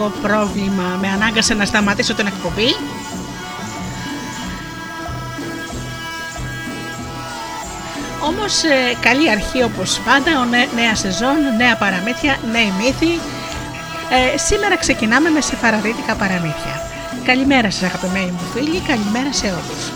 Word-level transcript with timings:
τεχνικό 0.00 0.28
πρόβλημα 0.28 0.98
με 1.00 1.08
ανάγκασε 1.08 1.54
να 1.54 1.64
σταματήσω 1.64 2.14
την 2.14 2.26
εκπομπή. 2.26 2.74
Όμως 8.22 8.62
ε, 8.62 8.96
καλή 9.00 9.30
αρχή 9.30 9.62
όπως 9.62 10.00
πάντα, 10.04 10.30
νέα 10.74 10.94
σεζόν, 10.94 11.36
νέα 11.56 11.76
παραμύθια, 11.76 12.38
νέοι 12.52 12.72
μύθοι. 12.78 13.20
Ε, 14.10 14.38
σήμερα 14.38 14.76
ξεκινάμε 14.76 15.30
με 15.30 15.40
σεφαραδίτικα 15.40 16.14
παραμύθια. 16.14 16.82
Καλημέρα 17.24 17.70
σας 17.70 17.82
αγαπημένοι 17.82 18.30
μου 18.30 18.40
φίλοι, 18.54 18.80
καλημέρα 18.80 19.32
σε 19.32 19.46
όλους. 19.46 19.92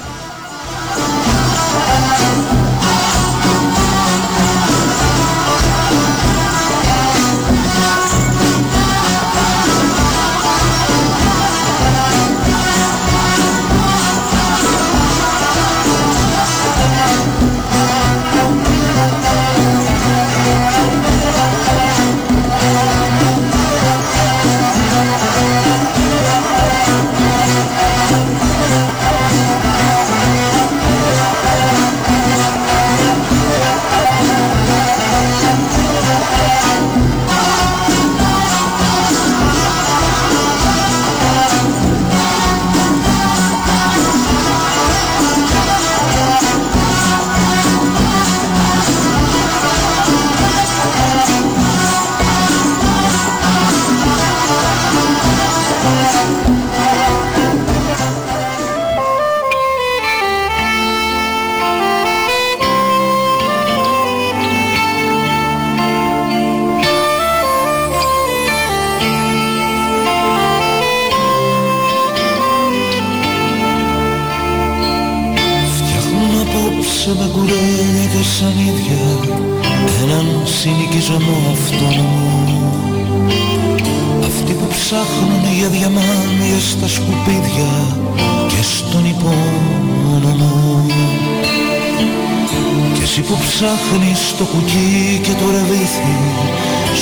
Ψάχνεις 93.22 94.34
το 94.38 94.44
κουκί 94.44 95.20
και 95.22 95.32
το 95.40 95.46
ρεβίθι 95.50 96.16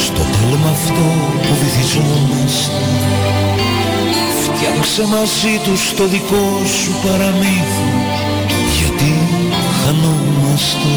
στο 0.04 0.22
τέλμα 0.34 0.70
αυτό 0.70 1.06
που 1.42 1.54
βυθιζόμαστε. 1.60 2.80
Φτιάξε 4.44 5.02
μαζί 5.14 5.54
τους 5.64 5.94
το 5.94 6.04
δικό 6.06 6.46
σου 6.80 6.92
παραμύθι 7.04 7.90
γιατί 8.78 9.12
χανόμαστε. 9.78 10.94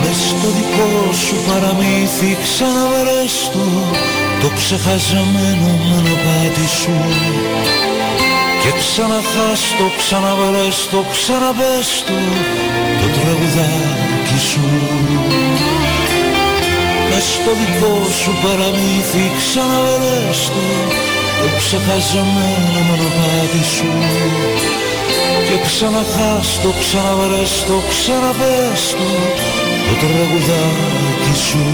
Μες 0.00 0.20
στο 0.30 0.48
δικό 0.56 1.12
σου 1.12 1.36
παραμύθι 1.48 2.36
ξαναβρες 2.42 3.50
το 3.52 3.64
το 4.40 4.48
ξεχαζεμένο 4.56 5.70
μονοπάτι 5.88 6.66
σου 6.80 6.96
και 8.62 8.72
ξαναχάστο, 8.78 9.86
ξαναβρέστο, 9.98 11.04
ξαναβέστο 11.14 12.18
το 13.00 13.06
τραγουδάκι 13.16 14.38
σου. 14.48 14.64
Μες 17.08 17.24
στο 17.36 17.50
δικό 17.60 17.94
σου 18.20 18.32
παραμύθι 18.42 19.24
ξαναβρέστο 19.40 20.64
το 21.40 21.48
ξεχαζεμένο 21.58 22.80
μονοπάτι 22.88 23.64
σου. 23.74 23.90
Και 25.46 25.56
ξαναχάστο, 25.66 26.68
ξαναβρέστο, 26.80 27.76
ξαναβέστο 27.90 29.08
το 29.86 29.94
τραγουδάκι 30.00 31.34
σου 31.46 31.64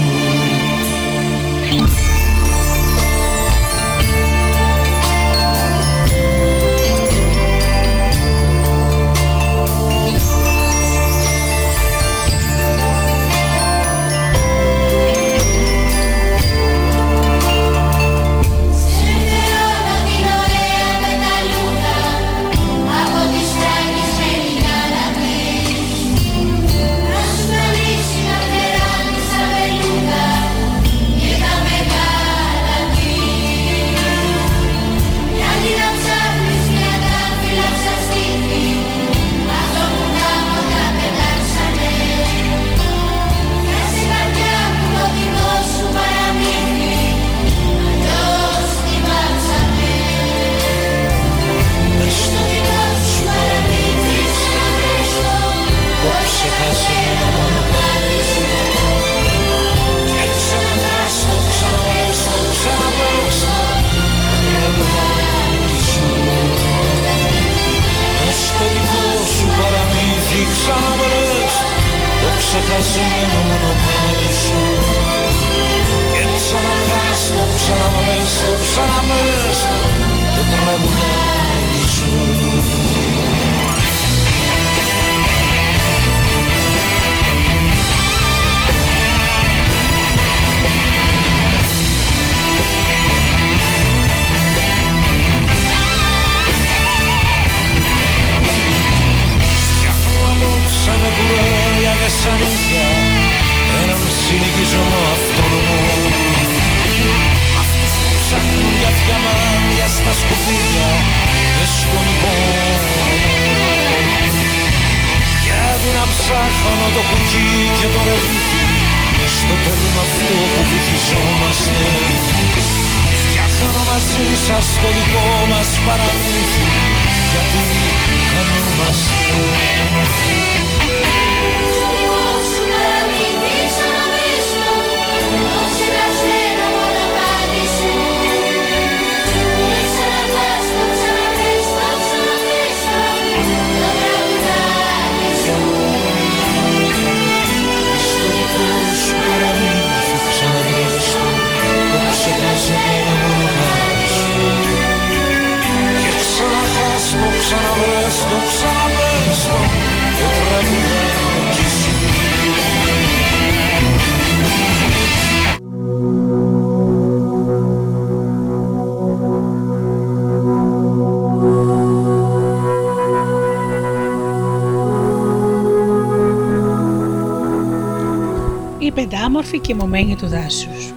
πεντάμορφη 179.47 179.59
και 179.59 179.75
μωμένη 179.75 180.15
του 180.15 180.27
δάσους. 180.27 180.93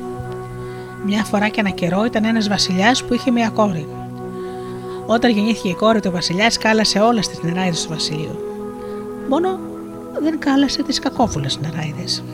Μια 1.06 1.24
φορά 1.24 1.48
και 1.48 1.60
ένα 1.60 1.70
καιρό 1.70 2.04
ήταν 2.04 2.24
ένας 2.24 2.48
βασιλιάς 2.48 3.04
που 3.04 3.14
είχε 3.14 3.30
μια 3.30 3.48
κόρη. 3.48 3.88
Όταν 5.06 5.30
γεννήθηκε 5.30 5.68
η 5.68 5.74
κόρη 5.74 6.00
του 6.00 6.10
βασιλιάς, 6.10 6.58
κάλασε 6.58 6.98
όλες 6.98 7.28
τις 7.28 7.42
νεράιδες 7.42 7.82
του 7.82 7.88
βασιλείου. 7.88 8.38
Μόνο 9.28 9.58
δεν 10.22 10.38
κάλασε 10.38 10.82
τις 10.82 10.98
κακόβουλες 10.98 11.58
νεράιδες. 11.60 12.24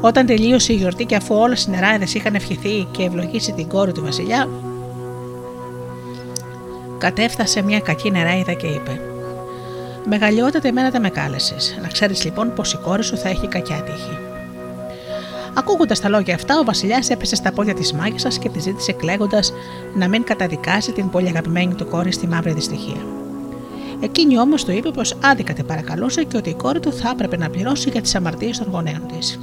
Όταν 0.00 0.26
τελείωσε 0.26 0.72
η 0.72 0.76
γιορτή 0.76 1.04
και 1.04 1.16
αφού 1.16 1.34
όλες 1.34 1.64
οι 1.64 1.70
νεράιδες 1.70 2.14
είχαν 2.14 2.34
ευχηθεί 2.34 2.86
και 2.90 3.02
ευλογήσει 3.02 3.52
την 3.52 3.68
κόρη 3.68 3.92
του 3.92 4.02
βασιλιά, 4.02 4.48
κατέφτασε 6.98 7.62
μια 7.62 7.80
κακή 7.80 8.10
νεράιδα 8.10 8.52
και 8.52 8.66
είπε: 8.66 9.00
Μεγαλειότατα 10.08 10.68
εμένα 10.68 10.90
τα 10.90 11.00
με 11.00 11.10
κάλεσες. 11.10 11.78
Να 11.82 11.88
ξέρεις 11.88 12.24
λοιπόν 12.24 12.52
πως 12.54 12.72
η 12.72 12.76
κόρη 12.76 13.04
σου 13.04 13.16
θα 13.16 13.28
έχει 13.28 13.46
κακιά 13.46 13.82
τύχη. 13.82 14.31
Ακούγοντας 15.54 16.00
τα 16.00 16.08
λόγια 16.08 16.34
αυτά, 16.34 16.58
ο 16.58 16.64
Βασιλιάς 16.64 17.10
έπεσε 17.10 17.36
στα 17.36 17.52
πόδια 17.52 17.74
της 17.74 17.92
μάγισσας 17.92 18.38
και 18.38 18.48
τη 18.48 18.60
ζήτησε 18.60 18.92
κλαίγοντας 18.92 19.52
να 19.94 20.08
μην 20.08 20.24
καταδικάσει 20.24 20.92
την 20.92 21.10
πολύ 21.10 21.28
αγαπημένη 21.28 21.74
του 21.74 21.88
κόρη 21.88 22.12
στη 22.12 22.26
μαύρη 22.26 22.52
δυστυχία. 22.52 23.06
Εκείνη 24.00 24.38
όμως 24.38 24.64
του 24.64 24.72
είπε 24.72 24.90
πως 24.90 25.16
άδικα 25.22 25.52
την 25.52 25.66
παρακαλούσε 25.66 26.24
και 26.24 26.36
ότι 26.36 26.50
η 26.50 26.54
κόρη 26.54 26.80
του 26.80 26.92
θα 26.92 27.10
έπρεπε 27.12 27.36
να 27.36 27.50
πληρώσει 27.50 27.90
για 27.90 28.00
τις 28.00 28.14
αμαρτίες 28.14 28.58
των 28.58 28.68
γονέων 28.70 29.02
της. 29.16 29.40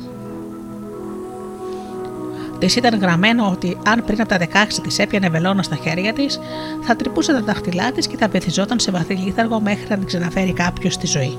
Της 2.59 2.75
ήταν 2.75 2.99
γραμμένο 2.99 3.49
ότι 3.51 3.77
αν 3.87 4.03
πριν 4.05 4.21
από 4.21 4.29
τα 4.29 4.37
16 4.37 4.79
της 4.83 4.99
έπιανε 4.99 5.29
βελόνα 5.29 5.63
στα 5.63 5.75
χέρια 5.75 6.13
της, 6.13 6.39
θα 6.81 6.95
τρυπούσε 6.95 7.31
τα 7.31 7.41
δάχτυλά 7.41 7.91
της 7.91 8.07
και 8.07 8.17
θα 8.17 8.29
πεθυζόταν 8.29 8.79
σε 8.79 8.91
βαθύ 8.91 9.13
λίθαργο 9.13 9.59
μέχρι 9.59 9.85
να 9.89 9.97
την 9.97 10.05
ξαναφέρει 10.05 10.53
κάποιος 10.53 10.93
στη 10.93 11.07
ζωή. 11.07 11.37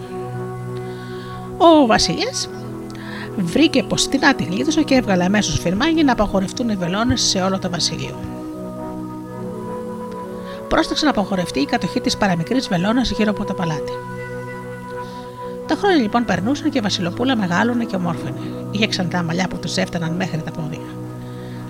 Ο 1.58 1.86
Βασιλιάς 1.86 2.48
βρήκε 3.36 3.82
πως 3.82 4.08
την 4.08 4.24
άτη 4.24 4.44
γλίτωσε 4.44 4.82
και 4.82 4.94
έβγαλε 4.94 5.24
αμέσως 5.24 5.60
φυρμά 5.60 5.86
για 5.86 6.04
να 6.04 6.12
απαγορευτούν 6.12 6.68
οι 6.68 6.76
βελόνες 6.76 7.20
σε 7.20 7.40
όλο 7.42 7.58
το 7.58 7.70
βασίλειο. 7.70 8.18
Πρόσταξε 10.68 11.04
να 11.04 11.10
απαγορευτεί 11.10 11.60
η 11.60 11.64
κατοχή 11.64 12.00
της 12.00 12.16
παραμικρής 12.16 12.68
βελόνας 12.68 13.10
γύρω 13.10 13.30
από 13.30 13.44
το 13.44 13.54
παλάτι. 13.54 13.92
Τα 15.66 15.74
χρόνια 15.76 16.02
λοιπόν 16.02 16.24
περνούσαν 16.24 16.70
και 16.70 16.78
η 16.78 16.80
Βασιλοπούλα 16.80 17.36
μεγάλωνε 17.36 17.84
και 17.84 17.96
ομόρφαινε. 17.96 18.40
Είχε 18.70 18.86
ξανθά 18.86 19.22
μαλλιά 19.22 19.48
που 19.48 19.56
τους 19.56 19.76
έφταναν 19.76 20.12
μέχρι 20.12 20.42
τα 20.42 20.50
πόδια. 20.50 20.94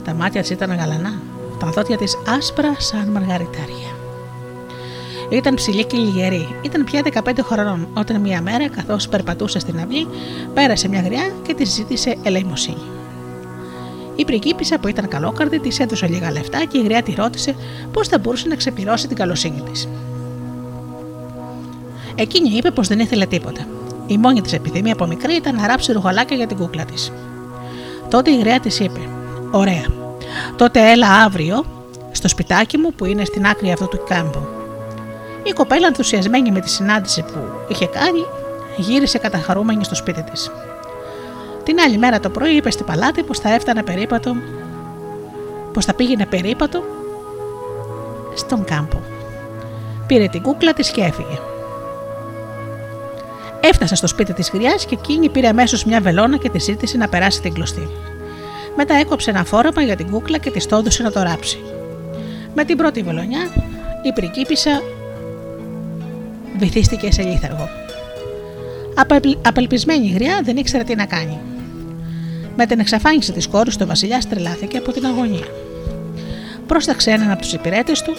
Τα 0.05 0.15
μάτια 0.15 0.41
της 0.41 0.51
ήταν 0.51 0.77
γαλανά, 0.77 1.12
τα 1.59 1.67
δόντια 1.67 1.97
της 1.97 2.19
άσπρα 2.39 2.75
σαν 2.79 3.09
μαργαριτάρια. 3.09 4.00
Ήταν 5.31 5.55
ψηλή 5.55 5.85
και 5.85 5.97
λιγερή. 5.97 6.49
Ήταν 6.62 6.85
πια 6.85 7.03
15 7.25 7.38
χρονών, 7.43 7.88
όταν 7.94 8.21
μία 8.21 8.43
μέρα, 8.43 8.69
καθώς 8.69 9.09
περπατούσε 9.09 9.59
στην 9.59 9.81
αυλή, 9.81 10.06
πέρασε 10.55 10.88
μια 10.88 11.00
γριά 11.00 11.32
και 11.47 11.55
της 11.55 11.71
ζήτησε 11.71 12.17
ελεημοσύνη. 12.23 12.82
Η 14.17 14.25
πριγκίπισσα 14.25 14.79
που 14.79 14.88
ήταν 14.88 15.09
καλόκαρδη 15.09 15.59
της 15.59 15.81
έδωσε 15.81 16.06
λίγα 16.06 16.31
λεφτά 16.32 16.65
και 16.65 16.79
η 16.79 16.82
γριά 16.82 17.03
τη 17.03 17.15
ρώτησε 17.15 17.55
πώς 17.93 18.09
θα 18.09 18.19
μπορούσε 18.19 18.49
να 18.49 18.55
ξεπληρώσει 18.55 19.07
την 19.07 19.16
καλοσύνη 19.16 19.61
της. 19.61 19.88
Εκείνη 22.14 22.50
είπε 22.57 22.71
πως 22.71 22.88
δεν 22.88 22.99
ήθελε 22.99 23.26
τίποτα. 23.26 23.66
Η 24.07 24.19
μόνη 24.19 24.40
της 24.40 24.52
επιθυμία 24.52 24.93
από 24.93 25.07
μικρή 25.07 25.35
ήταν 25.35 25.55
να 25.55 25.66
ράψει 25.66 25.93
ρουγαλάκια 25.93 26.37
για 26.37 26.47
την 26.47 26.57
κούκλα 26.57 26.85
της. 26.85 27.12
Τότε 28.11 28.31
η 28.31 28.38
γριά 28.38 28.61
της 28.61 28.81
είπε: 28.81 29.00
Ωραία. 29.50 29.85
Τότε 30.57 30.90
έλα 30.90 31.09
αύριο 31.09 31.64
στο 32.12 32.28
σπιτάκι 32.28 32.78
μου 32.78 32.93
που 32.93 33.05
είναι 33.05 33.25
στην 33.25 33.47
άκρη 33.47 33.73
αυτού 33.73 33.88
του 33.88 34.00
κάμπου. 34.09 34.60
Η 35.42 35.50
κοπέλα 35.50 35.87
ενθουσιασμένη 35.87 36.50
με 36.50 36.61
τη 36.61 36.70
συνάντηση 36.70 37.23
που 37.23 37.38
είχε 37.68 37.87
κάνει 37.87 38.26
γύρισε 38.76 39.18
καταχαρούμενη 39.18 39.85
στο 39.85 39.94
σπίτι 39.94 40.23
της. 40.23 40.50
Την 41.62 41.80
άλλη 41.80 41.99
μέρα 41.99 42.20
το 42.20 42.30
πρωί 42.30 42.56
είπε 42.56 42.70
στην 42.70 42.87
παλάτι 42.87 43.23
πως 43.23 43.38
θα 43.38 43.54
έφτανε 43.54 43.82
περίπατο 43.82 44.37
πως 45.73 45.85
θα 45.85 45.94
πήγαινε 45.94 46.26
περίπατο 46.26 46.82
στον 48.35 48.64
κάμπο. 48.64 48.99
Πήρε 50.06 50.26
την 50.26 50.42
κούκλα 50.42 50.73
της 50.73 50.90
και 50.90 51.00
έφυγε. 51.00 51.38
Έφτασε 53.61 53.94
στο 53.94 54.06
σπίτι 54.06 54.32
της 54.32 54.50
γριάς 54.50 54.87
και 54.87 54.94
εκείνη 54.94 55.28
πήρε 55.28 55.49
αμέσως 55.49 55.85
μια 55.85 56.00
βελόνα 56.00 56.37
και 56.37 56.50
τη 56.50 56.59
ζήτησε 56.59 56.97
να 56.97 57.09
περάσει 57.09 57.40
την 57.40 57.54
κλωστή. 57.54 57.88
Μετά 58.76 58.94
έκοψε 58.94 59.30
ένα 59.30 59.44
φόρεμα 59.44 59.82
για 59.82 59.97
την 59.97 60.11
κούκλα 60.11 60.38
και 60.38 60.50
της 60.50 60.66
το 60.66 60.76
έδωσε 60.76 61.02
να 61.02 61.12
το 61.12 61.23
ράψει. 61.23 61.61
Με 62.54 62.64
την 62.64 62.76
πρώτη 62.76 63.02
βελονιά 63.02 63.40
η 64.02 64.12
πριγκίπισσα 64.12 64.82
βυθίστηκε 66.61 67.12
σε 67.12 67.23
λίθαργο. 67.23 67.69
Απελπισμένη 69.43 70.07
η 70.07 70.11
γριά 70.11 70.40
δεν 70.45 70.57
ήξερε 70.57 70.85
τι 70.85 70.95
να 70.95 71.07
κάνει. 71.07 71.38
Με 72.57 72.67
την 72.67 72.81
εξαφάνιση 72.81 73.33
της 73.33 73.49
κόρης 73.49 73.76
του, 73.76 73.83
ο 73.85 73.88
Βασιλιά 73.88 74.23
τρελάθηκε 74.29 74.76
από 74.76 74.93
την 74.93 75.07
αγωνία. 75.07 75.47
Πρόσταξε 76.67 77.11
έναν 77.11 77.31
από 77.31 77.40
τους 77.40 77.52
υπηρέτες 77.52 78.02
του, 78.02 78.12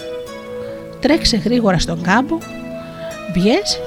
τρέξε 1.00 1.36
γρήγορα 1.36 1.78
στον 1.78 2.02
κάμπο, 2.02 2.38
βιές, 3.32 3.80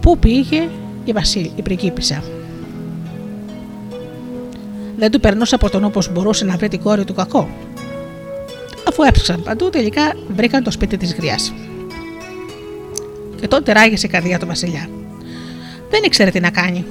πού 0.00 0.18
πήγε 0.18 0.68
η, 1.04 1.12
Βασίλη, 1.12 1.52
η 1.56 1.62
πριγκίπισσα. 1.62 2.22
Δεν 4.96 5.10
του 5.10 5.20
περνούσε 5.20 5.54
από 5.54 5.70
τον 5.70 5.84
όπως 5.84 6.12
μπορούσε 6.12 6.44
να 6.44 6.56
βρει 6.56 6.68
την 6.68 6.80
κόρη 6.80 7.04
του 7.04 7.14
κακό. 7.14 7.48
Αφού 8.88 9.02
έψαξαν 9.02 9.42
παντού, 9.42 9.70
τελικά 9.70 10.16
βρήκαν 10.34 10.62
το 10.62 10.70
σπίτι 10.70 10.96
της 10.96 11.14
γριάς. 11.14 11.52
Και 13.40 13.48
τότε 13.48 13.72
ράγισε 13.72 14.06
η 14.06 14.10
καρδιά 14.10 14.38
του 14.38 14.46
Βασιλιά. 14.46 14.88
Δεν 15.90 16.02
ήξερε 16.04 16.30
τι 16.30 16.40
να 16.40 16.50
κάνει. 16.50 16.84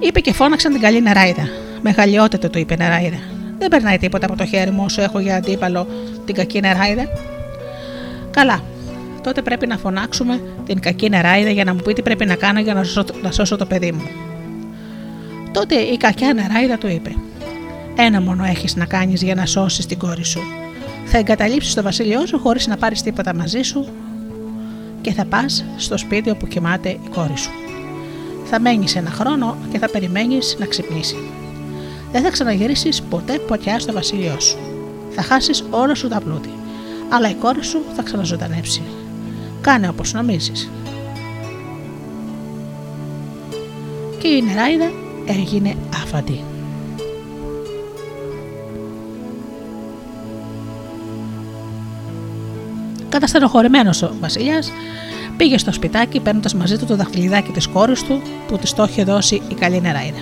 Είπε 0.00 0.20
και 0.20 0.32
φώναξαν 0.32 0.72
την 0.72 0.80
καλή 0.80 1.02
νεράιδα. 1.02 1.48
Μεγαλειότητα 1.82 2.50
του 2.50 2.58
είπε 2.58 2.76
νεράιδα. 2.76 3.18
Δεν 3.58 3.68
περνάει 3.68 3.98
τίποτα 3.98 4.26
από 4.26 4.36
το 4.36 4.46
χέρι 4.46 4.70
μου 4.70 4.82
όσο 4.84 5.02
έχω 5.02 5.18
για 5.18 5.36
αντίπαλο 5.36 5.86
την 6.24 6.34
κακή 6.34 6.60
νεράιδα. 6.60 7.04
Καλά. 8.30 8.62
Τότε 9.22 9.42
πρέπει 9.42 9.66
να 9.66 9.76
φωνάξουμε 9.76 10.40
την 10.66 10.80
κακή 10.80 11.08
νεράιδα 11.08 11.50
για 11.50 11.64
να 11.64 11.74
μου 11.74 11.80
πει 11.84 11.92
τι 11.92 12.02
πρέπει 12.02 12.26
να 12.26 12.34
κάνω 12.34 12.60
για 12.60 12.84
να 13.22 13.30
σώσω 13.30 13.56
το 13.56 13.66
παιδί 13.66 13.92
μου. 13.92 14.02
Τότε 15.52 15.74
η 15.74 15.96
κακιά 15.96 16.34
νεράιδα 16.34 16.78
του 16.78 16.88
είπε: 16.88 17.14
Ένα 17.96 18.20
μόνο 18.20 18.44
έχεις 18.44 18.76
να 18.76 18.84
κάνεις 18.84 19.22
για 19.22 19.34
να 19.34 19.46
σώσεις 19.46 19.86
την 19.86 19.98
κόρη 19.98 20.24
σου. 20.24 20.40
Θα 21.04 21.18
εγκαταλείψεις 21.18 21.74
το 21.74 21.82
βασίλειό 21.82 22.26
σου 22.26 22.38
χωρίς 22.38 22.66
να 22.66 22.76
πάρεις 22.76 23.02
τίποτα 23.02 23.34
μαζί 23.34 23.62
σου 23.62 23.88
και 25.06 25.12
θα 25.12 25.24
πας 25.24 25.64
στο 25.76 25.96
σπίτι 25.98 26.30
όπου 26.30 26.46
κοιμάται 26.46 26.88
η 26.88 27.00
κόρη 27.14 27.36
σου. 27.36 27.50
Θα 28.44 28.60
μένεις 28.60 28.96
ένα 28.96 29.10
χρόνο 29.10 29.56
και 29.72 29.78
θα 29.78 29.88
περιμένεις 29.88 30.56
να 30.58 30.66
ξυπνήσει. 30.66 31.16
Δεν 32.12 32.22
θα 32.22 32.30
ξαναγυρίσεις 32.30 33.02
ποτέ 33.02 33.38
ποτιά 33.38 33.78
στο 33.78 33.92
βασίλειό 33.92 34.40
σου. 34.40 34.58
Θα 35.10 35.22
χάσεις 35.22 35.64
όλο 35.70 35.94
σου 35.94 36.08
τα 36.08 36.20
πλούτη. 36.20 36.50
Αλλά 37.08 37.30
η 37.30 37.34
κόρη 37.34 37.64
σου 37.64 37.82
θα 37.96 38.02
ξαναζωντανέψει. 38.02 38.82
Κάνε 39.60 39.88
όπως 39.88 40.12
νομίζεις. 40.12 40.70
Και 44.18 44.28
η 44.28 44.42
νεράιδα 44.42 44.90
έγινε 45.26 45.74
άφαντη. 46.02 46.40
Καταστενοχωρημένος 53.16 54.02
ο 54.02 54.14
Βασιλιάς 54.20 54.72
πήγε 55.36 55.58
στο 55.58 55.72
σπιτάκι 55.72 56.20
παίρνοντας 56.20 56.54
μαζί 56.54 56.78
του 56.78 56.84
το 56.84 56.96
δαχτυλιδάκι 56.96 57.50
της 57.50 57.66
κόρης 57.66 58.02
του 58.02 58.22
που 58.48 58.58
της 58.58 58.72
το 58.72 58.86
είχε 58.88 59.04
δώσει 59.04 59.42
η 59.48 59.54
καλή 59.54 59.80
νεράιδα. 59.80 60.18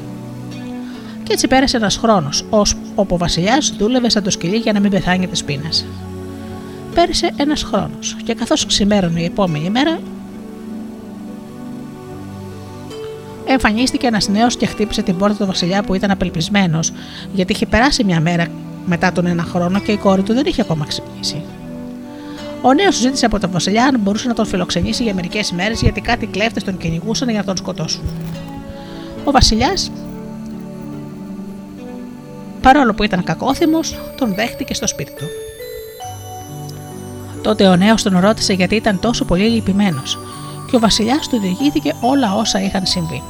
Και 1.22 1.32
έτσι 1.32 1.48
πέρασε 1.48 1.76
ένας 1.76 1.96
χρόνος, 1.96 2.44
όπου 2.94 3.14
ο 3.14 3.18
Βασιλιάς 3.18 3.74
δούλευε 3.78 4.08
σαν 4.08 4.22
το 4.22 4.30
σκυλί 4.30 4.56
για 4.56 4.72
να 4.72 4.80
μην 4.80 4.90
πεθάνει 4.90 5.26
τη 5.26 5.44
πείνα. 5.44 5.70
Πέρασε 6.94 7.30
ένας 7.36 7.62
χρόνος, 7.62 8.16
και 8.24 8.34
καθώς 8.34 8.66
ξημέρωνε 8.66 9.20
η 9.20 9.24
επόμενη 9.24 9.70
μέρα, 9.70 9.98
εμφανίστηκε 13.44 14.06
ένας 14.06 14.28
νέος 14.28 14.56
και 14.56 14.66
χτύπησε 14.66 15.02
την 15.02 15.16
πόρτα 15.16 15.36
του 15.36 15.46
Βασιλιά 15.46 15.82
που 15.82 15.94
ήταν 15.94 16.10
απελπισμένος, 16.10 16.92
γιατί 17.32 17.52
είχε 17.52 17.66
περάσει 17.66 18.04
μια 18.04 18.20
μέρα 18.20 18.46
μετά 18.86 19.12
τον 19.12 19.26
ένα 19.26 19.42
χρόνο 19.42 19.80
και 19.80 19.92
η 19.92 19.96
κόρη 19.96 20.22
του 20.22 20.34
δεν 20.34 20.46
είχε 20.46 20.60
ακόμα 20.60 20.86
ξυπνήσει. 20.86 21.42
Ο 22.66 22.74
νέος 22.74 22.96
ζήτησε 22.96 23.26
από 23.26 23.38
τον 23.40 23.50
Βασιλιά 23.50 23.84
αν 23.84 24.00
μπορούσε 24.00 24.28
να 24.28 24.34
τον 24.34 24.46
φιλοξενήσει 24.46 25.02
για 25.02 25.14
μερικές 25.14 25.50
ημέρε 25.50 25.74
γιατί 25.74 26.00
κάτι 26.00 26.26
κλέφτες 26.26 26.64
τον 26.64 26.76
κυνηγούσαν 26.76 27.28
για 27.28 27.38
να 27.38 27.44
τον 27.44 27.56
σκοτώσουν. 27.56 28.02
Ο 29.24 29.30
Βασιλιάς, 29.30 29.90
παρόλο 32.60 32.94
που 32.94 33.02
ήταν 33.02 33.24
κακόθυμος, 33.24 33.98
τον 34.16 34.34
δέχτηκε 34.34 34.74
στο 34.74 34.86
σπίτι 34.86 35.12
του. 35.12 35.24
Τότε 37.42 37.68
ο 37.68 37.76
νέος 37.76 38.02
τον 38.02 38.18
ρώτησε 38.18 38.52
γιατί 38.52 38.74
ήταν 38.74 39.00
τόσο 39.00 39.24
πολύ 39.24 39.48
λυπημένος 39.48 40.18
και 40.70 40.76
ο 40.76 40.78
Βασιλιάς 40.78 41.28
του 41.28 41.40
διηγήθηκε 41.40 41.94
όλα 42.00 42.34
όσα 42.34 42.62
είχαν 42.62 42.86
συμβεί. 42.86 43.22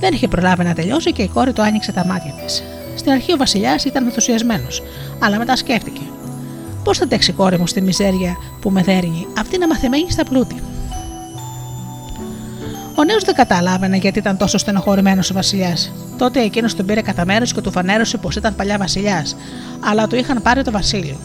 Δεν 0.00 0.14
είχε 0.14 0.28
προλάβει 0.28 0.64
να 0.64 0.74
τελειώσει 0.74 1.12
και 1.12 1.22
η 1.22 1.28
κόρη 1.28 1.52
του 1.52 1.62
άνοιξε 1.62 1.92
τα 1.92 2.06
μάτια 2.06 2.32
της. 2.44 2.62
Στην 2.96 3.12
αρχή 3.12 3.32
ο 3.32 3.36
Βασιλιάς 3.36 3.84
ήταν 3.84 4.04
ενθουσιασμένος, 4.04 4.82
αλλά 5.18 5.38
μετά 5.38 5.56
σκέφτηκε. 5.56 6.11
Πώς 6.84 6.98
θα 6.98 7.06
τέξει 7.06 7.32
κόρη 7.32 7.58
μου 7.58 7.66
στη 7.66 7.80
μιζέρια 7.80 8.36
που 8.60 8.70
με 8.70 8.82
δέρνει, 8.82 9.26
αυτή 9.38 9.58
να 9.58 9.66
μαθημένη 9.66 10.10
στα 10.10 10.24
πλούτη. 10.24 10.62
Ο 12.94 13.04
νέος 13.04 13.24
δεν 13.24 13.34
καταλάβαινε 13.34 13.96
γιατί 13.96 14.18
ήταν 14.18 14.36
τόσο 14.36 14.58
στενοχωρημένος 14.58 15.30
ο 15.30 15.34
Βασιλιάς. 15.34 15.92
Τότε 16.18 16.40
εκείνος 16.40 16.74
τον 16.74 16.86
πήρε 16.86 17.00
κατά 17.00 17.24
μέρο 17.24 17.44
και 17.44 17.60
του 17.60 17.70
φανέρωσε 17.70 18.18
πως 18.18 18.36
ήταν 18.36 18.54
παλιά 18.54 18.78
Βασιλιάς, 18.78 19.36
αλλά 19.80 20.06
του 20.06 20.16
είχαν 20.16 20.42
πάρει 20.42 20.62
το 20.62 20.70
Βασίλειο. 20.70 21.16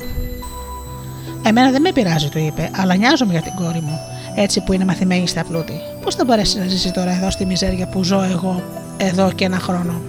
Εμένα 1.43 1.71
δεν 1.71 1.81
με 1.81 1.91
πειράζει, 1.91 2.29
του 2.29 2.37
είπε, 2.37 2.69
αλλά 2.75 2.95
νοιάζομαι 2.95 3.31
για 3.31 3.41
την 3.41 3.53
κόρη 3.55 3.81
μου, 3.81 3.99
έτσι 4.35 4.61
που 4.61 4.73
είναι 4.73 4.85
μαθημένη 4.85 5.27
στα 5.27 5.43
πλούτη. 5.43 5.73
Πώς 6.03 6.15
θα 6.15 6.25
μπορέσει 6.25 6.59
να 6.59 6.67
ζήσει 6.67 6.91
τώρα 6.91 7.11
εδώ 7.11 7.31
στη 7.31 7.45
μιζέρια 7.45 7.87
που 7.87 8.03
ζω 8.03 8.21
εγώ 8.21 8.63
εδώ 8.97 9.31
και 9.31 9.45
ένα 9.45 9.59
χρόνο; 9.59 10.01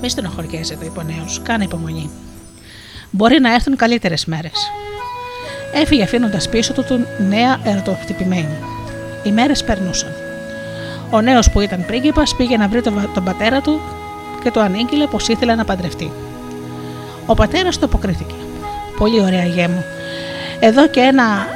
Μη 0.00 0.08
στενοχωριέσαι, 0.08 0.74
το 0.74 0.84
είπε 0.84 1.00
ο 1.00 1.02
νέος, 1.02 1.40
κάνε 1.42 1.64
υπομονή. 1.64 2.10
Μπορεί 3.10 3.40
να 3.40 3.54
έρθουν 3.54 3.76
καλύτερες 3.76 4.24
μέρες. 4.24 4.70
Έφυγε 5.74 6.02
αφήνοντας 6.02 6.48
πίσω 6.48 6.72
του 6.72 6.84
την 6.84 7.06
νέα 7.28 7.60
ερωτοχτυπημένη. 7.64 8.56
Οι 9.22 9.30
μέρες 9.30 9.64
περνούσαν. 9.64 10.12
Ο 11.10 11.20
νέος 11.20 11.50
που 11.50 11.60
ήταν 11.60 11.84
πρίγκιπας 11.86 12.34
πήγε 12.36 12.56
να 12.56 12.68
βρει 12.68 12.82
τον 13.14 13.24
πατέρα 13.24 13.60
του 13.60 13.80
και 14.42 14.50
το 14.50 14.60
ανήγγειλε 14.60 15.06
πως 15.06 15.28
ήθελε 15.28 15.54
να 15.54 15.64
παντρευτεί. 15.64 16.12
Ο 17.26 17.34
πατέρας 17.34 17.78
του 17.78 17.84
αποκρίθηκε. 17.84 18.34
Πολύ 18.98 19.20
ωραία 19.20 19.44
γέ 19.44 19.68
μου. 19.68 19.84
Εδώ 20.60 20.88
και 20.88 21.00
ένα 21.00 21.46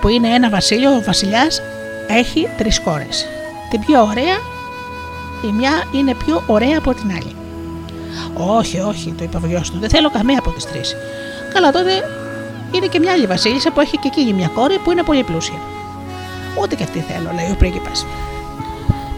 που 0.00 0.08
είναι 0.08 0.28
ένα 0.28 0.50
βασίλειο, 0.50 0.90
ο 0.96 1.02
βασιλιάς 1.02 1.62
έχει 2.06 2.48
τρεις 2.56 2.80
κόρες. 2.80 3.26
Την 3.70 3.80
πιο 3.80 4.02
ωραία, 4.02 4.36
η 5.48 5.52
μια 5.52 5.84
είναι 5.94 6.14
πιο 6.14 6.42
ωραία 6.46 6.78
από 6.78 6.94
την 6.94 7.10
άλλη. 7.10 7.34
Όχι, 8.36 8.78
όχι, 8.78 9.14
το 9.18 9.24
είπε 9.24 9.36
ο 9.36 9.46
γιο 9.46 9.60
του, 9.60 9.78
δεν 9.78 9.88
θέλω 9.88 10.10
καμία 10.10 10.38
από 10.38 10.50
τις 10.50 10.64
τρεις. 10.64 10.96
Καλά, 11.52 11.70
τότε 11.72 11.90
είναι 12.72 12.86
και 12.86 12.98
μια 12.98 13.12
άλλη 13.12 13.26
βασίλισσα 13.26 13.70
που 13.70 13.80
έχει 13.80 13.96
και 13.96 14.08
εκείνη 14.08 14.32
μια 14.32 14.48
κόρη 14.54 14.78
που 14.78 14.90
είναι 14.92 15.02
πολύ 15.02 15.22
πλούσια. 15.22 15.58
Ούτε 16.62 16.74
και 16.74 16.82
αυτή 16.82 16.98
θέλω, 16.98 17.30
λέει 17.34 17.50
ο 17.50 17.56
πρίγκιπας. 17.58 18.06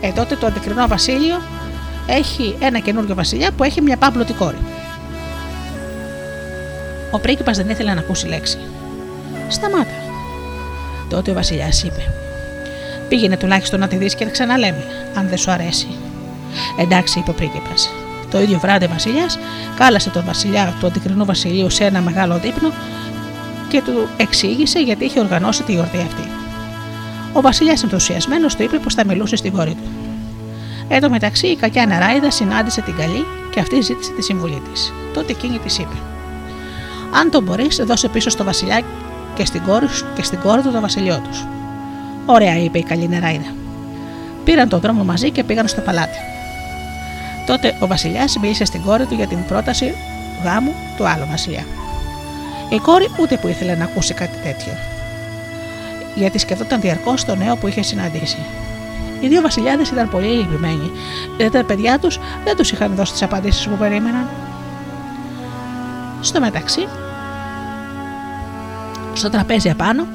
Ε, 0.01 0.11
τότε 0.13 0.37
το 0.37 0.47
αντικρινό 0.47 0.87
βασίλειο 0.87 1.41
έχει 2.07 2.57
ένα 2.61 2.79
καινούργιο 2.79 3.15
βασιλιά 3.15 3.51
που 3.53 3.65
έχει 3.65 3.81
μια 3.81 3.97
πάμπλωτη 3.97 4.33
κόρη. 4.33 4.59
Ο 7.11 7.19
πρίγκιπας 7.19 7.57
δεν 7.57 7.71
ήθελε 7.71 7.95
να 7.95 8.01
ακούσει 8.01 8.27
λέξη. 8.27 8.59
Σταμάτα. 9.49 9.95
Τότε 11.09 11.31
ο 11.31 11.35
βασιλιάς 11.35 11.83
είπε: 11.83 12.13
Πήγαινε 13.09 13.37
τουλάχιστον 13.37 13.81
να 13.81 13.89
τη 13.89 13.97
δεις 13.97 14.15
και 14.15 14.25
να 14.25 14.31
ξαναλέμε, 14.31 14.85
αν 15.15 15.29
δεν 15.29 15.39
σου 15.39 15.51
αρέσει. 15.51 15.87
Εντάξει, 16.79 17.19
είπε 17.19 17.31
ο 17.31 17.35
πρίγκιπας. 17.35 17.91
Το 18.33 18.41
ίδιο 18.41 18.59
βράδυ 18.59 18.85
ο 18.85 18.89
Βασιλιάς 18.89 19.39
κάλασε 19.77 20.11
τον 20.11 20.25
Βασιλιά 20.25 20.75
του 20.81 20.87
Αντικρινού 20.87 21.25
Βασιλείου 21.25 21.71
σε 21.71 21.85
ένα 21.85 22.01
μεγάλο 22.01 22.39
δείπνο 22.39 22.73
και 23.69 23.83
του 23.83 24.09
εξήγησε 24.17 24.79
γιατί 24.79 25.05
είχε 25.05 25.21
οργανώσει 25.21 25.63
τη 25.63 25.73
γιορτή 25.73 25.97
αυτή. 25.97 26.29
Ο 27.33 27.41
Βασιλιάς 27.41 27.83
ενθουσιασμένος 27.83 28.57
του 28.57 28.63
είπε 28.63 28.79
πως 28.79 28.95
θα 28.95 29.05
μιλούσε 29.07 29.37
στην 29.37 29.53
κόρη 29.53 29.75
του. 29.75 29.91
Εν 30.89 31.01
τω 31.01 31.11
μεταξύ 31.11 31.47
η 31.47 31.57
κακιά 31.57 31.87
νεράιδα 31.87 32.31
συνάντησε 32.31 32.81
την 32.81 32.97
καλή 32.97 33.27
και 33.51 33.61
αυτή 33.61 33.81
ζήτησε 33.81 34.13
τη 34.13 34.23
συμβουλή 34.23 34.63
της. 34.73 34.93
Τότε 35.15 35.33
εκείνη 35.33 35.59
της 35.59 35.79
είπε: 35.79 35.97
Αν 37.21 37.31
το 37.31 37.41
μπορείς, 37.41 37.77
δώσε 37.77 38.09
πίσω 38.09 38.31
στο 38.31 38.45
Βασιλιά 38.45 38.81
και 39.35 39.45
στην 39.45 39.63
κόρη, 39.63 39.87
και 40.15 40.23
στην 40.23 40.41
κόρη 40.41 40.63
του 40.63 40.73
το 40.73 40.81
βασιλιό 40.81 41.23
τους. 41.29 41.47
Ωραία, 42.27 42.57
είπε 42.63 42.79
η 42.79 42.83
καλή 42.83 43.09
νεράιδα. 43.09 43.55
Πήραν 44.45 44.69
τον 44.69 44.81
δρόμο 44.81 45.05
μαζί 45.05 45.31
και 45.31 45.45
πήγαν 45.45 45.69
στο 45.69 45.81
παλάτι. 45.81 46.32
Τότε 47.47 47.75
ο 47.79 47.87
Βασιλιάς 47.87 48.37
μίλησε 48.39 48.65
στην 48.65 48.83
κόρη 48.83 49.07
του 49.07 49.15
για 49.15 49.27
την 49.27 49.45
πρόταση 49.45 49.95
γάμου 50.45 50.75
του 50.97 51.07
άλλου 51.07 51.27
Βασιλιά. 51.31 51.65
Η 52.69 52.79
κόρη 52.79 53.09
ούτε 53.21 53.37
που 53.37 53.49
ήθελε 53.49 53.75
να 53.75 53.85
ακούσει 53.85 54.15
κάτι 54.15 54.37
τέτοιο. 54.43 54.73
Γιατί 56.15 56.39
σκεφτόταν 56.39 56.81
διαρκώς 56.81 57.25
το 57.25 57.35
νέο 57.35 57.57
που 57.57 57.69
είχε 57.69 57.83
συναντήσει. 57.83 58.39
Οι 59.21 59.29
δύο 59.29 59.41
βασιλιάδες 59.41 59.91
ήταν 59.91 60.09
πολύ 60.09 60.27
λυπημένοι, 60.27 60.91
γιατί 61.37 61.53
τα 61.53 61.65
παιδιά 61.65 61.99
τους 61.99 62.19
δεν 62.45 62.57
τους 62.57 62.73
είχαν 62.73 62.95
δώσει 62.95 63.13
τις 63.13 63.23
απαντήσεις 63.23 63.69
που 63.69 63.77
περίμεναν. 63.77 64.29
Στο 66.21 66.41
μεταξύ, 66.41 66.89
στο 69.23 69.31
τραπέζι 69.31 69.71
απάνω, 69.71 70.07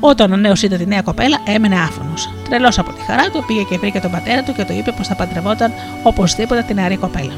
όταν 0.00 0.32
ο 0.32 0.36
νέος 0.36 0.62
είδε 0.62 0.76
τη 0.76 0.86
νέα 0.86 1.02
κοπέλα, 1.02 1.38
έμενε 1.44 1.76
άφωνος. 1.80 2.30
Τρελός 2.48 2.78
από 2.78 2.92
τη 2.92 3.00
χαρά 3.06 3.30
του, 3.30 3.44
πήγε 3.46 3.62
και 3.62 3.78
βρήκε 3.78 4.00
τον 4.00 4.10
πατέρα 4.10 4.42
του 4.42 4.52
και 4.52 4.64
του 4.64 4.72
είπε 4.72 4.92
πως 4.92 5.06
θα 5.06 5.14
παντρευόταν 5.14 5.72
οπωσδήποτε 6.02 6.62
την 6.62 6.76
νεαρή 6.76 6.96
κοπέλα. 6.96 7.32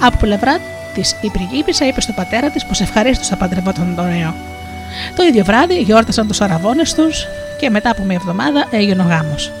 Από 0.00 0.16
πλευρά 0.16 0.58
της 0.94 1.16
η 1.20 1.30
πριγκίπισσα 1.30 1.86
είπε 1.86 2.00
στον 2.00 2.14
πατέρα 2.14 2.50
της 2.50 2.64
πως 2.64 2.80
ευχαρίστως 2.80 3.26
θα 3.28 3.36
παντρευόταν 3.36 3.94
τον 3.96 4.08
νέο. 4.08 4.34
Το 5.16 5.22
ίδιο 5.22 5.44
βράδυ 5.44 5.80
γιόρτασαν 5.80 6.26
τους 6.26 6.40
αραβώνες 6.40 6.94
τους 6.94 7.26
και 7.60 7.70
μετά 7.70 7.90
από 7.90 8.02
μια 8.02 8.16
εβδομάδα 8.16 8.66
έγινε 8.70 9.02
ο 9.02 9.06
γάμος. 9.06 9.52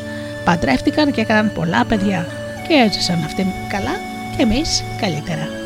Παντρεύτηκαν 0.44 1.12
και 1.12 1.20
έκαναν 1.20 1.52
πολλά 1.54 1.84
παιδιά 1.84 2.26
και 2.68 2.74
έζησαν 2.74 3.22
αυτοί 3.24 3.46
καλά 3.68 3.94
και 4.36 4.42
εμείς 4.42 4.84
καλύτερα. 5.00 5.65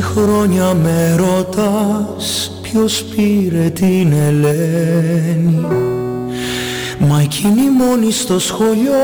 Χρόνια 0.00 0.74
με 0.74 1.16
ρωτάς 1.16 2.52
ποιος 2.62 3.04
πήρε 3.04 3.68
την 3.68 4.12
Ελένη. 4.12 5.66
Μα 6.98 7.20
εκείνη 7.20 7.70
μόνη 7.78 8.12
στο 8.12 8.38
σχολείο 8.38 9.02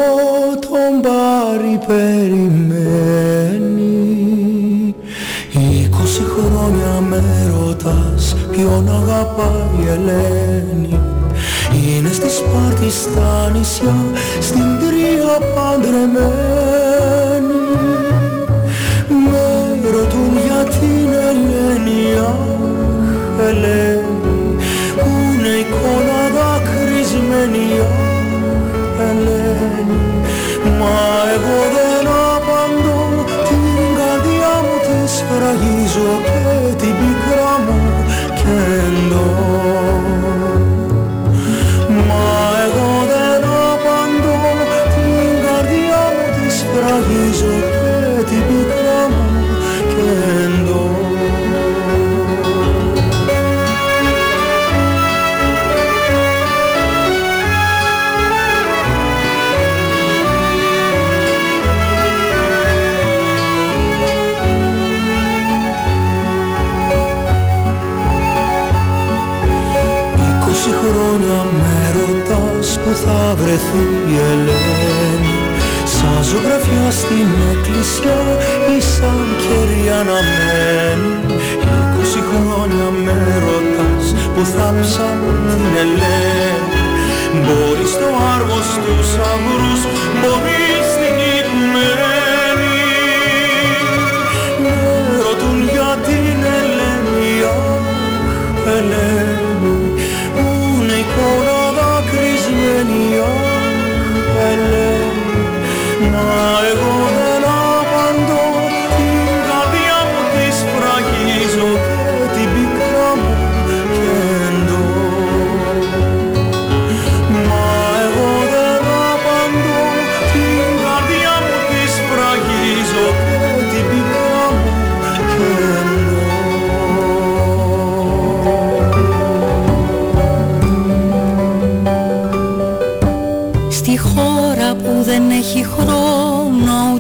τον 0.61 1.00
πάρει 1.02 1.78
περιμένει. 1.87 2.78
Είκοσι 5.52 6.23
χρόνια 6.23 7.00
με 7.09 7.23
ρωτάς 7.59 8.37
ποιον 8.50 8.88
αγαπάει 8.88 9.85
η 9.85 9.88
Ελένη. 9.88 11.00
Είναι 11.73 12.12
στη 12.12 12.28
Σπάρτη 12.30 12.90
στα 12.90 13.50
νησιά 13.54 13.97
στην 14.40 14.64
τρία 14.78 15.38
παντρεμένη 15.54 17.27
Ελένη 22.08 22.18
Αχ 22.28 23.48
Ελένη 23.48 24.56
Που 24.96 25.08
είναι 25.32 25.52
εικόνα 25.62 26.20
δακρυσμένη 26.36 27.66
Αχ 27.80 29.06
Ελένη 29.08 30.00
Μα 30.78 30.98
εγώ 31.34 31.58
δεν 31.74 32.06
απαντώ 32.32 33.00
Την 33.48 33.64
καρδιά 33.98 34.54
μου 34.64 34.76
τη 34.86 34.98
σφραγίζω 35.14 36.12
Και 36.24 36.74
την 36.80 36.94
πικρά 36.98 37.52
μου 37.64 37.78
κεντώ 38.40 39.26
Μα 39.28 39.38
θα 72.95 73.35
βρεθεί 73.40 73.85
η 74.12 74.14
Ελένη. 74.33 75.37
Σαν 75.95 76.25
ζωγραφιά 76.30 76.90
στην 77.00 77.29
εκκλησιά 77.53 78.20
ή 78.77 78.81
σαν 78.81 79.27
κερί 79.42 79.85
αναμένη 80.01 81.12
Είκοσι 81.72 82.22
χρόνια 82.29 82.88
με 83.05 83.18
ρωτάς 83.44 84.07
που 84.35 84.42
θάψα 84.55 85.09
την 85.48 85.64
Ελένη. 85.83 86.79
Μπορεί 87.44 87.87
στο 87.94 88.09
άργος 88.35 88.66
στους 88.74 89.09
αγρούς, 89.31 89.83
μπορεί 90.20 90.66
στην 90.92 91.16
υπημένη 91.38 92.79
Με 94.62 94.77
ρωτούν 95.22 95.59
για 95.72 95.90
την 96.07 96.38
Ελένη, 96.59 97.33
αχ 97.57 97.88
Ελένη 98.77 99.77
Πού 100.35 100.44
είναι 100.83 100.92
η 100.92 101.07
εικόνα 102.68 103.68
δακρυσμένη, 104.35 106.16
αχ 106.16 107.27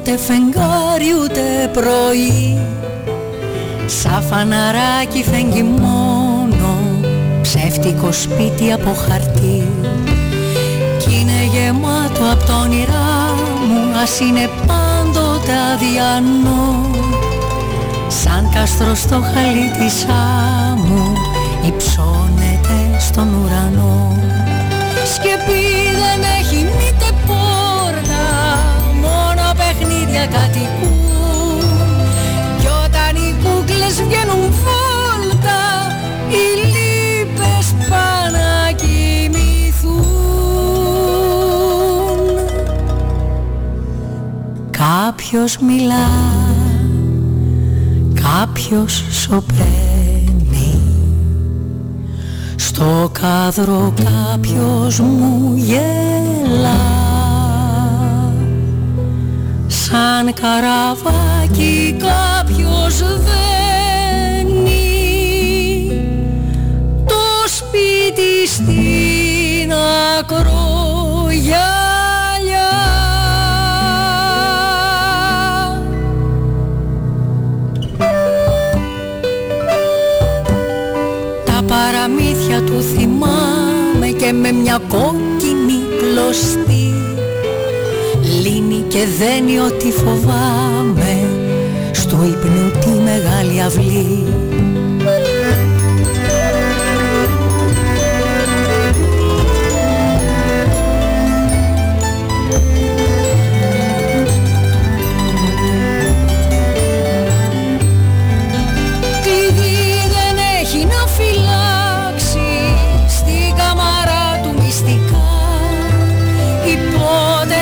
ούτε 0.08 0.18
φεγγάρι 0.18 1.12
ούτε 1.22 1.70
πρωί. 1.72 2.58
Σαν 3.86 4.22
φαναράκι 4.22 5.24
φεγγει 5.30 5.62
μόνο 5.62 6.80
ψεύτικο 7.42 8.12
σπίτι 8.12 8.72
από 8.72 8.94
χαρτί. 8.94 9.68
Κι 10.98 11.14
είναι 11.20 11.44
γεμάτο 11.52 12.32
απ' 12.32 12.46
το 12.46 12.52
όνειρά 12.52 13.34
μου 13.68 13.98
ας 14.02 14.20
είναι 14.20 14.48
πάντοτε 14.66 15.52
αδιανό. 15.74 16.90
Σαν 18.08 18.50
κάστρο 18.54 18.94
στο 18.94 19.20
χαλί 19.20 19.70
της 19.78 20.06
άμμου 20.72 21.17
Κάποιος 45.30 45.58
μιλά 45.58 46.08
Κάποιος 48.14 49.04
σωπαίνει. 49.10 50.80
Στο 52.56 53.10
κάδρο 53.20 53.94
κάποιος 54.04 55.00
μου 55.00 55.52
γελά. 55.56 56.80
Σαν 59.66 60.32
καραβάκι 60.34 61.96
κάποιος 61.98 62.98
δένει. 62.98 63.50
Το 67.06 67.48
σπίτι 67.48 68.48
στην 68.48 69.72
ακρογιαλιά 70.18 71.77
και 84.28 84.34
με 84.34 84.52
μια 84.52 84.80
κόκκινη 84.88 85.80
κλωστή. 85.98 86.94
Λύνει 88.42 88.84
και 88.88 88.98
δένει 89.18 89.58
ό,τι 89.58 89.90
φοβάμαι 89.90 91.28
στο 91.92 92.16
ύπνο 92.24 92.70
τη 92.80 92.88
μεγάλη 92.88 93.62
αυλή 93.62 94.26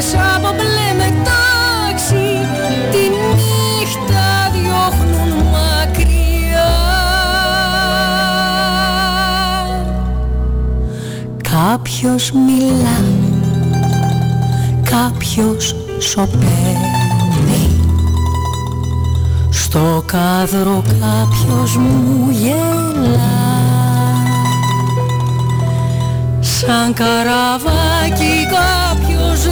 πότες 0.07 0.15
από 0.37 0.55
μπλε 0.55 1.05
μετάξι 1.05 2.47
Τη 2.91 2.99
νύχτα 2.99 4.51
διώχνουν 4.53 5.43
μακριά. 5.45 6.75
Κάποιος 11.43 12.33
μιλά 12.33 13.05
Κάποιος 14.91 15.77
σωπαίνει. 15.99 16.95
Στο 19.51 20.03
κάδρο 20.07 20.83
κάποιος 20.87 21.77
μου 21.77 22.31
γελά. 22.31 23.45
Σαν 26.41 26.93
καραβάκι 26.93 28.47
κάποιος 28.51 29.47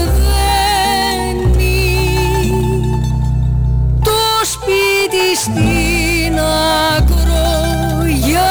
στην 5.45 6.39
ακρογιαλιά 6.97 8.45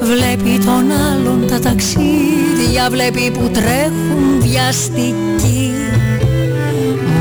Βλέπει 0.00 0.58
τον 0.64 0.90
άλλον 1.12 1.46
τα 1.46 1.58
ταξίδια 1.58 2.88
Βλέπει 2.90 3.30
που 3.30 3.50
τρέχουν 3.52 4.40
βιαστικοί. 4.40 5.72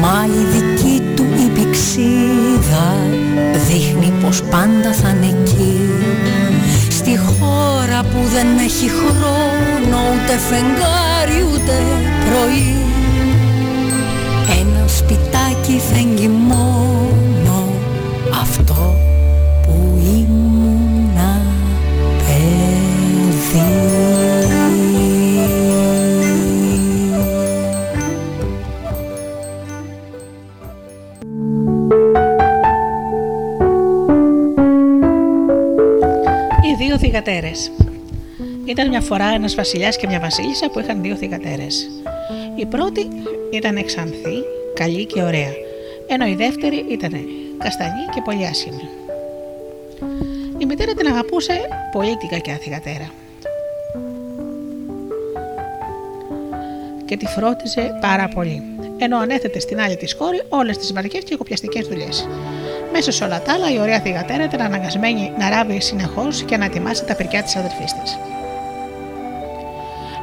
Μα 0.01 0.25
η 0.25 0.57
δική 0.57 1.01
του 1.15 1.23
η 1.23 1.49
πηξίδα 1.59 2.95
Δείχνει 3.67 4.13
πως 4.21 4.41
πάντα 4.41 4.93
θα 4.93 5.09
είναι 5.09 5.25
εκεί 5.25 6.04
Στη 7.05 7.17
χώρα 7.17 8.01
που 8.03 8.27
δεν 8.33 8.47
έχει 8.57 8.89
χρόνο 8.89 9.97
Ούτε 10.13 10.37
φεγγάρι 10.37 11.53
ούτε 11.53 11.73
πρωί. 12.25 12.75
Ένα 14.59 14.87
σπιτάκι 14.87 15.81
φεγγει 15.91 16.27
μόνο 16.27 17.69
Αυτό 18.41 18.95
που 19.61 19.99
ήμουνα 20.03 20.44
δύο 36.97 37.07
θυγατέρες. 37.07 37.71
Ήταν 38.65 38.87
μια 38.87 39.01
φορά 39.01 39.25
ένας 39.25 39.55
βασιλιάς 39.55 39.97
και 39.97 40.07
μια 40.07 40.19
βασίλισσα 40.19 40.69
που 40.69 40.79
είχαν 40.79 41.01
δύο 41.01 41.15
θυγατέρες. 41.15 41.89
Η 42.55 42.65
πρώτη 42.65 43.07
ήταν 43.49 43.75
εξανθή, 43.77 44.43
καλή 44.73 45.05
και 45.05 45.21
ωραία, 45.21 45.53
ενώ 46.07 46.25
η 46.25 46.35
δεύτερη 46.35 46.85
ήταν 46.89 47.11
καστανή 47.57 48.05
και 48.13 48.21
πολύ 48.23 48.45
άσχημη. 48.45 48.89
Η 50.57 50.65
μητέρα 50.65 50.93
την 50.93 51.07
αγαπούσε 51.07 51.59
πολύ 51.91 52.17
την 52.17 52.29
κακιά 52.29 52.55
θυγατέρα. 52.55 53.11
Και 57.05 57.17
τη 57.17 57.25
φρόντιζε 57.25 57.97
πάρα 58.01 58.27
πολύ, 58.27 58.63
ενώ 58.97 59.17
ανέθετε 59.17 59.59
στην 59.59 59.79
άλλη 59.79 59.95
τη 59.95 60.15
κόρη 60.15 60.41
όλες 60.49 60.77
τις 60.77 60.93
βαριές 60.93 61.23
και 61.23 61.35
κοπιαστικέ 61.35 61.81
δουλειές. 61.81 62.27
Μέσα 62.97 63.11
σε 63.11 63.23
όλα 63.23 63.41
τα 63.41 63.53
άλλα, 63.53 63.71
η 63.71 63.79
ωραία 63.79 63.99
θηγατέρα 63.99 64.43
ήταν 64.43 64.61
αναγκασμένη 64.61 65.31
να 65.37 65.49
ράβει 65.49 65.81
συνεχώς 65.81 66.43
και 66.43 66.57
να 66.57 66.65
ετοιμάσει 66.65 67.05
τα 67.05 67.15
παιδιά 67.15 67.43
της 67.43 67.55
αδερφής 67.55 67.93
της. 67.93 68.19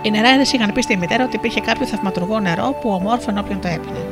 Οι 0.03 0.11
νεράιδες 0.11 0.53
είχαν 0.53 0.73
πει 0.73 0.81
στη 0.83 0.97
μητέρα 0.97 1.25
ότι 1.25 1.37
υπήρχε 1.37 1.61
κάποιο 1.61 1.87
θαυματουργό 1.87 2.41
νερό 2.41 2.79
που 2.81 2.91
ομόρφωνε 2.91 3.41
όποιον 3.41 3.61
το 3.61 3.69
έπινε. 3.69 4.07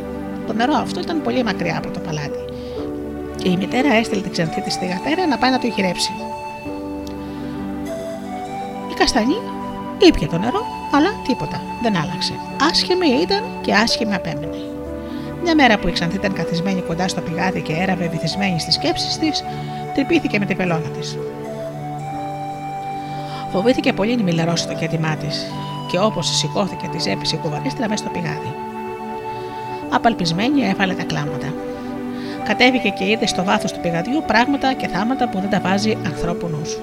Το 0.46 0.52
νερό 0.52 0.74
αυτό 0.74 1.00
ήταν 1.00 1.22
πολύ 1.22 1.44
μακριά 1.44 1.78
από 1.78 1.90
το 1.90 2.00
παλάτι. 2.00 2.44
Και 3.36 3.48
η 3.48 3.56
μητέρα 3.56 3.94
έστειλε 3.94 4.20
την 4.20 4.32
ξανθή 4.32 4.60
της 4.60 4.74
θηγατέρα 4.74 5.26
να 5.26 5.38
πάει 5.38 5.50
να 5.50 5.58
το 5.58 5.66
γυρέψει. 5.66 6.12
Η 8.90 8.94
καστανή 8.94 9.36
ήπια 9.98 10.28
το 10.28 10.38
νερό, 10.38 10.66
αλλά 10.92 11.10
τίποτα, 11.26 11.60
δεν 11.82 11.96
άλλαξε. 11.96 12.32
Άσχημη 12.70 13.08
ήταν 13.08 13.42
και 13.60 13.74
άσχημη 13.74 14.14
απέμενε. 14.14 14.69
Μια 15.42 15.54
μέρα 15.54 15.78
που 15.78 15.88
η 15.88 15.92
Ξανθή 15.92 16.16
ήταν 16.16 16.32
καθισμένη 16.32 16.80
κοντά 16.80 17.08
στο 17.08 17.20
πηγάδι 17.20 17.60
και 17.60 17.72
έραβε 17.72 18.08
βυθισμένη 18.08 18.60
στις 18.60 18.74
σκέψεις 18.74 19.18
της, 19.18 19.44
τρυπήθηκε 19.94 20.38
με 20.38 20.44
την 20.46 20.56
πελώνα 20.56 20.88
της. 20.98 21.18
Φοβήθηκε 23.52 23.92
πολύ 23.92 24.16
να 24.16 24.22
μιλαρώσει 24.22 24.66
το 24.66 24.74
κέντημά 24.74 25.16
της, 25.16 25.52
και 25.90 25.98
όπως 25.98 26.36
σηκώθηκε, 26.36 26.88
της 26.92 27.06
έπεισε 27.06 27.36
η 27.36 27.38
κουβαρίστρα 27.38 27.88
μέσα 27.88 28.04
στο 28.04 28.12
πηγάδι. 28.12 28.54
Απαλπισμένη 29.90 30.68
έβαλε 30.68 30.94
τα 30.94 31.02
κλάματα. 31.02 31.54
Κατέβηκε 32.44 32.88
και 32.88 33.04
είδε 33.04 33.26
στο 33.26 33.44
βάθος 33.44 33.72
του 33.72 33.80
πηγαδιού 33.80 34.22
πράγματα 34.26 34.72
και 34.72 34.88
θάματα 34.88 35.28
που 35.28 35.40
δεν 35.40 35.50
τα 35.50 35.60
βάζει 35.60 35.98
ανθρώπου 36.06 36.48
νους. 36.48 36.78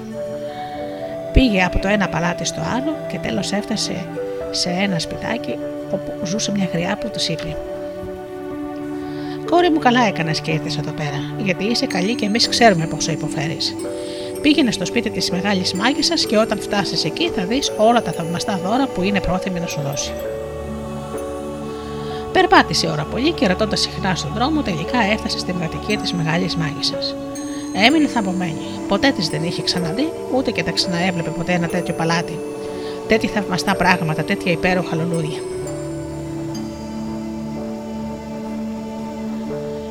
Πήγε 1.32 1.64
από 1.64 1.78
το 1.78 1.88
ένα 1.88 2.08
παλάτι 2.08 2.44
στο 2.44 2.60
άλλο 2.76 2.96
και 3.08 3.18
τέλος 3.18 3.52
έφτασε 3.52 4.06
σε 4.50 4.70
ένα 4.70 4.98
σπιτάκι 4.98 5.58
όπου 5.92 6.26
ζούσε 6.26 6.52
μια 6.52 6.66
χρειά 6.70 6.96
που 7.00 7.10
του 7.10 7.32
είπε: 7.32 7.56
Κόρη 9.50 9.70
μου, 9.70 9.78
καλά 9.78 10.06
έκανες 10.06 10.40
και 10.40 10.50
ήρθες 10.50 10.76
εδώ 10.76 10.90
πέρα, 10.90 11.20
γιατί 11.38 11.64
είσαι 11.64 11.86
καλή 11.86 12.14
και 12.14 12.26
εμείς 12.26 12.48
ξέρουμε 12.48 12.86
πόσο 12.86 13.12
υποφέρεις. 13.12 13.76
Πήγαινες 14.42 14.74
στο 14.74 14.84
σπίτι 14.84 15.10
της 15.10 15.30
μεγάλης 15.30 15.74
μάγισσας 15.74 16.26
και 16.26 16.36
όταν 16.36 16.60
φτάσεις 16.60 17.04
εκεί 17.04 17.28
θα 17.28 17.44
δεις 17.44 17.72
όλα 17.76 18.02
τα 18.02 18.12
θαυμαστά 18.12 18.60
δώρα 18.64 18.86
που 18.86 19.02
είναι 19.02 19.20
πρόθυμη 19.20 19.60
να 19.60 19.66
σου 19.66 19.80
δώσει. 19.80 20.12
Περπάτησε 22.32 22.86
ώρα 22.86 23.06
πολύ 23.10 23.32
και 23.32 23.46
ρωτώντας 23.46 23.80
συχνά 23.80 24.14
στον 24.14 24.32
δρόμο, 24.34 24.62
τελικά 24.62 24.98
έφτασε 25.12 25.38
στην 25.38 25.58
κατοικία 25.58 25.98
της 25.98 26.12
μεγάλης 26.12 26.56
μάγισσας. 26.56 27.14
Έμεινε 27.86 28.06
θαμπωμένη. 28.06 28.66
Ποτέ 28.88 29.10
της 29.10 29.28
δεν 29.28 29.44
είχε 29.44 29.62
ξαναδεί, 29.62 30.12
ούτε 30.34 30.50
και 30.50 30.62
τα 30.62 30.70
ξαναέβλεπε 30.70 31.30
ποτέ 31.30 31.52
ένα 31.52 31.68
τέτοιο 31.68 31.94
παλάτι. 31.94 32.38
Τέτοια 33.08 33.30
θαυμαστά 33.30 33.74
πράγματα, 33.74 34.22
τέτοια 34.24 34.52
υπέροχα 34.52 34.96
λουλούδια. 34.96 35.38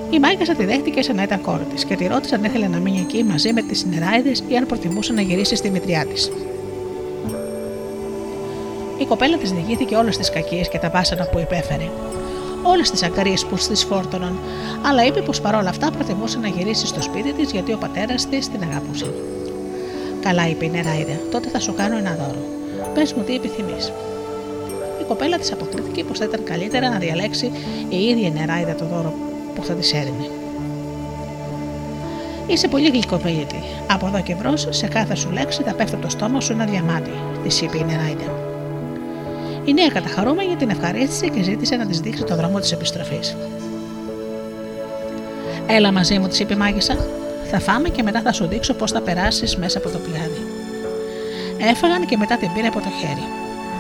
Η 0.10 0.20
Μάγκα 0.20 0.56
τη 0.56 0.66
δέχτηκε 0.66 1.02
σαν 1.02 1.16
να 1.16 1.24
ήταν 1.24 1.42
κόρη 1.42 1.64
της 1.64 1.86
και 1.86 1.96
τη 1.96 2.08
ρώτησε 2.08 2.36
αν 2.36 2.44
ήθελε 2.44 2.68
να 2.68 2.78
μείνει 2.78 3.00
εκεί 3.00 3.24
μαζί 3.24 3.54
με 3.54 3.62
τις 3.62 3.80
συνεράιδε 3.80 4.32
ή 4.48 4.58
αν 4.58 4.66
προτιμούσε 4.66 5.14
να 5.14 5.22
γυρίσει 5.22 5.56
στη 5.56 5.70
μητριά 5.70 6.06
της. 6.06 6.32
Η 8.98 9.06
κοπέλα 9.06 9.38
της 9.38 9.52
διηγήθηκε 9.52 9.96
όλες 9.96 10.18
τις 10.18 10.30
κακίες 10.30 10.70
και 10.70 10.78
τα 10.78 10.90
βάσανα 10.90 11.26
που 11.26 11.40
υπέφερε. 11.40 11.90
Όλες 12.64 12.92
τις 12.92 13.04
αγκαρίε 13.04 13.36
που 13.50 13.56
της 13.56 13.84
φόρτωναν, 13.84 14.40
αλλά 14.86 15.06
είπε 15.06 15.22
πως 15.22 15.42
παρόλα 15.42 15.70
αυτά 15.70 15.92
προτιμούσε 15.92 16.40
να 16.40 16.48
γυρίσει 16.48 16.88
στο 16.88 17.02
σπίτι 17.02 17.34
της 17.34 17.52
γιατί 17.52 17.74
ο 17.74 17.78
πατέρας 17.78 18.28
της 18.30 18.50
την 18.50 18.62
αγαπούσε. 18.62 19.14
Καλά, 20.22 20.50
είπε 20.50 20.66
η 20.66 20.70
νεράιδε, 20.70 21.20
τότε 21.32 21.50
θα 21.50 21.60
σου 21.60 21.74
κάνω 21.74 21.98
ένα 21.98 22.18
δώρο. 22.20 22.42
Πες 22.94 23.14
μου 23.14 23.24
τι 23.24 23.36
επιθυμείς. 23.36 23.92
Η 25.02 25.04
κοπέλα 25.08 25.38
της 25.38 25.52
αποκρίθηκε 25.52 26.04
πως 26.04 26.18
θα 26.18 26.26
ήταν 26.26 26.44
καλύτερα 26.44 26.90
να 26.90 26.98
διαλέξει 26.98 27.52
η 27.90 28.04
ίδια 28.04 28.28
η 28.28 28.32
νεράιδα 28.32 28.76
το 28.76 28.86
δώρο 28.86 29.14
που 29.58 29.66
θα 29.66 29.74
τη 29.74 29.98
έδινε. 29.98 30.30
Είσαι 32.48 32.68
πολύ 32.68 32.90
γλυκοπαίδητη. 32.90 33.64
Από 33.92 34.08
εδώ 34.08 34.22
και 34.22 34.36
μπρος, 34.36 34.68
σε 34.70 34.88
κάθε 34.88 35.16
σου 35.16 35.32
λέξη 35.32 35.64
θα 35.64 35.74
πέφτει 35.74 35.96
το 35.96 36.10
στόμα 36.10 36.42
σου 36.42 36.52
ένα 36.52 36.66
διαμάτι, 36.66 37.12
τη 37.48 37.66
είπε 37.66 37.78
η 37.78 37.84
Νεράιντα. 37.84 38.32
Η 39.66 39.74
νέα 39.74 39.88
καταχαρούμενη 39.88 40.56
την 40.56 40.70
ευχαρίστησε 40.70 41.28
και 41.28 41.44
ζήτησε 41.44 41.76
να 41.76 41.86
της 41.86 42.00
δείξει 42.00 42.24
το 42.24 42.36
δρόμο 42.36 42.60
της 42.60 42.72
επιστροφής. 42.72 43.36
Έλα 45.68 45.92
μαζί 45.92 46.20
μου, 46.20 46.28
τη 46.28 46.42
είπε 46.42 46.54
η 46.54 46.58
μάγισσα. 46.58 46.96
Θα 47.52 47.60
φάμε 47.60 47.90
και 47.90 48.04
μετά 48.04 48.22
θα 48.22 48.32
σου 48.32 48.46
δείξω 48.48 48.74
πώς 48.74 48.92
θα 48.92 49.02
περάσεις 49.02 49.58
μέσα 49.58 49.78
από 49.78 49.90
το 49.90 49.98
πηγάδι. 49.98 50.42
Έφαγαν 51.58 52.06
και 52.06 52.18
μετά 52.18 52.38
την 52.38 52.54
πήρε 52.54 52.68
από 52.68 52.80
το 52.80 52.90
χέρι. 53.00 53.28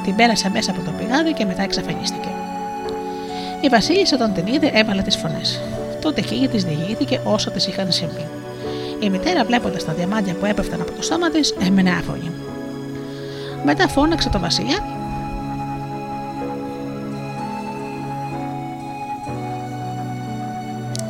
Την 0.04 0.16
πέρασε 0.16 0.50
μέσα 0.50 0.72
από 0.72 0.82
το 0.82 0.92
πηγάδι 0.98 1.34
και 1.34 1.46
μετά 1.46 1.62
εξαφανίστηκε. 1.62 2.37
Η 3.62 3.68
Βασίλισσα 3.70 4.16
όταν 4.16 4.34
την 4.34 4.48
είδε 4.48 4.72
έβαλε 4.74 5.02
τις 5.02 5.16
φωνές. 5.16 5.62
Τότε 6.02 6.20
εκείνη 6.22 6.48
της 6.48 6.64
διηγήθηκε 6.64 7.20
όσο 7.24 7.52
της 7.52 7.68
είχαν 7.68 7.92
συμβεί. 7.92 8.28
Η 9.00 9.10
μητέρα, 9.10 9.44
βλέποντας 9.46 9.86
τα 9.86 9.94
διαμάντια 9.94 10.34
που 10.34 10.46
έπεφταν 10.46 10.82
από 10.82 10.92
το 10.92 11.02
στόμα 11.02 11.30
της, 11.30 11.56
έμενε 11.68 11.90
άφωνη. 11.90 12.32
Μετά 13.64 13.88
φώναξε 13.88 14.30
τον 14.30 14.42
Βασιλιά 14.42 14.78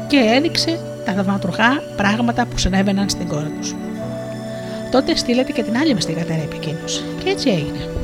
και 0.07 0.17
έδειξε 0.17 0.79
τα 1.05 1.13
θαυματουργά 1.13 1.83
πράγματα 1.95 2.45
που 2.45 2.57
συνέβαιναν 2.57 3.09
στην 3.09 3.27
κόρη 3.27 3.49
τους. 3.59 3.75
Τότε 4.91 5.15
στείλετε 5.15 5.51
και 5.51 5.63
την 5.63 5.77
άλλη 5.77 5.93
μαστιγατέρα 5.93 6.41
επικίνδυνο. 6.41 6.85
Και 7.23 7.29
έτσι 7.29 7.49
έγινε. 7.49 7.96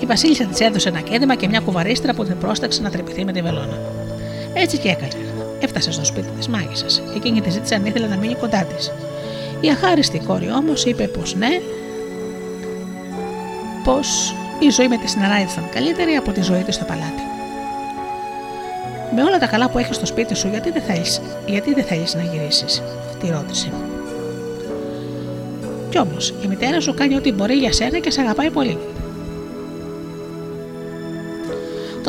Η 0.00 0.06
Βασίλισσα 0.06 0.44
της 0.44 0.60
έδωσε 0.60 0.88
ένα 0.88 1.00
κέντημα 1.00 1.34
και 1.34 1.48
μια 1.48 1.60
κουβαρίστρα 1.60 2.14
που 2.14 2.24
την 2.24 2.38
πρόσταξε 2.38 2.82
να 2.82 2.90
τρεπηθεί 2.90 3.24
με 3.24 3.32
τη 3.32 3.42
βελόνα. 3.42 3.78
Έτσι 4.54 4.78
και 4.78 4.88
έκανε. 4.88 5.12
Έφτασε 5.60 5.92
στο 5.92 6.04
σπίτι 6.04 6.28
της 6.36 6.48
μάγισσας. 6.48 7.02
Εκείνη 7.16 7.40
τη 7.40 7.50
ζήτησε 7.50 7.74
αν 7.74 7.86
ήθελε 7.86 8.06
να 8.06 8.16
μείνει 8.16 8.34
κοντά 8.34 8.64
της. 8.64 8.92
Η 9.60 9.68
αχάριστη 9.68 10.18
κόρη 10.18 10.50
όμως 10.50 10.84
είπε 10.84 11.06
πως 11.06 11.34
ναι, 11.34 11.60
πως 13.84 14.34
η 14.58 14.70
ζωή 14.70 14.88
με 14.88 14.96
τη 14.96 15.08
συναρά 15.08 15.40
ήταν 15.40 15.68
καλύτερη 15.74 16.14
από 16.14 16.32
τη 16.32 16.42
ζωή 16.42 16.62
της 16.62 16.74
στο 16.74 16.84
παλάτι. 16.84 17.22
Με 19.14 19.22
όλα 19.22 19.38
τα 19.38 19.46
καλά 19.46 19.70
που 19.70 19.78
έχεις 19.78 19.96
στο 19.96 20.06
σπίτι 20.06 20.34
σου, 20.34 20.48
γιατί 20.48 20.70
δεν 20.70 20.82
θέλεις 20.82 21.20
γιατί 21.46 21.74
δεν 21.74 21.84
θέλεις 21.84 22.14
να 22.14 22.22
γυρίσεις, 22.22 22.82
τη 23.20 23.30
ρώτησε. 23.30 23.72
Κι 25.90 25.98
όμως 25.98 26.34
η 26.44 26.46
μητέρα 26.46 26.80
σου 26.80 26.94
κάνει 26.94 27.16
ό,τι 27.16 27.32
μπορεί 27.32 27.54
για 27.54 27.72
σένα 27.72 27.98
και 27.98 28.10
σε 28.10 28.20
αγαπάει 28.20 28.50
πολύ. 28.50 28.78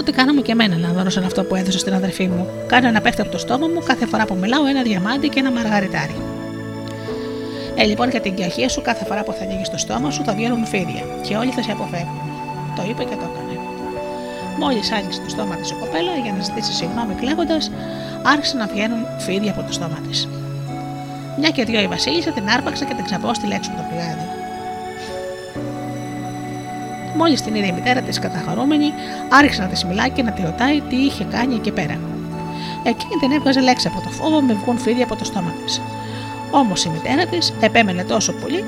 Τότε 0.03 0.17
κάναμε 0.17 0.41
και 0.41 0.51
εμένα 0.51 0.75
να 0.77 0.89
δώσω 0.93 1.09
σε 1.09 1.25
αυτό 1.25 1.43
που 1.43 1.55
έδωσε 1.55 1.77
στην 1.77 1.93
αδερφή 1.93 2.27
μου. 2.27 2.47
Κάνε 2.67 2.91
να 2.91 3.01
πέφτει 3.01 3.21
από 3.21 3.31
το 3.31 3.37
στόμα 3.37 3.67
μου 3.67 3.81
κάθε 3.85 4.05
φορά 4.05 4.25
που 4.25 4.35
μιλάω 4.35 4.65
ένα 4.65 4.81
διαμάντι 4.81 5.27
και 5.29 5.39
ένα 5.39 5.51
μαργαριτάρι. 5.51 6.15
Ε, 7.75 7.83
λοιπόν, 7.83 8.09
για 8.09 8.21
την 8.21 8.35
καχία 8.35 8.69
σου, 8.69 8.81
κάθε 8.81 9.05
φορά 9.05 9.23
που 9.23 9.31
θα 9.31 9.43
ανοίγεις 9.43 9.69
το 9.69 9.77
στόμα 9.77 10.11
σου 10.11 10.23
θα 10.23 10.33
βγαίνουν 10.33 10.65
φίδια 10.65 11.03
και 11.27 11.35
όλοι 11.35 11.51
θα 11.51 11.61
σε 11.61 11.71
αποφεύγουν. 11.71 12.21
Το 12.75 12.83
είπε 12.89 13.03
και 13.03 13.15
το 13.21 13.25
έκανε. 13.31 13.55
Μόλις 14.59 14.91
άνοιξε 14.91 15.19
το 15.21 15.29
στόμα 15.29 15.55
της 15.55 15.69
η 15.69 15.73
κοπέλα 15.79 16.13
για 16.23 16.33
να 16.37 16.43
ζητήσει 16.43 16.73
συγγνώμη 16.73 17.13
κλαίγοντας, 17.13 17.71
άρχισαν 18.23 18.57
να 18.57 18.67
βγαίνουν 18.67 19.05
φίδια 19.17 19.51
από 19.51 19.61
το 19.67 19.73
στόμα 19.73 19.99
της. 20.07 20.27
Μια 21.39 21.49
και 21.49 21.63
δυο 21.65 21.81
η 21.81 21.87
Βασίλισσα 21.87 22.31
την 22.31 22.49
άρπαξε 22.49 22.85
και 22.85 22.93
την 22.93 23.05
ξαπόστηλε 23.05 23.55
έξω 23.55 23.71
από 23.73 23.81
το 23.81 23.87
πηγάδι. 23.89 24.40
Μόλις 27.21 27.41
την 27.41 27.55
είδε 27.55 27.67
η 27.67 27.71
μητέρα 27.71 28.01
της 28.01 28.19
καταχαρούμενη, 28.19 28.93
άρχισε 29.29 29.61
να 29.61 29.67
τη 29.67 29.85
μιλάει 29.85 30.09
και 30.09 30.23
να 30.23 30.31
τη 30.31 30.41
ρωτάει 30.41 30.81
τι 30.81 30.95
είχε 30.95 31.23
κάνει 31.23 31.55
εκεί 31.55 31.71
πέρα. 31.71 31.99
Εκείνη 32.83 33.15
δεν 33.19 33.31
έβγαζε 33.31 33.59
λέξη 33.59 33.87
από 33.87 34.01
το 34.01 34.09
φόβο 34.09 34.41
με 34.41 34.53
βγουν 34.53 34.77
φίδια 34.77 35.03
από 35.03 35.15
το 35.15 35.25
στόμα 35.25 35.53
της. 35.63 35.81
Όμως 36.51 36.85
η 36.85 36.89
μητέρα 36.89 37.25
της 37.25 37.53
επέμενε 37.61 38.03
τόσο 38.03 38.33
πολύ 38.33 38.63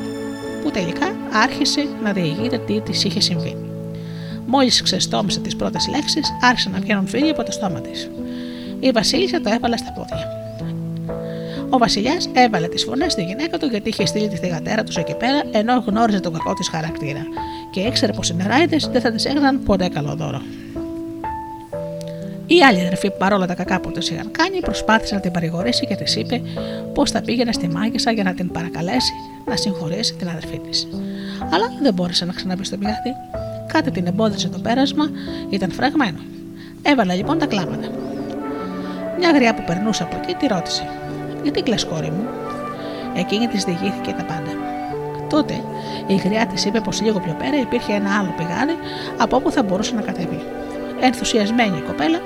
που 0.64 0.72
τελικά 0.72 1.12
άρχισε 1.44 1.88
να 2.04 2.12
διηγείται 2.12 2.58
τι 2.58 2.82
της 2.82 3.04
είχε 3.04 3.20
συμβεί. 3.20 3.58
Μόλις 4.46 4.82
ξεστόμησε 4.82 5.40
τις 5.40 5.56
πρώτες 5.56 5.88
λέξεις, 5.88 6.34
άρχισε 6.42 6.70
να 6.70 6.80
βγαίνουν 6.80 7.08
φίδια 7.08 7.32
από 7.32 7.44
το 7.44 7.52
στόμα 7.52 7.82
της. 7.82 8.10
Η 8.80 8.92
Βασίλισσα 8.92 9.42
το 9.42 9.50
έβαλε 9.54 9.78
στα 9.78 9.92
πόδια. 9.92 10.28
Ο 11.70 11.78
Βασιλιάς 11.78 12.30
έβαλε 12.34 12.68
τις 12.68 12.84
φωνές 12.84 13.12
στη 13.12 13.24
γυναίκα 13.24 13.58
του 13.58 13.66
γιατί 13.66 13.90
είχε 13.90 14.06
στείλει 14.06 14.28
τη 14.28 14.38
θηγατέρα 14.38 14.84
τους 14.84 14.98
εκεί 14.98 15.16
πέρα 15.16 15.42
ενώ 15.52 15.84
γνώριζε 15.88 16.20
τον 16.20 16.34
κακό 16.34 16.54
της 16.54 16.68
χαρακτήρα 16.70 17.26
και 17.74 17.80
ήξερε 17.80 18.14
πως 18.14 18.30
οι 18.30 18.36
νεράιδε 18.36 18.78
δεν 18.92 19.02
θα 19.02 19.12
τη 19.12 19.30
έκαναν 19.30 19.64
ποτέ 19.64 19.88
καλό 19.88 20.16
δώρο. 20.16 20.42
Η 22.48 22.62
άλλη 22.64 22.80
αδερφή, 22.80 23.12
παρόλα 23.12 23.46
τα 23.46 23.54
κακά 23.54 23.80
που 23.80 23.92
τη 23.92 24.14
είχαν 24.14 24.32
κάνει, 24.32 24.60
προσπάθησε 24.60 25.16
να 25.16 25.22
την 25.22 25.32
παρηγορήσει 25.32 25.86
και 25.88 25.96
της 25.96 26.16
είπε 26.16 26.42
πως 26.94 27.12
θα 27.12 27.22
πήγαινε 27.22 27.52
στη 27.52 27.68
μάγισσα 27.68 28.12
για 28.12 28.24
να 28.24 28.34
την 28.34 28.52
παρακαλέσει 28.52 29.14
να 29.46 29.56
συγχωρέσει 29.56 30.16
την 30.16 30.30
αδερφή 30.30 30.60
της. 30.60 30.88
Αλλά 31.54 31.66
δεν 31.82 31.94
μπόρεσε 31.94 32.26
να 32.26 32.34
ξαναμπεί 32.34 32.64
στο 32.64 32.78
πηγάδι. 32.78 33.14
Κάτι 33.74 33.92
την 33.92 34.08
εμπόδισε 34.08 34.50
το 34.50 34.60
πέρασμα, 34.60 35.10
ήταν 35.50 35.72
φραγμένο. 35.72 36.20
Έβαλε 36.82 37.14
λοιπόν 37.14 37.38
τα 37.38 37.46
κλάματα. 37.46 37.88
Μια 39.18 39.32
γριά 39.32 39.54
που 39.54 39.64
περνούσε 39.66 40.04
από 40.04 40.16
εκεί 40.22 40.34
τη 40.34 40.48
ρώτησε: 40.48 40.88
Γιατί 41.44 41.62
κλε, 41.62 41.76
κόρη 41.90 42.12
μου; 42.12 42.28
Εκείνη 43.16 43.48
της 43.48 43.64
διηγήθηκε 43.64 44.14
τα 44.18 44.24
πάντα. 44.24 44.63
Τότε 45.34 45.64
η 46.08 46.16
γριά 46.16 46.46
τη 46.46 46.68
είπε 46.68 46.80
πως 46.80 47.02
λίγο 47.02 47.20
πιο 47.20 47.34
πέρα 47.34 47.58
υπήρχε 47.60 47.94
ένα 47.94 48.18
άλλο 48.20 48.34
πηγάδι 48.38 48.76
από 49.18 49.36
όπου 49.36 49.52
θα 49.52 49.64
μπορούσε 49.64 49.96
να 49.96 50.02
κατέβει. 50.02 50.40
Ενθουσιασμένη 51.02 51.78
η 51.78 51.82
κοπέλα 51.82 52.20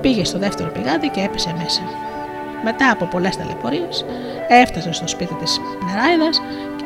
πήγε 0.00 0.24
στο 0.24 0.38
δεύτερο 0.38 0.70
πηγάδι 0.70 1.08
και 1.08 1.20
έπεσε 1.20 1.54
μέσα. 1.62 1.82
Μετά 2.64 2.90
από 2.90 3.04
πολλές 3.04 3.36
ταλαιπωρίες, 3.36 4.04
έφτασε 4.48 4.92
στο 4.92 5.08
σπίτι 5.08 5.34
της 5.34 5.60
Νεράιδας, 5.86 6.42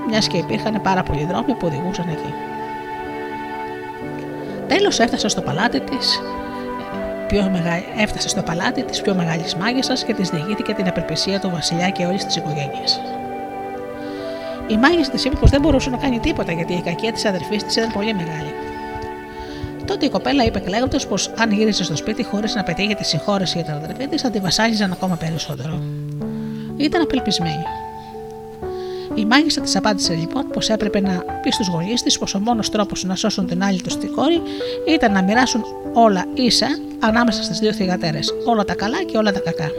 μιας 0.09 0.29
και 0.29 0.37
υπήρχαν 0.37 0.81
πάρα 0.83 1.03
πολλοί 1.03 1.25
δρόμοι 1.25 1.55
που 1.55 1.67
οδηγούσαν 1.67 2.09
εκεί. 2.09 2.35
Τέλος 4.67 4.99
έφτασε 4.99 5.29
στο 5.29 5.41
παλάτι 5.41 5.81
της, 5.81 6.21
πιο 7.27 7.51
μεγα... 7.53 7.83
έφτασε 7.99 8.29
στο 8.29 8.43
παλάτι 8.43 8.83
της 8.83 9.01
πιο 9.01 9.15
μεγάλης 9.15 9.55
μάγισσας 9.55 10.05
και 10.05 10.15
της 10.15 10.31
διηγήθηκε 10.31 10.73
την 10.75 10.89
απελπισία 10.89 11.41
του 11.41 11.51
βασιλιά 11.51 11.89
και 11.89 12.05
όλης 12.05 12.25
της 12.25 12.37
οικογένειας. 12.37 13.01
Η 14.69 14.77
μάγισσα 14.77 15.11
της 15.11 15.25
είπε 15.25 15.37
πως 15.37 15.51
δεν 15.51 15.61
μπορούσε 15.61 15.91
να 15.91 15.97
κάνει 15.97 16.19
τίποτα 16.19 16.53
γιατί 16.53 16.73
η 16.73 16.83
κακία 16.83 17.13
της 17.13 17.25
αδερφής 17.25 17.65
της 17.65 17.77
ήταν 17.77 17.93
πολύ 17.93 18.15
μεγάλη. 18.15 18.53
Τότε 19.85 20.07
η 20.07 20.09
κοπέλα 20.09 20.45
είπε 20.45 20.59
κλαίγοντας 20.59 21.07
πως 21.07 21.31
αν 21.39 21.53
γύρισε 21.53 21.85
στο 21.85 21.97
σπίτι 21.97 22.25
χωρίς 22.25 22.55
να 22.55 22.63
πετύχει 22.63 22.95
τη 22.95 23.05
συγχώρεση 23.05 23.57
για 23.57 23.65
την 23.67 23.85
αδερφή 23.85 24.09
της, 24.09 24.23
θα 24.23 24.31
τη 24.31 24.39
βασάλιζαν 24.39 24.93
ακόμα 24.93 25.17
περισσότερο. 25.17 25.83
Ήταν 26.77 27.03
απελπισμένη. 27.03 27.63
Η 29.15 29.25
μάγισσα 29.25 29.61
της 29.61 29.77
απάντησε 29.77 30.15
λοιπόν 30.15 30.49
πως 30.53 30.69
έπρεπε 30.69 31.01
να 31.01 31.25
πει 31.43 31.51
στους 31.51 31.69
γονείς 31.69 32.03
της 32.03 32.19
πως 32.19 32.35
ο 32.35 32.39
μόνος 32.39 32.71
τρόπος 32.71 33.05
να 33.05 33.15
σώσουν 33.15 33.47
την 33.47 33.63
άλλη 33.63 33.81
τους 33.81 33.97
τη 33.97 34.07
κόρη 34.07 34.43
ήταν 34.89 35.13
να 35.13 35.23
μοιράσουν 35.23 35.65
όλα 35.93 36.25
ίσα 36.35 36.67
ανάμεσα 37.01 37.43
στις 37.43 37.59
δύο 37.59 37.73
θηγατέρε, 37.73 38.19
όλα 38.47 38.65
τα 38.65 38.75
καλά 38.75 39.03
και 39.03 39.17
όλα 39.17 39.33
τα 39.33 39.41
κακά. 39.41 39.71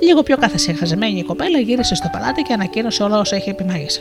Λίγο 0.00 0.22
πιο 0.22 0.36
καθεσυχασμένη 0.36 1.18
η 1.18 1.22
κοπέλα 1.22 1.58
γύρισε 1.58 1.94
στο 1.94 2.08
παλάτι 2.12 2.42
και 2.42 2.52
ανακοίνωσε 2.52 3.02
όλα 3.02 3.18
όσα 3.18 3.36
είχε 3.36 3.54
πει 3.54 3.64
μάγισσα. 3.64 4.00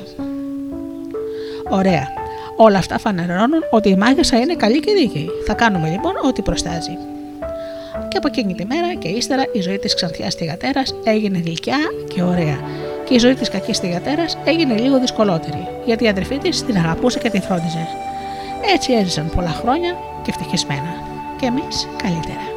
Ωραία. 1.70 2.08
Όλα 2.56 2.78
αυτά 2.78 2.98
φανερώνουν 2.98 3.64
ότι 3.70 3.90
η 3.90 3.96
μάγισσα 3.96 4.38
είναι 4.38 4.56
καλή 4.56 4.80
και 4.80 4.94
δίκαιη. 4.94 5.30
Θα 5.46 5.54
κάνουμε 5.54 5.90
λοιπόν 5.90 6.14
ό,τι 6.28 6.42
προστάζει. 6.42 6.98
Και 8.08 8.18
από 8.18 8.28
εκείνη 8.28 8.54
τη 8.54 8.66
μέρα 8.66 8.94
και 8.94 9.08
ύστερα 9.08 9.44
η 9.54 9.62
ζωή 9.62 9.78
της 9.78 9.96
ξανθιάς 9.96 10.36
θηγατέρας 10.36 10.96
έγινε 11.04 11.38
γλυκιά 11.46 11.78
και 12.14 12.22
ωραία. 12.22 12.60
Και 13.06 13.14
η 13.14 13.18
ζωή 13.18 13.34
της 13.36 13.50
κακής 13.50 13.78
θηγατέρας 13.80 14.38
έγινε 14.46 14.78
λίγο 14.78 15.00
δυσκολότερη, 15.00 15.68
γιατί 15.86 16.04
η 16.04 16.08
αδερφή 16.08 16.38
της 16.38 16.66
την 16.66 16.78
αγαπούσε 16.78 17.20
και 17.20 17.30
την 17.30 17.42
φρόντιζε. 17.42 17.88
Έτσι 18.74 18.94
έζησαν 18.94 19.32
πολλά 19.36 19.50
χρόνια 19.50 19.98
και 20.24 20.30
ευτυχισμένα. 20.30 20.94
Και 21.40 21.46
εμείς 21.46 21.88
καλύτερα. 22.04 22.53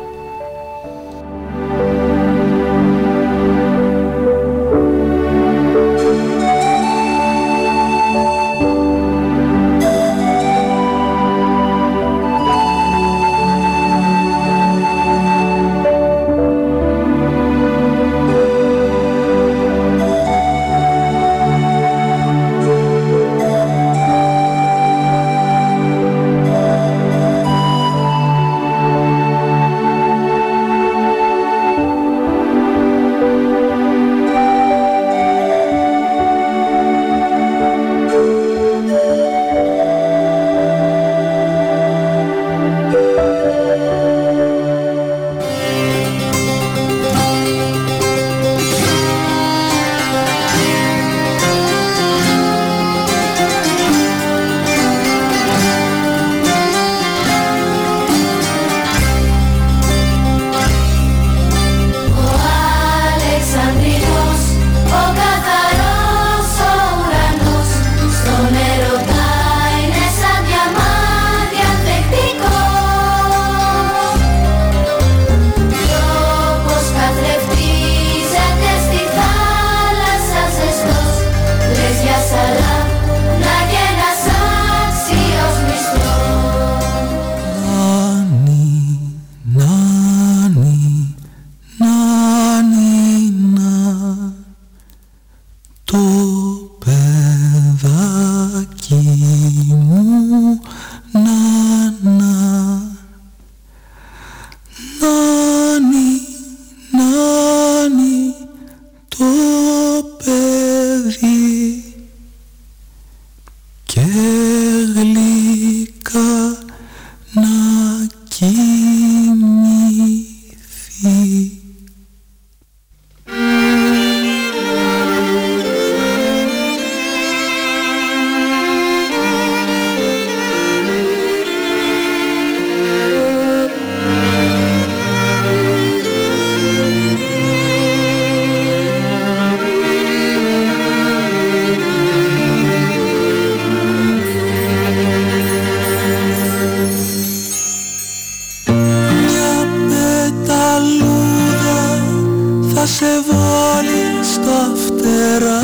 θα 152.86 152.92
σε 152.92 153.14
βάλει 153.28 154.04
στα 154.32 154.60
φτερά 154.84 155.62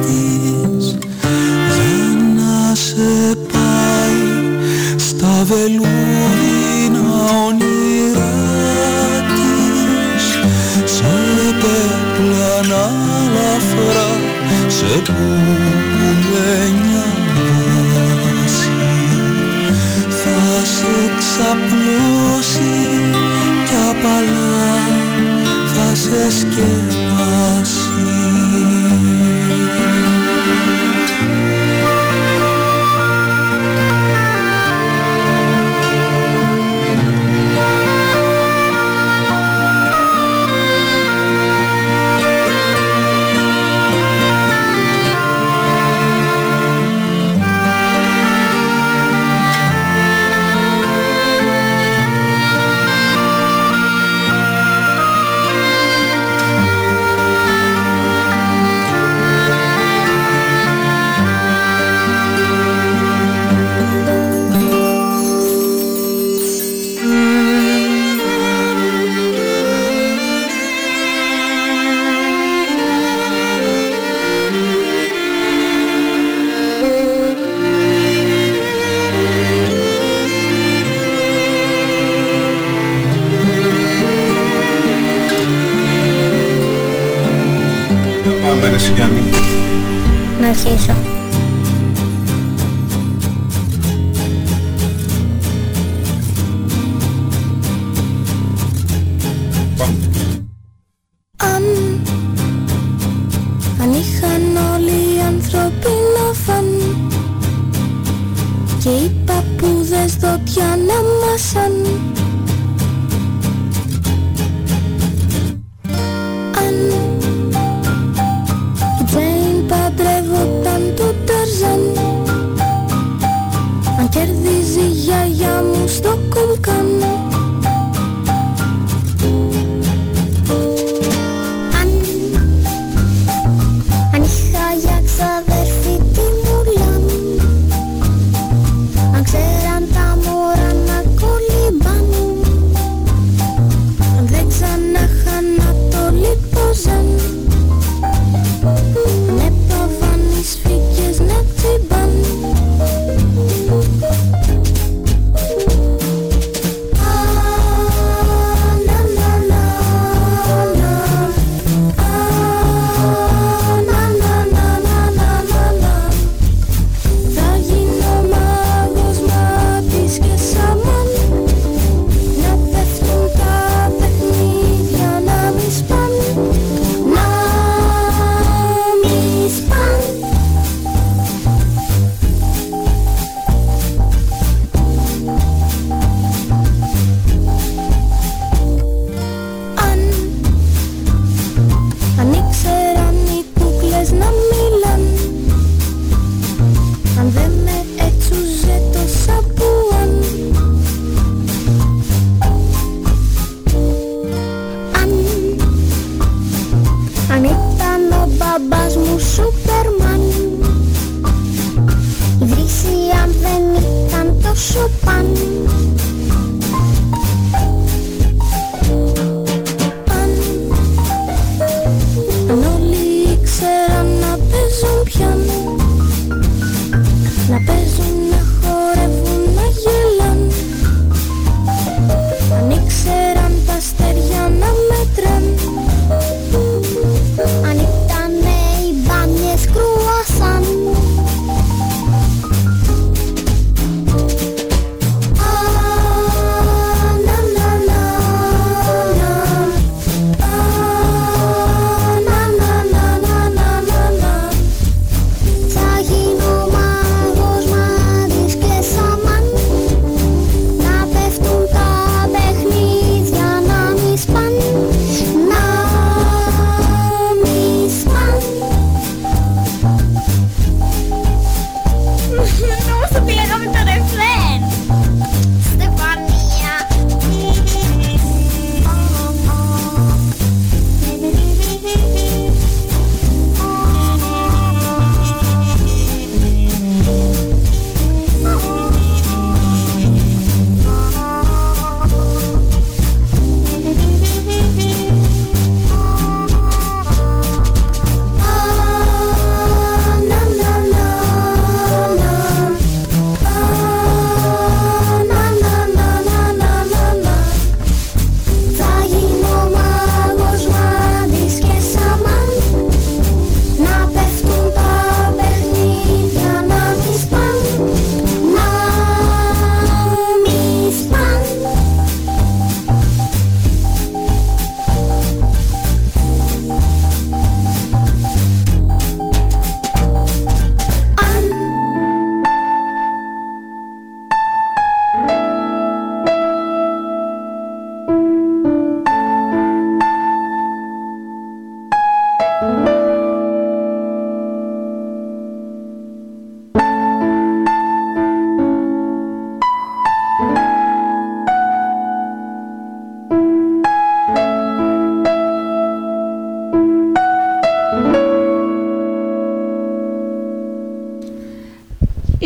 της. 0.00 0.84
Για 1.74 2.00
να 2.36 2.74
σε 2.74 3.12
πάει 3.52 4.22
στα 4.96 5.34
βελούδινα 5.44 7.06
όνειρά 7.46 8.36
της. 9.34 10.24
Σε 10.92 11.14
πεπλανά 11.60 12.86
λαφρά 13.34 14.10
σε 14.68 14.92
πουπουλένια 15.04 17.06
βάση. 17.34 18.80
Θα 20.08 20.40
σε 20.64 20.94
ξαπλώσει 21.18 22.74
κι 23.64 23.76
απαλά 23.90 24.37
just 26.18 26.44
give 26.50 26.97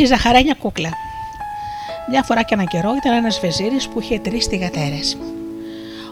η 0.02 0.06
ζαχαρένια 0.06 0.54
κούκλα. 0.54 0.90
Μια 2.10 2.22
φορά 2.22 2.42
και 2.42 2.54
έναν 2.54 2.66
καιρό 2.66 2.90
ήταν 2.96 3.16
ένας 3.16 3.40
βεζίρι 3.40 3.76
που 3.92 4.00
είχε 4.00 4.18
τρεις 4.18 4.46
θηγατέρε. 4.46 5.00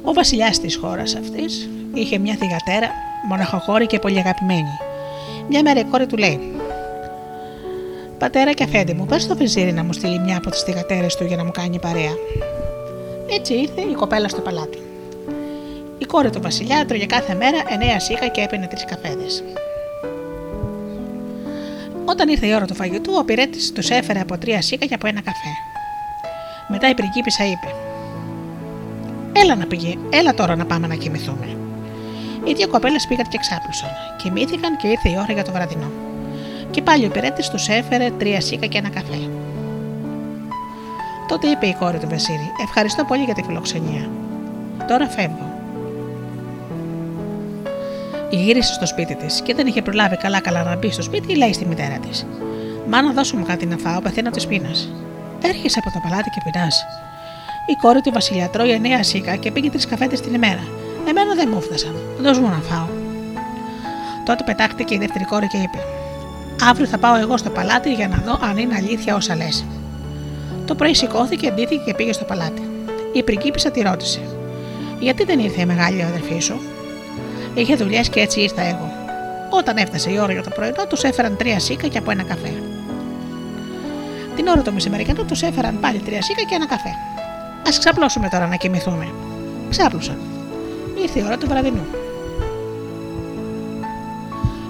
Ο 0.02 0.12
βασιλιάς 0.12 0.60
της 0.60 0.76
χώρας 0.76 1.14
αυτής 1.14 1.68
είχε 1.94 2.18
μια 2.18 2.34
θηγατέρα, 2.34 2.90
μοναχοχώρη 3.28 3.86
και 3.86 3.98
πολύ 3.98 4.18
αγαπημένη. 4.18 4.78
Μια 5.48 5.62
μέρα 5.62 5.80
η 5.80 5.84
κόρη 5.84 6.06
του 6.06 6.16
λέει: 6.16 6.40
Πατέρα 8.18 8.52
και 8.52 8.64
αφέντη 8.64 8.94
μου, 8.94 9.06
πες 9.06 9.22
στο 9.22 9.36
βεζίρι 9.36 9.72
να 9.72 9.84
μου 9.84 9.92
στείλει 9.92 10.18
μια 10.18 10.36
από 10.36 10.50
τις 10.50 10.60
θηγατέρε 10.60 11.06
του 11.18 11.24
για 11.24 11.36
να 11.36 11.44
μου 11.44 11.50
κάνει 11.50 11.78
παρέα. 11.78 12.14
Έτσι 13.30 13.54
ήρθε 13.54 13.80
η 13.80 13.94
κοπέλα 13.94 14.28
στο 14.28 14.40
παλάτι. 14.40 14.78
Η 15.98 16.04
κόρη 16.04 16.30
του 16.30 16.42
βασιλιά 16.42 16.84
τρώγε 16.86 17.06
κάθε 17.06 17.34
μέρα 17.34 17.58
εννέα 17.68 18.00
σίκα 18.00 18.28
και 18.28 18.40
έπαινε 18.40 18.66
τρεις 18.66 18.84
καφέδες. 18.84 19.42
Όταν 22.10 22.28
ήρθε 22.28 22.46
η 22.46 22.54
ώρα 22.54 22.64
του 22.64 22.74
φαγητού, 22.74 23.12
ο 23.18 23.24
πυρέτης 23.24 23.72
τους 23.72 23.90
έφερε 23.90 24.20
από 24.20 24.38
τρία 24.38 24.62
σίκα 24.62 24.86
και 24.86 24.94
από 24.94 25.06
ένα 25.06 25.20
καφέ. 25.20 25.52
Μετά 26.68 26.88
η 26.88 26.94
πριγκίπισσα 26.94 27.44
είπε: 27.44 27.74
Έλα 29.32 29.54
να 29.54 29.66
πηγεί, 29.66 29.98
έλα 30.10 30.34
τώρα 30.34 30.56
να 30.56 30.66
πάμε 30.66 30.86
να 30.86 30.94
κοιμηθούμε. 30.94 31.56
Οι 32.44 32.52
δύο 32.52 32.68
κοπέλες 32.68 33.06
πήγαν 33.06 33.28
και 33.28 33.38
ξάπλωσαν. 33.38 33.90
Κοιμήθηκαν 34.22 34.76
και 34.76 34.88
ήρθε 34.88 35.08
η 35.08 35.16
ώρα 35.22 35.32
για 35.32 35.44
το 35.44 35.52
βραδινό. 35.52 35.90
Και 36.70 36.82
πάλι 36.82 37.06
ο 37.06 37.10
πυρέτης 37.10 37.48
τους 37.48 37.68
έφερε 37.68 38.10
τρία 38.18 38.40
σίκα 38.40 38.66
και 38.66 38.78
ένα 38.78 38.88
καφέ. 38.88 39.30
Τότε 41.28 41.46
είπε 41.46 41.66
η 41.66 41.74
κόρη 41.78 41.98
του 41.98 42.08
Βασίλη: 42.10 42.52
Ευχαριστώ 42.62 43.04
πολύ 43.04 43.22
για 43.22 43.34
τη 43.34 43.42
φιλοξενία. 43.42 44.10
Τώρα 44.88 45.08
φεύγω. 45.08 45.49
Γύρισε 48.30 48.72
στο 48.72 48.86
σπίτι 48.86 49.14
της 49.14 49.40
και 49.40 49.54
δεν 49.54 49.66
είχε 49.66 49.82
προλάβει 49.82 50.16
καλά-καλά 50.16 50.62
να 50.62 50.76
μπει 50.76 50.90
στο 50.90 51.02
σπίτι, 51.02 51.36
λέει 51.36 51.52
στη 51.52 51.66
μητέρα 51.66 51.98
της: 51.98 52.26
Μάνα, 52.88 53.12
δώσου 53.12 53.36
μου 53.36 53.44
κάτι 53.44 53.66
να 53.66 53.76
φάω, 53.76 54.00
πεθαίνω 54.00 54.30
της 54.30 54.46
πείνας. 54.46 54.92
Έρχεσαι 55.42 55.78
από 55.78 55.90
το 55.90 56.00
παλάτι 56.02 56.30
και 56.30 56.40
πεινάς. 56.44 56.84
Η 57.66 57.74
κόρη 57.82 58.00
του 58.00 58.10
Βασιλιά 58.12 58.48
τρώει 58.48 58.70
εννέα 58.70 59.02
σίκα 59.02 59.36
και 59.36 59.50
πήγε 59.50 59.70
τρεις 59.70 59.86
καφέτες 59.86 60.20
την 60.20 60.34
ημέρα. 60.34 60.64
Εμένα 61.08 61.34
δεν 61.34 61.48
μου 61.52 61.60
φτάσαν. 61.60 61.94
Δώσ' 62.20 62.38
μου 62.38 62.48
να 62.48 62.60
φάω. 62.60 62.86
Τότε 64.24 64.44
πετάχτηκε 64.44 64.94
η 64.94 64.98
δεύτερη 64.98 65.24
κόρη 65.24 65.46
και 65.46 65.56
είπε: 65.56 65.78
Αύριο 66.68 66.86
θα 66.86 66.98
πάω 66.98 67.16
εγώ 67.16 67.36
στο 67.36 67.50
παλάτι 67.50 67.92
για 67.92 68.08
να 68.08 68.16
δω 68.16 68.38
αν 68.42 68.56
είναι 68.56 68.74
αλήθεια 68.74 69.14
όσα 69.14 69.36
λες. 69.36 69.64
Το 70.64 70.74
πρωί 70.74 70.94
σηκώθηκε, 70.94 71.50
ντύθηκε 71.50 71.82
και 71.84 71.94
πήγε 71.94 72.12
στο 72.12 72.24
παλάτι. 72.24 72.62
Η 73.12 73.22
πριγκίπισσα 73.22 73.70
τη 73.70 73.80
ρώτησε: 73.80 74.20
Γιατί 75.00 75.24
δεν 75.24 75.38
ήρθε 75.38 75.60
η 75.60 75.66
μεγάλη 75.66 76.02
αδερφή 76.02 76.40
σου, 76.40 76.60
Είχε 77.54 77.74
δουλειές 77.76 78.08
και 78.08 78.20
έτσι 78.20 78.40
ήρθα 78.40 78.62
εγώ. 78.62 78.92
Όταν 79.50 79.76
έφτασε 79.76 80.10
η 80.10 80.18
ώρα 80.18 80.32
για 80.32 80.42
το 80.42 80.50
πρωινό, 80.50 80.86
τους 80.88 81.02
έφεραν 81.02 81.36
τρία 81.36 81.60
σίκα 81.60 81.86
και 81.88 81.98
από 81.98 82.10
ένα 82.10 82.22
καφέ. 82.22 82.52
Την 84.36 84.46
ώρα 84.46 84.62
του 84.62 84.72
μεσημεριανού 84.72 85.24
τους 85.24 85.42
έφεραν 85.42 85.80
πάλι 85.80 85.98
τρία 85.98 86.22
σίκα 86.22 86.42
και 86.42 86.54
ένα 86.54 86.66
καφέ. 86.66 86.88
Α 87.68 87.78
ξαπλώσουμε 87.78 88.28
τώρα 88.28 88.46
να 88.46 88.56
κοιμηθούμε. 88.56 89.12
Ξάπλωσαν. 89.70 90.18
Ήρθε 91.02 91.18
η 91.18 91.22
ώρα 91.26 91.38
του 91.38 91.46
βραδινού. 91.46 91.86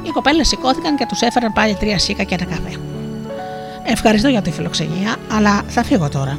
Οι 0.03 0.09
κοπέλες 0.09 0.49
σηκώθηκαν 0.49 0.97
και 0.97 1.07
τους 1.07 1.21
έφεραν 1.21 1.53
πάλι 1.53 1.75
τρία 1.75 1.99
σίκα 1.99 2.23
και 2.23 2.35
ένα 2.35 2.45
καφέ. 2.45 2.81
Ευχαριστώ 3.83 4.29
για 4.29 4.43
τη 4.43 4.51
φιλοξενία, 4.51 5.17
αλλά 5.33 5.63
θα 5.69 5.85
φύγω 5.85 6.09
τώρα. 6.09 6.39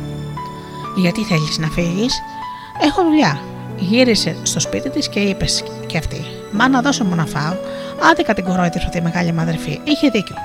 Γιατί 0.95 1.21
θέλεις 1.23 1.57
να 1.57 1.67
φύγεις, 1.67 2.21
Έχω 2.79 3.03
δουλειά. 3.03 3.50
Γύρισε 3.81 4.35
στο 4.43 4.59
σπίτι 4.59 4.89
της 4.89 5.09
και 5.09 5.19
είπες 5.19 5.63
και 5.85 5.97
αυτή: 5.97 6.25
Μάνα, 6.51 6.81
δώσε 6.81 7.03
μου 7.03 7.15
να 7.15 7.25
φάω. 7.25 7.53
Άδικα 8.11 8.33
την 8.33 8.43
κορόιδευσε 8.43 8.89
τη 8.91 9.01
μεγάλη 9.01 9.31
μου 9.31 9.41
αδερφή. 9.41 9.79
Είχε 9.83 10.09
δίκιο. 10.09 10.35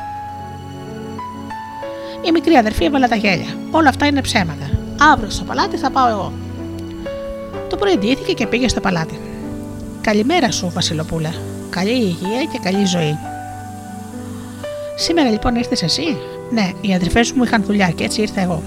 Η 2.26 2.30
μικρή 2.32 2.54
αδερφή 2.54 2.84
έβαλε 2.84 3.06
τα 3.06 3.16
γέλια. 3.16 3.56
Όλα 3.70 3.88
αυτά 3.88 4.06
είναι 4.06 4.20
ψέματα. 4.20 4.70
Αύριο 5.12 5.30
στο 5.30 5.44
παλάτι 5.44 5.76
θα 5.76 5.90
πάω 5.90 6.08
εγώ. 6.08 6.32
Το 7.68 7.76
πρωί 7.76 7.98
ντύθηκε 7.98 8.32
και 8.32 8.46
πήγε 8.46 8.68
στο 8.68 8.80
παλάτι. 8.80 9.20
Καλημέρα 10.00 10.50
σου, 10.50 10.70
Βασιλοπούλα. 10.74 11.34
Καλή 11.70 11.90
υγεία 11.90 12.44
και 12.52 12.58
καλή 12.62 12.84
ζωή. 12.84 13.18
Σήμερα 14.96 15.30
λοιπόν 15.30 15.54
ήρθες 15.54 15.82
εσύ; 15.82 16.16
Ναι, 16.50 16.70
οι 16.80 16.94
αδερφές 16.94 17.32
μου 17.32 17.44
είχαν 17.44 17.62
δουλειά 17.64 17.90
και 17.90 18.04
έτσι 18.04 18.20
ήρθα 18.20 18.40
εγώ. 18.40 18.62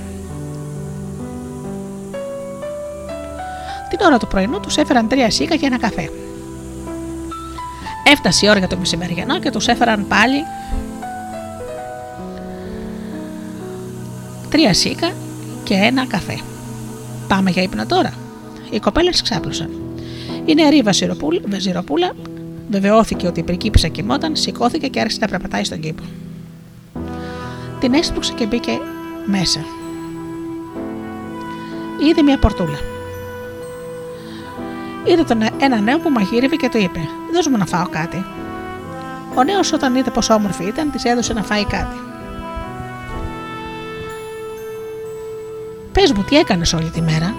Την 3.89 3.99
ώρα 4.05 4.17
του 4.17 4.27
πρωινού 4.27 4.59
τους 4.59 4.77
έφεραν 4.77 5.07
τρία 5.07 5.29
σίκα 5.29 5.55
και 5.55 5.65
ένα 5.65 5.79
καφέ. 5.79 6.09
Έφτασε 8.03 8.45
η 8.45 8.49
ώρα 8.49 8.59
για 8.59 8.67
το 8.67 8.77
μεσημεριανό 8.77 9.39
και 9.39 9.51
τους 9.51 9.67
έφεραν 9.67 10.07
πάλι 10.07 10.43
τρία 14.49 14.73
σίκα 14.73 15.11
και 15.63 15.73
ένα 15.73 16.05
καφέ. 16.05 16.39
Πάμε 17.27 17.49
για 17.49 17.63
ύπνο 17.63 17.85
τώρα. 17.85 18.13
Οι 18.69 18.79
κοπέλες 18.79 19.21
ξάπλωσαν. 19.21 19.69
Η 20.45 20.53
νεαρή 20.53 20.81
Βαζιροπούλα 21.49 22.11
βεβαιώθηκε 22.69 23.27
ότι 23.27 23.39
η 23.39 23.43
πρικίπισσα 23.43 23.87
κοιμόταν, 23.87 24.35
σηκώθηκε 24.35 24.87
και 24.87 24.99
άρχισε 24.99 25.19
να 25.21 25.27
περπατάει 25.27 25.63
στον 25.63 25.79
κήπο. 25.79 26.03
Την 27.79 27.93
έσπρωξε 27.93 28.33
και 28.33 28.45
μπήκε 28.45 28.79
μέσα. 29.25 29.59
Είδε 32.09 32.21
μια 32.21 32.39
πορτούλα. 32.39 32.77
Είδε 35.03 35.23
τον 35.23 35.41
ένα 35.59 35.79
νέο 35.79 35.99
που 35.99 36.09
μαγείρευε 36.09 36.55
και 36.55 36.69
του 36.69 36.77
είπε: 36.77 36.99
Δώσ' 37.33 37.47
μου 37.47 37.57
να 37.57 37.65
φάω 37.65 37.87
κάτι. 37.87 38.25
Ο 39.35 39.43
νέος, 39.43 39.73
όταν 39.73 39.95
είδε 39.95 40.09
πόσο 40.09 40.33
όμορφη 40.33 40.63
ήταν, 40.63 40.91
της 40.91 41.03
έδωσε 41.03 41.33
να 41.33 41.43
φάει 41.43 41.65
κάτι. 41.65 41.97
Πες 45.91 46.11
μου, 46.11 46.23
τι 46.23 46.35
έκανες 46.35 46.73
όλη 46.73 46.89
τη 46.89 47.01
μέρα; 47.01 47.35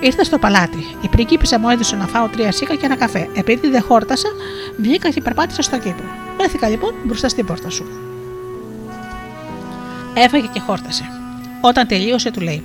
Ήρθα 0.00 0.24
στο 0.24 0.38
παλάτι. 0.38 0.96
Η 1.00 1.08
πριγκίπισσα 1.08 1.58
μου 1.58 1.68
έδωσε 1.68 1.96
να 1.96 2.06
φάω 2.06 2.28
τρία 2.28 2.52
σίκα 2.52 2.74
και 2.74 2.86
ένα 2.86 2.96
καφέ. 2.96 3.28
Επειδή 3.34 3.68
δεν 3.68 3.82
χόρτασα, 3.82 4.28
βγήκα 4.76 5.10
και 5.10 5.20
περπάτησα 5.20 5.62
στο 5.62 5.78
κήπο. 5.78 6.02
Βρέθηκα 6.36 6.68
λοιπόν 6.68 6.94
μπροστά 7.04 7.28
στην 7.28 7.46
πόρτα 7.46 7.70
σου. 7.70 7.86
Έφαγε 10.14 10.46
και 10.52 10.60
χόρτασε. 10.60 11.04
Όταν 11.60 11.86
τελείωσε, 11.86 12.30
του 12.30 12.40
λέει: 12.40 12.62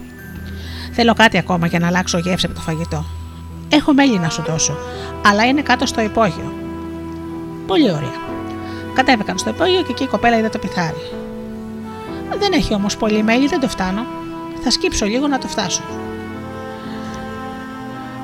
Θέλω 0.91 1.13
κάτι 1.13 1.37
ακόμα 1.37 1.67
για 1.67 1.79
να 1.79 1.87
αλλάξω 1.87 2.17
γεύση 2.17 2.45
από 2.45 2.55
το 2.55 2.61
φαγητό. 2.61 3.20
Έχω 3.73 3.93
μέλι 3.93 4.19
να 4.19 4.29
σου 4.29 4.43
δώσω, 4.47 4.77
αλλά 5.25 5.45
είναι 5.45 5.61
κάτω 5.61 5.85
στο 5.85 6.01
υπόγειο. 6.01 6.53
Πολύ 7.67 7.91
ωραία. 7.91 8.19
Κατέβηκαν 8.93 9.37
στο 9.37 9.49
υπόγειο 9.49 9.81
και 9.81 9.91
εκεί 9.91 10.03
η 10.03 10.07
κοπέλα 10.07 10.37
είδε 10.37 10.49
το 10.49 10.57
πιθάρι. 10.57 11.11
Δεν 12.39 12.51
έχει 12.53 12.73
όμως 12.73 12.97
πολύ 12.97 13.23
μέλι, 13.23 13.47
δεν 13.47 13.59
το 13.59 13.67
φτάνω. 13.67 14.05
Θα 14.63 14.71
σκύψω 14.71 15.05
λίγο 15.05 15.27
να 15.27 15.37
το 15.37 15.47
φτάσω. 15.47 15.81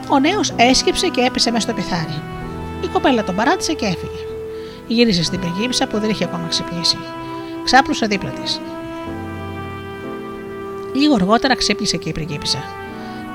Ο 0.10 0.20
νέος 0.20 0.54
έσκυψε 0.56 1.08
και 1.08 1.22
έπεσε 1.22 1.52
μέσα 1.52 1.62
στο 1.62 1.74
πιθάρι. 1.74 2.22
Η 2.84 2.88
κοπέλα 2.88 3.24
τον 3.24 3.36
παράτησε 3.36 3.74
και 3.74 3.86
έφυγε. 3.86 4.26
Γύρισε 4.88 5.24
στην 5.24 5.40
πριγκίπισσα 5.40 5.88
που 5.88 6.00
δεν 6.00 6.10
είχε 6.10 6.24
ακόμα 6.24 6.48
ξυπνήσει. 6.48 6.98
Ξάπλωσε 7.64 8.06
δίπλα 8.06 8.30
της. 8.30 8.62
Λίγο 10.94 11.14
αργότερα 11.14 11.56
ξύπνησε 11.56 11.98
και 11.98 12.10
η 12.10 12.12
πριγκίπισσα. 12.12 12.64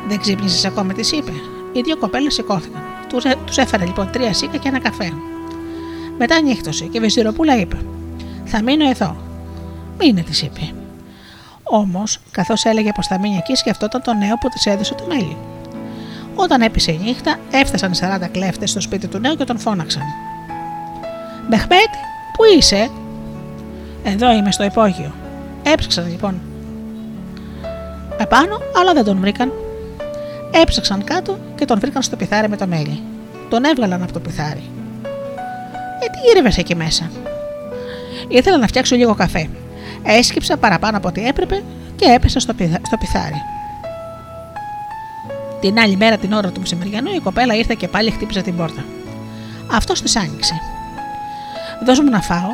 Δεν 0.08 0.20
ξύπνησες 0.20 0.64
ακόμα, 0.64 0.92
τη 0.92 1.16
είπε. 1.16 1.32
Οι 1.72 1.80
δύο 1.80 1.96
κοπέλες 1.96 2.34
σηκώθηκαν. 2.34 2.82
Τους 3.46 3.56
έφερε 3.56 3.84
λοιπόν 3.84 4.10
τρία 4.12 4.32
σίκα 4.32 4.56
και 4.56 4.68
ένα 4.68 4.80
καφέ. 4.80 5.12
Μετά 6.18 6.40
νύχτωσε 6.40 6.84
και 6.84 6.98
η 6.98 7.00
Βεζιροπούλα 7.00 7.56
είπε: 7.56 7.76
Θα 8.44 8.62
μείνω 8.62 8.88
εδώ. 8.88 9.16
Μείνε, 9.98 10.22
της 10.22 10.42
είπε. 10.42 10.72
Όμως, 11.62 12.18
καθώς 12.30 12.64
έλεγε 12.64 12.92
πως 12.94 13.06
θα 13.06 13.18
μείνει 13.18 13.36
εκεί, 13.36 13.54
σκεφτόταν 13.54 14.02
τον 14.02 14.18
νέο 14.18 14.34
που 14.40 14.48
της 14.48 14.66
έδωσε 14.66 14.94
το 14.94 15.04
μέλι. 15.08 15.36
Όταν 16.34 16.60
έπεισε 16.60 16.92
η 16.92 17.00
νύχτα, 17.04 17.36
έφτασαν 17.50 17.92
40 18.22 18.28
κλέφτες 18.32 18.70
στο 18.70 18.80
σπίτι 18.80 19.06
του 19.06 19.18
νέου 19.18 19.34
και 19.34 19.44
τον 19.44 19.58
φώναξαν. 19.58 20.02
Μπεχμέτ, 21.48 21.90
πού 22.36 22.44
είσαι, 22.56 22.90
Εδώ 24.02 24.32
είμαι 24.32 24.52
στο 24.52 24.64
υπόγειο. 24.64 25.12
Έψαξαν 25.62 26.08
λοιπόν 26.10 26.40
επάνω, 28.16 28.58
αλλά 28.80 28.92
δεν 28.92 29.04
τον 29.04 29.18
βρήκαν. 29.20 29.52
Έψαξαν 30.52 31.04
κάτω 31.04 31.38
και 31.54 31.64
τον 31.64 31.80
βρήκαν 31.80 32.02
στο 32.02 32.16
πιθάρι 32.16 32.48
με 32.48 32.56
το 32.56 32.66
μέλι. 32.66 33.02
Τον 33.48 33.64
έβγαλαν 33.64 34.02
από 34.02 34.12
το 34.12 34.20
πιθάρι. 34.20 34.70
Ε, 36.00 36.06
τι 36.06 36.26
γύρευες 36.26 36.56
εκεί 36.58 36.76
μέσα; 36.76 37.10
Ήθελα 38.28 38.58
να 38.58 38.66
φτιάξω 38.66 38.96
λίγο 38.96 39.14
καφέ. 39.14 39.48
Έσκυψα 40.02 40.56
παραπάνω 40.56 40.96
από 40.96 41.08
ό,τι 41.08 41.26
έπρεπε 41.26 41.62
και 41.96 42.04
έπεσα 42.04 42.40
στο, 42.40 42.54
στο 42.82 42.96
πιθάρι. 42.98 43.42
Την 45.60 45.78
άλλη 45.78 45.96
μέρα, 45.96 46.16
την 46.16 46.32
ώρα 46.32 46.50
του 46.50 46.60
μεσημεριανού, 46.60 47.12
η 47.14 47.18
κοπέλα 47.18 47.54
ήρθε 47.54 47.74
και 47.78 47.88
πάλι 47.88 48.10
χτύπησε 48.10 48.42
την 48.42 48.56
πόρτα. 48.56 48.84
Αυτός 49.72 50.02
της 50.02 50.16
άνοιξε. 50.16 50.54
Δώσ' 51.84 52.00
μου 52.00 52.10
να 52.10 52.20
φάω. 52.20 52.50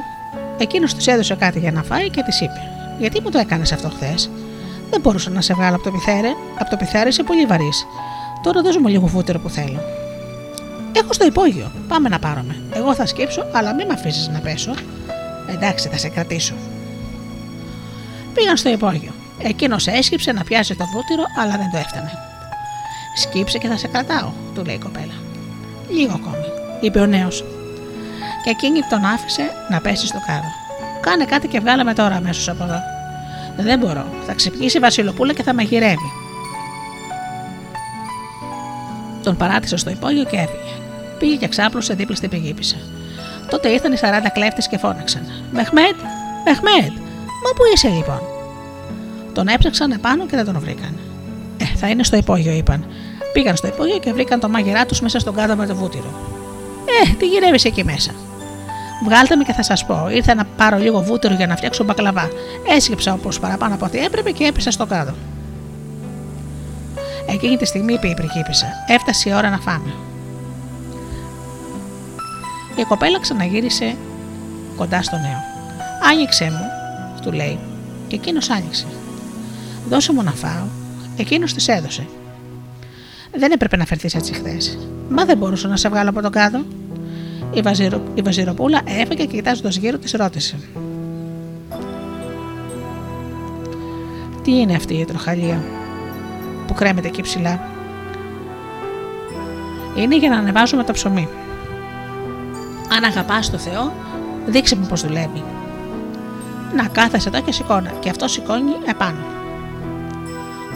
Εκείνος 0.58 0.94
της 0.94 1.06
έδωσε 1.06 1.34
κάτι 1.34 1.58
για 1.58 1.72
να 1.72 1.82
φάει 1.82 2.10
και 2.10 2.22
της 2.22 2.40
είπε: 2.40 2.60
Γιατί 2.98 3.20
μου 3.20 3.30
το 3.30 3.38
έκανες 3.38 3.72
αυτό 3.72 3.88
χθες; 3.88 4.30
Δεν 4.90 5.00
μπορούσα 5.00 5.30
να 5.30 5.40
σε 5.40 5.54
βγάλω 5.54 5.74
από 5.74 5.84
το 5.84 5.90
πιθάρι, 5.90 6.36
από 6.58 6.70
το 6.70 6.76
πιθάρι 6.76 7.08
είσαι 7.08 7.22
πολύ 7.22 7.46
βαρύς. 7.46 7.86
Τώρα 8.42 8.62
δώσ' 8.62 8.76
μου 8.76 8.88
λίγο 8.88 9.06
φούτερο 9.06 9.38
που 9.38 9.48
θέλω. 9.48 9.80
Έχω 10.92 11.12
στο 11.12 11.24
υπόγειο. 11.26 11.70
Πάμε 11.88 12.08
να 12.08 12.18
πάρουμε. 12.18 12.56
Εγώ 12.74 12.94
θα 12.94 13.06
σκύψω, 13.06 13.46
αλλά 13.52 13.74
μην 13.74 13.86
με 13.86 13.92
αφήσεις 13.92 14.28
να 14.28 14.38
πέσω. 14.38 14.74
Εντάξει, 15.46 15.88
θα 15.88 15.96
σε 15.96 16.08
κρατήσω. 16.08 16.54
Πήγαν 18.34 18.56
στο 18.56 18.68
υπόγειο. 18.68 19.12
Εκείνος 19.38 19.86
έσκυψε 19.86 20.32
να 20.32 20.44
πιάσει 20.44 20.74
το 20.74 20.84
βούτυρο, 20.84 21.22
αλλά 21.42 21.56
δεν 21.56 21.70
το 21.70 21.76
έφτανε. 21.76 22.10
Σκύψε 23.16 23.58
και 23.58 23.68
θα 23.68 23.76
σε 23.76 23.86
κρατάω, 23.86 24.32
του 24.54 24.64
λέει 24.64 24.74
η 24.74 24.78
κοπέλα. 24.78 25.14
Λίγο 25.88 26.12
ακόμη, 26.14 26.46
είπε 26.80 27.00
ο 27.00 27.06
νέος. 27.06 27.44
Και 28.44 28.50
εκείνη 28.50 28.80
τον 28.90 29.04
άφησε 29.04 29.42
να 29.70 29.80
πέσει 29.80 30.06
στο 30.06 30.18
κάδο. 30.26 30.48
Κάνε 31.00 31.24
κάτι 31.24 31.48
και 31.48 31.60
βγάλαμε 31.60 31.94
τώρα 31.94 32.14
αμέσως 32.14 32.48
από 32.48 32.64
εδώ. 32.64 32.80
Δεν 33.62 33.78
μπορώ. 33.78 34.06
Θα 34.26 34.34
ξυπνήσει 34.34 34.76
η 34.76 34.80
Βασιλοπούλα 34.80 35.32
και 35.32 35.42
θα 35.42 35.54
μαγειρεύει. 35.54 36.12
Τον 39.22 39.36
παράτησε 39.36 39.76
στο 39.76 39.90
υπόγειο 39.90 40.24
και 40.24 40.36
έφυγε. 40.36 40.74
Πήγε 41.18 41.36
και 41.36 41.48
ξάπλωσε 41.48 41.94
δίπλα 41.94 42.16
στην 42.16 42.28
πηγήπησα. 42.28 42.76
Τότε 43.50 43.68
ήρθαν 43.68 43.92
οι 43.92 43.96
40 44.00 44.04
κλέφτες 44.32 44.68
και 44.68 44.78
φώναξαν. 44.78 45.22
Μεχμέτ, 45.52 45.96
Μεχμέτ, 46.44 46.92
Μα 47.44 47.50
πού 47.56 47.62
είσαι 47.74 47.88
λοιπόν; 47.88 48.20
Τον 49.32 49.48
έψαξαν 49.48 49.90
επάνω 49.90 50.26
και 50.26 50.36
δεν 50.36 50.44
τον 50.44 50.58
βρήκαν. 50.58 50.98
Ε, 51.58 51.64
θα 51.64 51.88
είναι 51.88 52.04
στο 52.04 52.16
υπόγειο, 52.16 52.52
είπαν. 52.52 52.86
Πήγαν 53.32 53.56
στο 53.56 53.66
υπόγειο 53.66 53.98
και 53.98 54.12
βρήκαν 54.12 54.40
το 54.40 54.48
μάγειρά 54.48 54.86
τους 54.86 55.00
μέσα 55.00 55.18
στον 55.18 55.34
κάδο 55.34 55.56
με 55.56 55.66
το 55.66 55.74
βούτυρο. 55.74 56.10
Ε, 56.84 57.14
τι 57.14 57.26
γυρεύεις 57.26 57.64
εκεί 57.64 57.84
μέσα; 57.84 58.10
Βγάλτε 59.04 59.36
με 59.36 59.44
και 59.44 59.52
θα 59.52 59.62
σας 59.62 59.86
πω. 59.86 60.08
Ήρθα 60.10 60.34
να 60.34 60.44
πάρω 60.44 60.78
λίγο 60.78 61.02
βούτυρο 61.02 61.34
για 61.34 61.46
να 61.46 61.56
φτιάξω 61.56 61.84
μπακλαβά. 61.84 62.28
Έσκυψα 62.76 63.12
όπως 63.12 63.40
παραπάνω 63.40 63.74
από 63.74 63.84
ό,τι 63.84 63.98
έπρεπε 63.98 64.30
και 64.30 64.44
έπεσα 64.44 64.70
στο 64.70 64.86
κάδο. 64.86 65.14
Εκείνη 67.26 67.56
τη 67.56 67.64
στιγμή 67.64 67.92
είπε 67.92 68.08
η 68.08 68.14
πριγκίπισσα: 68.14 68.66
Έφτασε 68.88 69.30
η 69.30 69.32
ώρα 69.32 69.50
να 69.50 69.58
φάμε. 69.58 69.92
Η 72.76 72.82
κοπέλα 72.82 73.20
ξαναγύρισε 73.20 73.96
κοντά 74.76 75.02
στο 75.02 75.16
νέο. 75.16 75.38
Άνοιξε 76.10 76.44
μου, 76.44 76.64
του 77.22 77.32
λέει, 77.32 77.58
και 78.08 78.14
εκείνος 78.14 78.50
άνοιξε. 78.50 78.86
Δώσε 79.88 80.12
μου 80.12 80.22
να 80.22 80.30
φάω. 80.30 80.66
Εκείνος 81.16 81.54
της 81.54 81.68
έδωσε. 81.68 82.06
Δεν 83.36 83.52
έπρεπε 83.52 83.76
να 83.76 83.84
φερθείς 83.84 84.14
έτσι 84.14 84.32
χθες. 84.32 84.78
Μα 85.08 85.24
δεν 85.24 85.38
μπορούσα 85.38 85.68
να 85.68 85.76
σε 85.76 85.88
βγάλω 85.88 86.10
από 86.10 86.22
τον 86.22 86.30
κάδο. 86.30 86.64
Η, 87.52 87.60
βαζιρο... 87.60 88.00
η 88.14 88.22
βαζιροπούλα 88.22 88.80
έφυγε 88.84 89.24
και 89.24 89.36
κοιτάζοντα 89.36 89.68
γύρω 89.68 89.98
της 89.98 90.12
ρώτησε. 90.12 90.58
Τι 94.42 94.60
είναι 94.60 94.74
αυτή 94.74 94.94
η 94.94 95.04
τροχαλία 95.04 95.64
που 96.66 96.74
κρέμεται 96.74 97.08
εκεί 97.08 97.22
ψηλά; 97.22 97.60
Είναι 99.96 100.16
για 100.16 100.28
να 100.28 100.36
ανεβάζουμε 100.36 100.84
το 100.84 100.92
ψωμί. 100.92 101.28
Αν 102.96 103.04
αγαπάς 103.04 103.50
το 103.50 103.58
Θεό, 103.58 103.92
δείξε 104.46 104.76
μου 104.76 104.86
πώς 104.86 105.02
δουλεύει. 105.02 105.42
Να 106.74 106.88
κάθεσαι 106.88 107.28
εδώ 107.28 107.40
και 107.40 107.52
σηκώνα, 107.52 107.90
και 108.00 108.10
αυτό 108.10 108.28
σηκώνει 108.28 108.72
επάνω. 108.88 109.24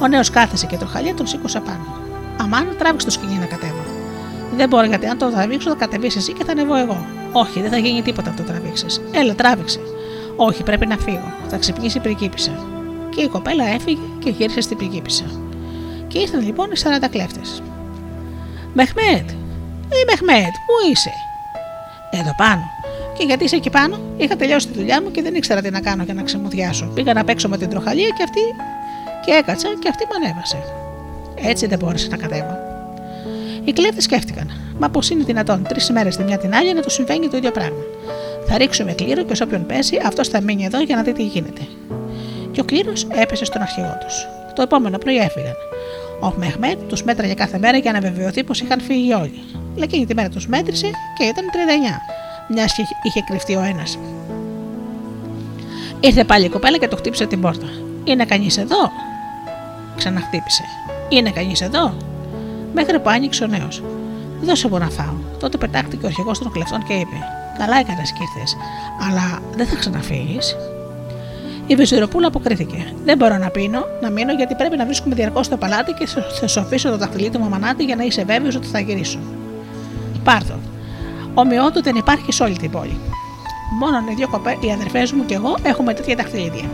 Ο 0.02 0.08
νέος 0.08 0.30
κάθεσε 0.30 0.66
και 0.66 0.76
το 0.76 0.86
χαλιά 0.86 1.14
τον 1.14 1.26
σήκωσε 1.26 1.60
πάνω. 1.60 2.00
Αμάν, 2.40 2.74
τράβηξε 2.78 3.06
το 3.06 3.12
σκηνή 3.12 3.38
να 3.38 3.46
κατέβω. 3.46 3.81
Δεν 4.56 4.68
μπορώ 4.68 4.86
γιατί 4.86 5.06
αν 5.06 5.18
το 5.18 5.30
τραβήξω 5.30 5.70
θα 5.70 5.76
κατεβείς 5.76 6.16
εσύ 6.16 6.32
και 6.32 6.44
θα 6.44 6.52
ανεβώ 6.52 6.76
εγώ. 6.76 7.06
Όχι, 7.32 7.60
δεν 7.60 7.70
θα 7.70 7.76
γίνει 7.76 8.02
τίποτα 8.02 8.30
αν 8.30 8.36
το 8.36 8.42
τραβήξεις. 8.42 9.00
Έλα, 9.10 9.34
τράβηξε. 9.34 9.80
Όχι, 10.36 10.62
πρέπει 10.62 10.86
να 10.86 10.96
φύγω. 10.96 11.32
Θα 11.48 11.56
ξυπνήσει 11.56 11.98
η 11.98 12.00
πριγκίπισσα. 12.00 12.52
Και 13.14 13.22
η 13.22 13.28
κοπέλα 13.28 13.64
έφυγε 13.64 14.00
και 14.18 14.30
γύρισε 14.30 14.60
στην 14.60 14.76
πριγκίπισσα. 14.76 15.24
Και 16.08 16.18
ήρθαν 16.18 16.44
λοιπόν 16.44 16.70
οι 16.70 16.80
40 17.02 17.08
κλέφτες. 17.10 17.62
Μεχμέτ, 18.72 19.30
ή 19.88 20.04
Μεχμέτ, 20.06 20.54
πού 20.66 20.90
είσαι, 20.92 21.12
Εδώ 22.10 22.34
πάνω. 22.36 22.62
Και 23.18 23.24
γιατί 23.24 23.44
είσαι 23.44 23.56
εκεί 23.56 23.70
πάνω, 23.70 24.00
είχα 24.16 24.36
τελειώσει 24.36 24.68
τη 24.68 24.78
δουλειά 24.78 25.02
μου 25.02 25.10
και 25.10 25.22
δεν 25.22 25.34
ήξερα 25.34 25.60
τι 25.60 25.70
να 25.70 25.80
κάνω 25.80 26.02
για 26.02 26.14
να 26.14 26.22
ξεμουδιάσω. 26.22 26.86
Πήγα 26.94 27.12
να 27.12 27.24
παίξω 27.24 27.48
με 27.48 27.58
την 27.58 27.68
τροχαλία 27.68 28.08
και 28.08 28.22
αυτή. 28.22 28.40
και 29.24 29.32
έκατσα 29.32 29.68
και 29.78 29.88
αυτή 29.88 30.04
με 30.08 30.26
ανέβασε. 30.26 30.58
Έτσι 31.34 31.66
δεν 31.66 31.78
μπόρεσα 31.78 32.08
να 32.08 32.16
κατέβω. 32.16 32.71
Οι 33.64 33.72
κλέφτες 33.72 34.04
σκέφτηκαν, 34.04 34.50
μα 34.78 34.88
πώς 34.88 35.10
είναι 35.10 35.24
δυνατόν 35.24 35.62
τρεις 35.68 35.90
μέρες 35.90 36.16
τη 36.16 36.22
μια 36.22 36.38
την 36.38 36.54
άλλη 36.54 36.74
να 36.74 36.80
του 36.80 36.90
συμβαίνει 36.90 37.28
το 37.28 37.36
ίδιο 37.36 37.50
πράγμα. 37.50 37.82
Θα 38.46 38.58
ρίξουμε 38.58 38.92
κλήρο 38.92 39.22
και 39.22 39.32
ω 39.32 39.36
όποιον 39.44 39.66
πέσει, 39.66 40.00
αυτός 40.06 40.28
θα 40.28 40.40
μείνει 40.40 40.64
εδώ 40.64 40.82
για 40.82 40.96
να 40.96 41.02
δει 41.02 41.12
τι 41.12 41.22
γίνεται. 41.22 41.60
Και 42.52 42.60
ο 42.60 42.64
κλήρος 42.64 43.06
έπεσε 43.10 43.44
στον 43.44 43.62
αρχηγό 43.62 43.98
τους. 44.00 44.26
Το 44.54 44.62
επόμενο 44.62 44.98
πρωί 44.98 45.16
έφυγαν. 45.16 45.54
Ο 46.20 46.32
Μεχμέτ 46.36 46.78
τους 46.88 47.02
μέτραγε 47.02 47.34
κάθε 47.34 47.58
μέρα 47.58 47.76
για 47.76 47.92
να 47.92 48.00
βεβαιωθεί 48.00 48.44
πως 48.44 48.60
είχαν 48.60 48.80
φύγει 48.80 49.12
όλοι. 49.12 49.42
Αλλά 49.74 49.84
εκείνη 49.84 50.06
τη 50.06 50.14
μέρα 50.14 50.28
τους 50.28 50.46
μέτρησε 50.46 50.86
και 51.18 51.24
ήταν 51.24 51.44
39, 52.48 52.54
μιας 52.54 52.72
και 52.72 52.82
είχε 53.02 53.20
κρυφτεί 53.28 53.54
ο 53.54 53.62
ένας. 53.62 53.98
Ήρθε 56.00 56.24
πάλι 56.24 56.44
η 56.44 56.48
κοπέλα 56.48 56.78
και 56.78 56.88
το 56.88 56.96
χτύπησε 56.96 57.26
την 57.26 57.40
πόρτα. 57.40 57.66
Είναι 58.04 58.24
κανείς 58.24 58.58
εδώ, 58.58 58.90
ξαναχτύπησε. 59.96 60.62
Είναι 61.08 61.30
κανείς 61.30 61.60
εδώ, 61.60 61.94
μέχρι 62.74 63.00
που 63.00 63.10
άνοιξε 63.10 63.44
ο 63.44 63.46
νέος. 63.46 63.82
Δώσε 64.42 64.68
μου 64.68 64.78
να 64.78 64.88
φάω. 64.90 65.14
Τότε 65.38 65.56
πετάχτηκε 65.56 66.04
ο 66.04 66.08
αρχηγός 66.08 66.38
των 66.38 66.52
κλεφτών 66.52 66.82
και 66.84 66.92
είπε: 66.92 67.16
Καλά 67.58 67.78
έκανες 67.78 68.12
και 68.12 68.22
ήρθες, 68.22 68.56
αλλά 69.08 69.38
δεν 69.56 69.66
θα 69.66 69.76
ξαναφύγεις. 69.76 70.56
Η 71.66 71.74
Βεζιροπούλα 71.74 72.26
αποκρίθηκε. 72.26 72.94
Δεν 73.04 73.16
μπορώ 73.16 73.36
να 73.36 73.50
πίνω, 73.50 73.84
να 74.00 74.10
μείνω 74.10 74.32
γιατί 74.32 74.54
πρέπει 74.54 74.76
να 74.76 74.84
βρίσκουμε 74.84 75.14
διαρκώς 75.14 75.48
το 75.48 75.56
παλάτι 75.56 75.92
και 75.92 76.06
θα 76.40 76.46
σου 76.46 76.60
αφήσω 76.60 76.90
το 76.90 76.96
δαχτυλί 76.96 77.30
του 77.30 77.40
μαμανάτι 77.40 77.84
για 77.84 77.96
να 77.96 78.04
είσαι 78.04 78.24
βέβαιος 78.24 78.54
ότι 78.54 78.66
θα 78.66 78.80
γυρίσω. 78.80 79.18
Πάρτο. 80.24 80.54
Ομοιότου 81.34 81.82
δεν 81.82 81.96
υπάρχεις 81.96 82.34
σε 82.34 82.42
όλη 82.42 82.56
την 82.56 82.70
πόλη. 82.70 82.98
Μόνο 83.78 83.96
οι 84.10 84.14
δύο 84.14 84.28
κοπέ, 84.28 84.56
οι 84.60 84.72
αδερφές 84.72 85.12
μου 85.12 85.24
και 85.24 85.34
εγώ 85.34 85.56
έχουμε 85.62 85.94
τέτοια 85.94 86.14
δαχτυλίδια. 86.14 86.70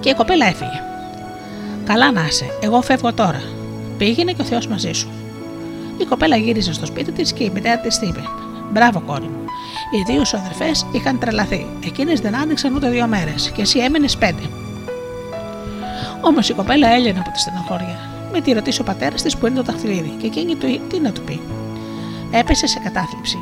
Και 0.00 0.08
η 0.08 0.14
κοπέλα 0.14 0.46
έφυγε. 0.46 0.82
Καλά 1.84 2.12
να 2.12 2.26
είσαι, 2.26 2.46
εγώ 2.60 2.82
φεύγω 2.82 3.12
τώρα. 3.12 3.42
Πήγαινε 4.00 4.32
και 4.32 4.42
ο 4.42 4.44
Θεός 4.44 4.66
μαζί 4.66 4.92
σου. 4.92 5.08
Η 5.98 6.04
κοπέλα 6.04 6.36
γύρισε 6.36 6.72
στο 6.72 6.86
σπίτι 6.86 7.12
της 7.12 7.32
και 7.32 7.44
η 7.44 7.50
μητέρα 7.54 7.78
της 7.78 8.00
είπε: 8.02 8.22
Μπράβο, 8.72 9.00
κόρη 9.00 9.24
μου. 9.24 9.44
Οι 9.92 10.12
δύο 10.12 10.24
σου 10.24 10.36
αδερφές 10.36 10.86
είχαν 10.92 11.18
τρελαθεί. 11.18 11.66
Εκείνες 11.84 12.20
δεν 12.20 12.36
άντεξαν 12.36 12.74
ούτε 12.74 12.90
δύο 12.90 13.06
μέρες 13.06 13.50
και 13.50 13.62
εσύ 13.62 13.78
έμενες 13.78 14.16
πέντε. 14.16 14.42
Όμως 16.20 16.48
η 16.48 16.52
κοπέλα 16.52 16.88
έλειωνε 16.88 17.18
από 17.18 17.30
τη 17.30 17.40
στενοχώρια. 17.40 17.98
Με 18.32 18.40
τη 18.40 18.52
ρωτήσει 18.52 18.80
ο 18.80 18.84
πατέρας 18.84 19.22
της 19.22 19.36
που 19.36 19.46
είναι 19.46 19.56
το 19.56 19.62
δαχτυλίδι 19.62 20.12
και 20.20 20.26
εκείνη 20.26 20.54
του 20.54 20.80
τι 20.88 21.00
να 21.00 21.12
του 21.12 21.22
πει. 21.22 21.40
Έπεσε 22.30 22.66
σε 22.66 22.78
κατάθλιψη. 22.78 23.38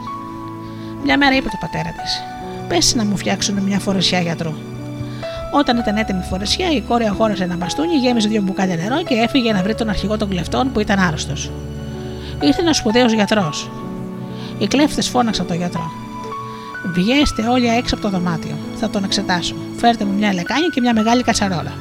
Μια 1.04 1.18
μέρα 1.18 1.36
είπε 1.36 1.48
το 1.48 1.59
πατέρα 1.61 1.94
της: 2.02 2.22
Πες 2.68 2.94
να 2.94 3.04
μου 3.04 3.16
φτιάξουν 3.16 3.62
μια 3.62 3.78
φορεσιά 3.78 4.20
γιατρού. 4.20 4.52
Όταν 5.51 5.76
ήταν 5.76 5.96
έτοιμη 5.96 6.18
η 6.18 6.28
φορεσιά, 6.28 6.70
η 6.70 6.80
κόρη 6.80 7.05
αγόρασε 7.05 7.44
ένα 7.44 7.57
μπαστούνι, 7.57 7.94
γέμισε 7.94 8.28
δύο 8.28 8.42
μπουκάλια 8.42 8.76
νερό 8.76 9.03
και 9.03 9.14
έφυγε 9.14 9.53
να 9.53 9.62
βρει 9.62 9.74
τον 9.74 9.88
αρχηγό 9.88 10.16
των 10.16 10.28
κλεφτών 10.28 10.72
που 10.72 10.80
ήταν 10.80 10.99
άρρωστος. 10.99 11.51
Ήρθε 12.40 12.61
ένας 12.61 12.76
σπουδαίος 12.76 13.12
γιατρός. 13.12 13.70
Οι 14.59 14.66
κλέφτες 14.66 15.09
φώναξαν 15.09 15.46
τον 15.46 15.57
γιατρό. 15.57 15.90
Βγαίνετε 16.94 17.49
όλοι 17.51 17.66
έξω 17.68 17.94
από 17.94 18.05
το 18.05 18.11
δωμάτιο. 18.11 18.57
Θα 18.76 18.90
τον 18.90 19.05
εξετάσω. 19.05 19.55
Φέρτε 19.76 20.05
μου 20.05 20.12
μια 20.12 20.34
λεκάνη 20.34 20.66
και 20.66 20.80
μια 20.80 20.94
μεγάλη 20.94 21.22
κατσαρόλα. 21.22 21.72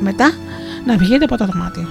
Μετά 0.00 0.32
να 0.84 0.96
βγείτε 0.96 1.24
από 1.24 1.36
το 1.36 1.46
δωμάτιο. 1.46 1.88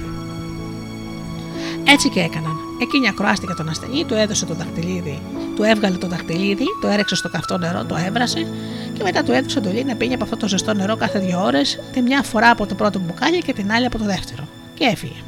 Έτσι 1.88 2.10
και 2.10 2.20
έκαναν. 2.20 2.59
Εκείνη 2.82 3.08
ακροάστηκε 3.08 3.54
τον 3.54 3.70
ασθενή, 3.70 4.06
του 4.06 4.14
έδωσε 4.14 4.46
το 4.46 4.54
δαχτυλίδι, 4.54 5.22
του 5.56 5.64
έβγαλε 5.64 5.98
το 5.98 6.08
δαχτυλίδι, 6.08 6.66
το 6.82 6.88
έρεξε 6.88 7.16
στο 7.16 7.30
καυτό 7.30 7.58
νερό, 7.58 7.86
το 7.86 7.96
έβρασε 7.96 8.48
και 8.94 9.04
μετά 9.04 9.24
του 9.24 9.32
έδωσε 9.32 9.60
εντολή 9.60 9.84
να 9.84 9.96
πίνει 9.96 10.14
από 10.14 10.24
αυτό 10.24 10.38
το 10.38 10.48
ζεστό 10.48 10.74
νερό 10.74 10.96
κάθε 10.96 11.20
δύο 11.20 11.44
ώρες, 11.44 11.80
τη 11.94 12.02
μια 12.02 12.24
φορά 12.24 12.50
από 12.50 12.66
το 12.66 12.76
πρώτο 12.76 13.00
μπουκάλι 13.00 13.42
και 13.42 13.54
την 13.54 13.72
άλλη 13.72 13.86
από 13.86 13.98
το 13.98 14.04
δεύτερο. 14.04 14.48
Και 14.74 14.86
έφυγε. 14.86 15.22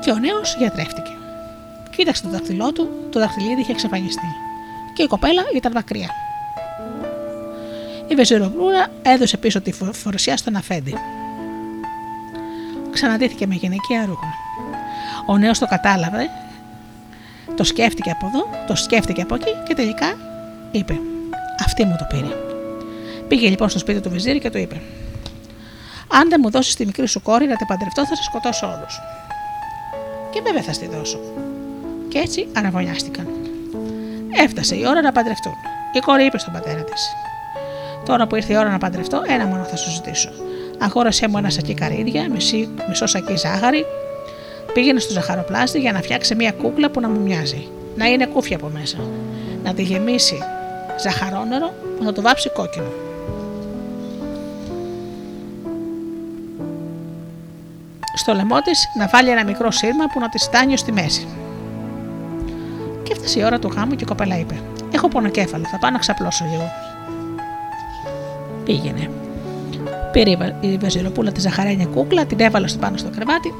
Και 0.00 0.10
ο 0.10 0.18
νέος 0.18 0.56
γιατρεύτηκε. 0.58 1.10
Κοίταξε 1.96 2.22
το 2.22 2.28
δαχτυλό 2.28 2.72
του, 2.72 2.88
το 3.10 3.20
δαχτυλίδι 3.20 3.60
είχε 3.60 3.72
εξαφανιστεί. 3.72 4.28
Και 4.94 5.02
η 5.02 5.06
κοπέλα 5.06 5.42
ήταν 5.54 5.72
μακριά. 5.74 6.08
Η 8.08 8.14
Βεζιροπούλα 8.14 8.86
έδωσε 9.02 9.36
πίσω 9.36 9.60
τη 9.60 9.72
φορεσιά 9.92 10.36
στον 10.36 10.56
αφέντη. 10.56 10.94
Ξαναντήθηκε 12.92 13.46
με 13.46 13.54
γυναικεία 13.54 14.04
ρούχα. 14.06 14.26
Ο 15.26 15.38
νέος 15.38 15.58
το 15.58 15.66
κατάλαβε, 15.66 16.30
το 17.56 17.64
σκέφτηκε 17.64 18.10
από 18.10 18.26
εδώ, 18.26 18.66
το 18.66 18.74
σκέφτηκε 18.74 19.22
από 19.22 19.34
εκεί 19.34 19.50
και 19.66 19.74
τελικά 19.74 20.16
είπε: 20.70 20.98
Αυτή 21.64 21.84
μου 21.84 21.96
το 21.98 22.06
πήρε. 22.08 22.36
Πήγε 23.28 23.48
λοιπόν 23.48 23.68
στο 23.68 23.78
σπίτι 23.78 24.00
του 24.00 24.10
Βεζίρη 24.10 24.38
και 24.38 24.50
του 24.50 24.58
είπε: 24.58 24.80
Αν 26.08 26.28
δεν 26.28 26.40
μου 26.42 26.50
δώσεις 26.50 26.74
τη 26.74 26.86
μικρή 26.86 27.08
σου 27.08 27.22
κόρη 27.22 27.46
να 27.46 27.56
την 27.56 27.66
παντρευτώ, 27.66 28.06
θα 28.06 28.14
σε 28.16 28.22
σκοτώσω 28.22 28.66
όλους. 28.66 29.00
Και 30.30 30.40
βέβαια 30.44 30.62
θα 30.62 30.72
στη 30.72 30.86
δώσω. 30.86 31.20
Και 32.08 32.18
έτσι 32.18 32.48
αναβωνιάστηκαν. 32.52 33.26
Έφτασε 34.44 34.76
η 34.76 34.84
ώρα 34.86 35.00
να 35.02 35.12
παντρευτούν. 35.12 35.54
Η 35.92 35.98
κόρη 35.98 36.24
είπε 36.24 36.38
στον 36.38 36.52
πατέρα 36.52 36.84
της: 36.84 37.14
Τώρα 38.04 38.26
που 38.26 38.36
ήρθε 38.36 38.52
η 38.52 38.56
ώρα 38.56 38.70
να 38.70 38.78
παντρευτώ, 38.78 39.22
ένα 39.28 39.46
μόνο 39.46 39.64
θα 39.64 39.76
σου 39.76 39.90
ζητήσω. 39.90 40.30
Αγόρασέ 40.82 41.28
μου 41.28 41.38
ένα 41.38 41.50
σακί 41.50 41.74
καρύδια, 41.74 42.30
μισή, 42.30 42.68
μισό 42.88 43.06
σακί 43.06 43.36
ζάχαρη. 43.36 43.86
Πήγαινε 44.72 45.00
στο 45.00 45.12
ζαχαροπλάστη 45.12 45.80
για 45.80 45.92
να 45.92 46.00
φτιάξει 46.00 46.34
μια 46.34 46.52
κούκλα 46.52 46.90
που 46.90 47.00
να 47.00 47.08
μου 47.08 47.20
μοιάζει. 47.20 47.68
Να 47.96 48.06
είναι 48.06 48.26
κούφια 48.26 48.56
από 48.56 48.70
μέσα. 48.72 48.96
Να 49.64 49.74
τη 49.74 49.82
γεμίσει 49.82 50.38
ζαχαρόνερο 51.00 51.72
που 51.96 52.04
να 52.04 52.12
το 52.12 52.22
βάψει 52.22 52.50
κόκκινο. 52.50 52.90
Στο 58.14 58.34
λαιμό 58.34 58.60
της 58.60 58.84
να 58.98 59.06
βάλει 59.06 59.30
ένα 59.30 59.44
μικρό 59.44 59.70
σύρμα 59.70 60.06
που 60.12 60.20
να 60.20 60.28
τη 60.28 60.38
στάνει 60.38 60.76
στη 60.76 60.92
μέση. 60.92 61.26
Και 63.02 63.12
έφτασε 63.12 63.40
η 63.40 63.44
ώρα 63.44 63.58
του 63.58 63.68
γάμου 63.68 63.94
και 63.94 64.04
η 64.04 64.06
κοπέλα 64.06 64.38
είπε: 64.38 64.60
Έχω 64.92 65.08
πονοκέφαλο, 65.08 65.64
θα 65.64 65.78
πάω 65.78 65.90
να 65.90 65.98
ξαπλώσω 65.98 66.44
λίγο. 66.44 66.70
Πήγαινε. 68.64 69.21
Πήρε 70.12 70.56
η 70.60 70.76
Βεζιροπούλα 70.76 71.32
τη 71.32 71.40
ζαχαρένια 71.40 71.86
κούκλα, 71.86 72.24
την 72.26 72.40
έβαλε 72.40 72.66
στο 72.68 72.78
πάνω 72.78 72.96
στο 72.96 73.10
κρεβάτι 73.10 73.54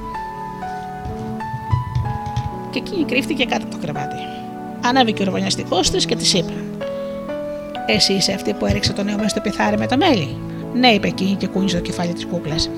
και 2.72 2.78
εκείνη 2.78 3.04
κρύφτηκε 3.04 3.44
κάτω 3.44 3.64
από 3.64 3.74
το 3.74 3.80
κρεβάτι. 3.82 4.16
Ανέβηκε 4.84 5.22
ο 5.22 5.24
ροβανιαστικός 5.24 5.90
της 5.90 6.06
και 6.06 6.16
της 6.16 6.34
είπε: 6.34 6.52
Εσύ 7.86 8.12
είσαι 8.12 8.32
αυτή 8.32 8.52
που 8.52 8.66
έριξε 8.66 8.92
το 8.92 9.02
νέο 9.02 9.16
μέσα 9.16 9.28
στο 9.28 9.40
πιθάρι 9.40 9.78
με 9.78 9.86
το 9.86 9.96
μέλι; 9.96 10.36
Ναι, 10.74 10.88
είπε 10.88 11.06
εκείνη 11.06 11.34
και 11.34 11.46
κούνιζε 11.46 11.76
το 11.76 11.82
κεφάλι 11.82 12.12
της 12.12 12.26
κούκλας. 12.26 12.70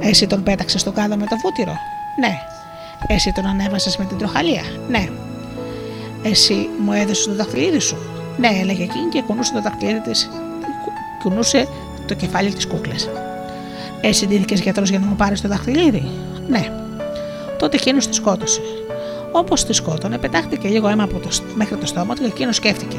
Εσύ 0.00 0.26
τον 0.26 0.42
πέταξες 0.42 0.80
στο 0.80 0.92
κάδο 0.92 1.16
με 1.16 1.26
το 1.26 1.36
βούτυρο; 1.42 1.76
Ναι. 2.20 2.32
Εσύ 3.06 3.32
τον 3.32 3.46
ανέβασες 3.46 3.96
με 3.96 4.04
την 4.04 4.18
τροχαλία; 4.18 4.62
Ναι. 4.88 5.08
Εσύ 6.22 6.68
μου 6.84 6.92
έδωσες 6.92 7.24
το 7.24 7.34
δαχτυλίδι 7.34 7.78
σου; 7.78 7.96
Ναι, 8.38 8.48
έλεγε 8.60 8.82
εκείνη 8.82 9.08
και 9.08 9.22
κουνούσε 9.22 9.52
το 9.52 9.60
δαχτυλίδι 9.62 10.00
της. 10.00 10.30
Κουνούσε 11.22 11.68
το 12.14 12.16
κεφάλι 12.16 12.52
της 12.52 12.66
κούκλας. 12.66 13.08
Εσύ 14.00 14.26
ντύθηκε 14.26 14.54
γιατρός 14.54 14.90
για 14.90 14.98
να 14.98 15.06
μου 15.06 15.16
πάρεις 15.16 15.40
το 15.40 15.48
δαχτυλίδι; 15.48 16.10
Ναι. 16.48 16.72
Τότε 17.58 17.76
εκείνος 17.76 18.06
τη 18.06 18.14
σκότωσε. 18.14 18.60
Όπως 19.32 19.64
τη 19.64 19.72
σκότωνε, 19.72 20.18
πετάχτηκε 20.18 20.68
λίγο 20.68 20.88
αίμα 20.88 21.02
από 21.02 21.18
το, 21.18 21.28
μέχρι 21.54 21.76
το 21.76 21.86
στόμα 21.86 22.14
του 22.14 22.20
και 22.20 22.26
εκείνος 22.26 22.56
σκέφτηκε. 22.56 22.96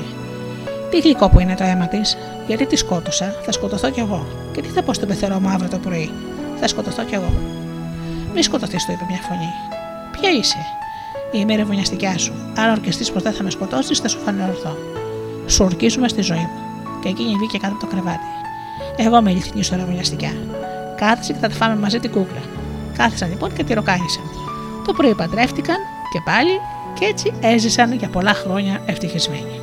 Τι 0.89 0.99
γλυκό 0.99 1.29
που 1.29 1.39
είναι 1.39 1.55
το 1.55 1.63
αίμα 1.63 1.87
της, 1.87 2.17
γιατί 2.47 2.65
τη 2.65 2.75
σκότωσα, 2.75 3.35
θα 3.45 3.51
σκοτωθώ 3.51 3.89
κι 3.89 3.99
εγώ. 3.99 4.27
Και 4.53 4.61
τι 4.61 4.67
θα 4.67 4.83
πω 4.83 4.93
στον 4.93 5.07
πεθερό 5.07 5.39
μου 5.39 5.49
αύριο 5.49 5.69
το 5.69 5.77
πρωί, 5.77 6.11
θα 6.59 6.67
σκοτωθώ 6.67 7.03
κι 7.03 7.13
εγώ. 7.13 7.33
Μη 8.33 8.41
σκοτωθείς, 8.43 8.85
το 8.85 8.91
είπε 8.91 9.05
μια 9.09 9.19
φωνή. 9.27 9.51
Ποια 10.11 10.29
είσαι, 10.29 10.57
Είμαι 11.31 11.53
η 11.53 11.55
ρεβονιαστικιά 11.55 12.17
σου. 12.17 12.33
Αν 12.57 12.69
ορκιστείς 12.69 13.11
πω 13.11 13.19
δεν 13.19 13.33
θα 13.33 13.43
με 13.43 13.49
σκοτώσεις, 13.49 13.99
θα 13.99 14.07
σου 14.07 14.19
φανερωθώ. 14.19 14.77
Σου 15.47 15.65
ορκίζουμε 15.65 16.07
στη 16.07 16.21
ζωή 16.21 16.37
μου. 16.37 16.59
Και 17.01 17.09
εκείνη 17.09 17.35
βγήκε 17.35 17.57
κάτω 17.57 17.73
από 17.73 17.85
το 17.85 17.91
κρεβάτι. 17.91 18.40
Εγώ 18.95 19.21
με 19.21 19.31
ηλικινή 19.31 19.63
στο 19.63 19.75
ρεβονιαστικιά. 19.75 20.31
Κάθισε 20.95 21.33
και 21.33 21.39
θα 21.39 21.47
τα 21.47 21.53
φάμε 21.53 21.75
μαζί 21.75 21.99
την 21.99 22.11
κούκλα. 22.11 22.41
Κάθισαν 22.97 23.29
λοιπόν 23.29 23.53
και 23.53 23.63
τη 23.63 23.73
ροκάνησαν. 23.73 24.23
Το 24.85 24.93
πρωί 24.93 25.15
παντρεύτηκαν 25.15 25.77
και 26.13 26.21
πάλι 26.25 26.51
και 26.99 27.05
έτσι 27.05 27.33
έζησαν 27.41 27.93
για 27.93 28.09
πολλά 28.09 28.33
χρόνια 28.33 28.81
ευτυχισμένοι. 28.85 29.60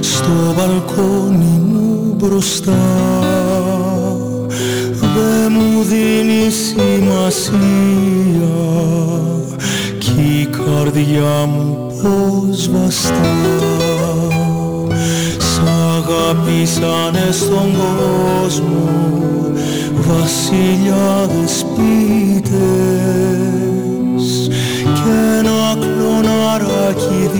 στο 0.00 0.54
μπαλκόνι 0.56 1.60
μου 1.72 2.14
μπροστά. 2.16 2.72
Δε 5.00 5.48
μου 5.48 5.82
δίνει 5.82 6.50
σημασία 6.50 7.74
κι 9.98 10.40
η 10.40 10.46
καρδιά 10.46 11.46
μου 11.46 11.92
πως 12.02 12.70
βαστά. 12.70 13.34
Σ' 15.38 15.60
αγαπήσανε 15.96 17.28
στον 17.30 17.70
κόσμο 17.74 19.14
βασιλιάδες 20.08 21.66
πίτες. 21.74 22.64
Και 24.82 25.10
ένα 25.38 25.76
κλοναράκι 25.80 27.30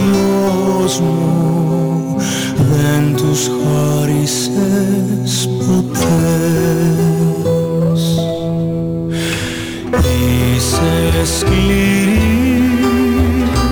κόσμο 0.85 2.16
δεν 2.57 3.16
τους 3.16 3.49
χάρισες 3.49 5.32
ποτές. 5.59 6.03
Είσαι 10.55 11.37
σκληρή 11.39 12.68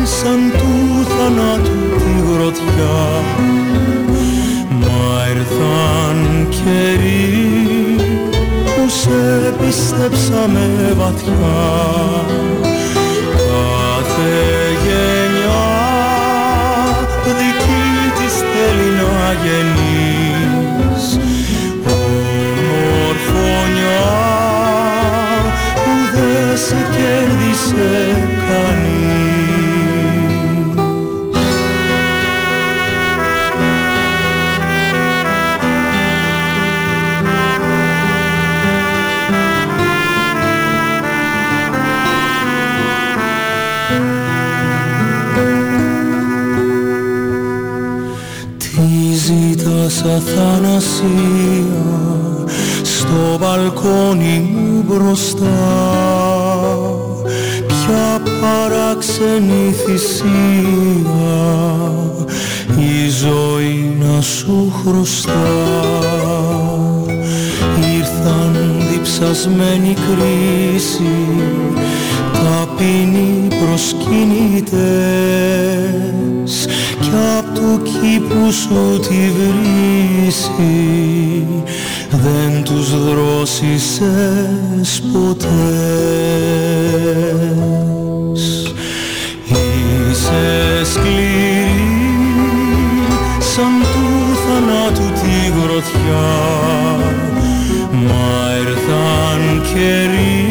σαν 0.05 0.41
του 0.53 0.73
θανάτου 1.05 1.79
τη 1.99 2.13
γροτιά 2.33 3.05
Μα 4.81 5.27
ήρθαν 5.31 6.49
καιροί 6.49 7.43
που 8.65 8.85
σε 8.89 9.55
πιστέψαμε 9.61 10.67
βαθιά. 10.97 11.61
Κάθε 13.37 14.62
αθανασία 50.17 51.73
στο 52.83 53.39
μπαλκόνι 53.41 54.51
μου 54.55 54.85
μπροστά. 54.87 55.47
Πια 57.67 58.23
παράξενη 58.41 59.75
θυσία 59.85 61.13
η 62.79 63.09
ζωή 63.09 63.97
να 64.01 64.21
σου 64.21 64.73
χρωστά. 64.83 65.49
Ήρθαν 67.99 68.57
διψασμένη 68.91 69.95
κρίση 69.95 71.15
ταπεινοί 72.33 73.49
προσκυνητές 73.49 74.73
κι 77.13 77.19
απ' 77.39 77.55
του 77.55 77.83
κήπου 77.83 78.53
σου 78.53 79.01
τη 79.01 79.31
βρύση 79.37 80.77
δεν 82.11 82.63
τους 82.65 82.91
δρόσισες 83.05 84.91
ποτές. 85.13 85.53
Είσαι 89.45 90.85
σκληρή 90.93 91.87
σαν 93.39 93.75
του 93.93 94.07
θανάτου 94.45 95.09
τη 95.13 95.37
γροθιά 95.61 96.33
μα 97.93 98.33
ήρθαν 98.61 99.41
καιροί 99.75 100.45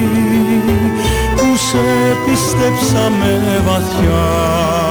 που 1.36 1.48
σε 1.58 1.86
πιστέψαμε 2.26 3.32
βαθιά. 3.66 4.91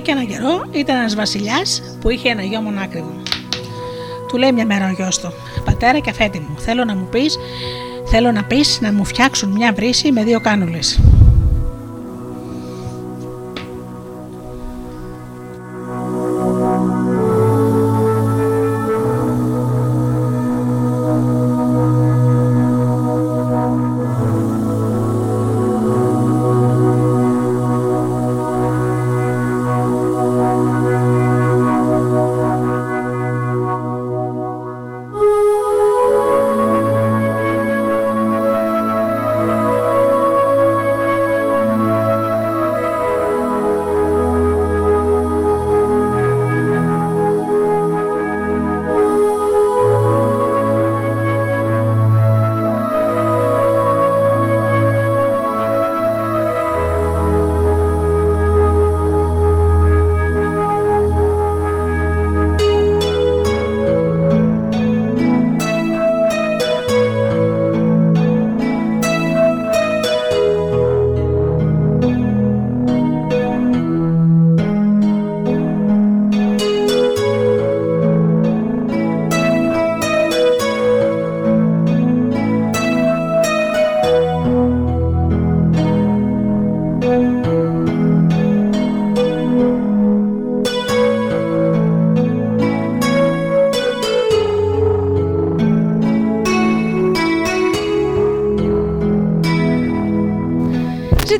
και 0.00 0.10
ένα 0.10 0.24
καιρό 0.24 0.66
ήταν 0.72 0.96
ένας 0.96 1.14
βασιλιάς 1.14 1.82
που 2.00 2.10
είχε 2.10 2.28
ένα 2.28 2.42
γιο 2.42 2.60
μονάκριβο. 2.60 3.12
Του 4.28 4.36
λέει 4.36 4.52
μια 4.52 4.66
μέρα 4.66 4.88
ο 4.88 4.92
γιος 4.92 5.18
του: 5.18 5.32
Πατέρα 5.64 5.98
και 5.98 6.10
αφέτη 6.10 6.38
μου, 6.38 6.60
θέλω 6.60 6.84
να 6.84 6.94
μου 6.94 7.08
πεις, 7.10 7.38
θέλω 8.06 8.32
να 8.32 8.44
πεις 8.44 8.78
να 8.80 8.92
μου 8.92 9.04
φτιάξουν 9.04 9.50
μια 9.50 9.72
βρύση 9.72 10.12
με 10.12 10.24
δύο 10.24 10.40
κάνουλες. 10.40 11.00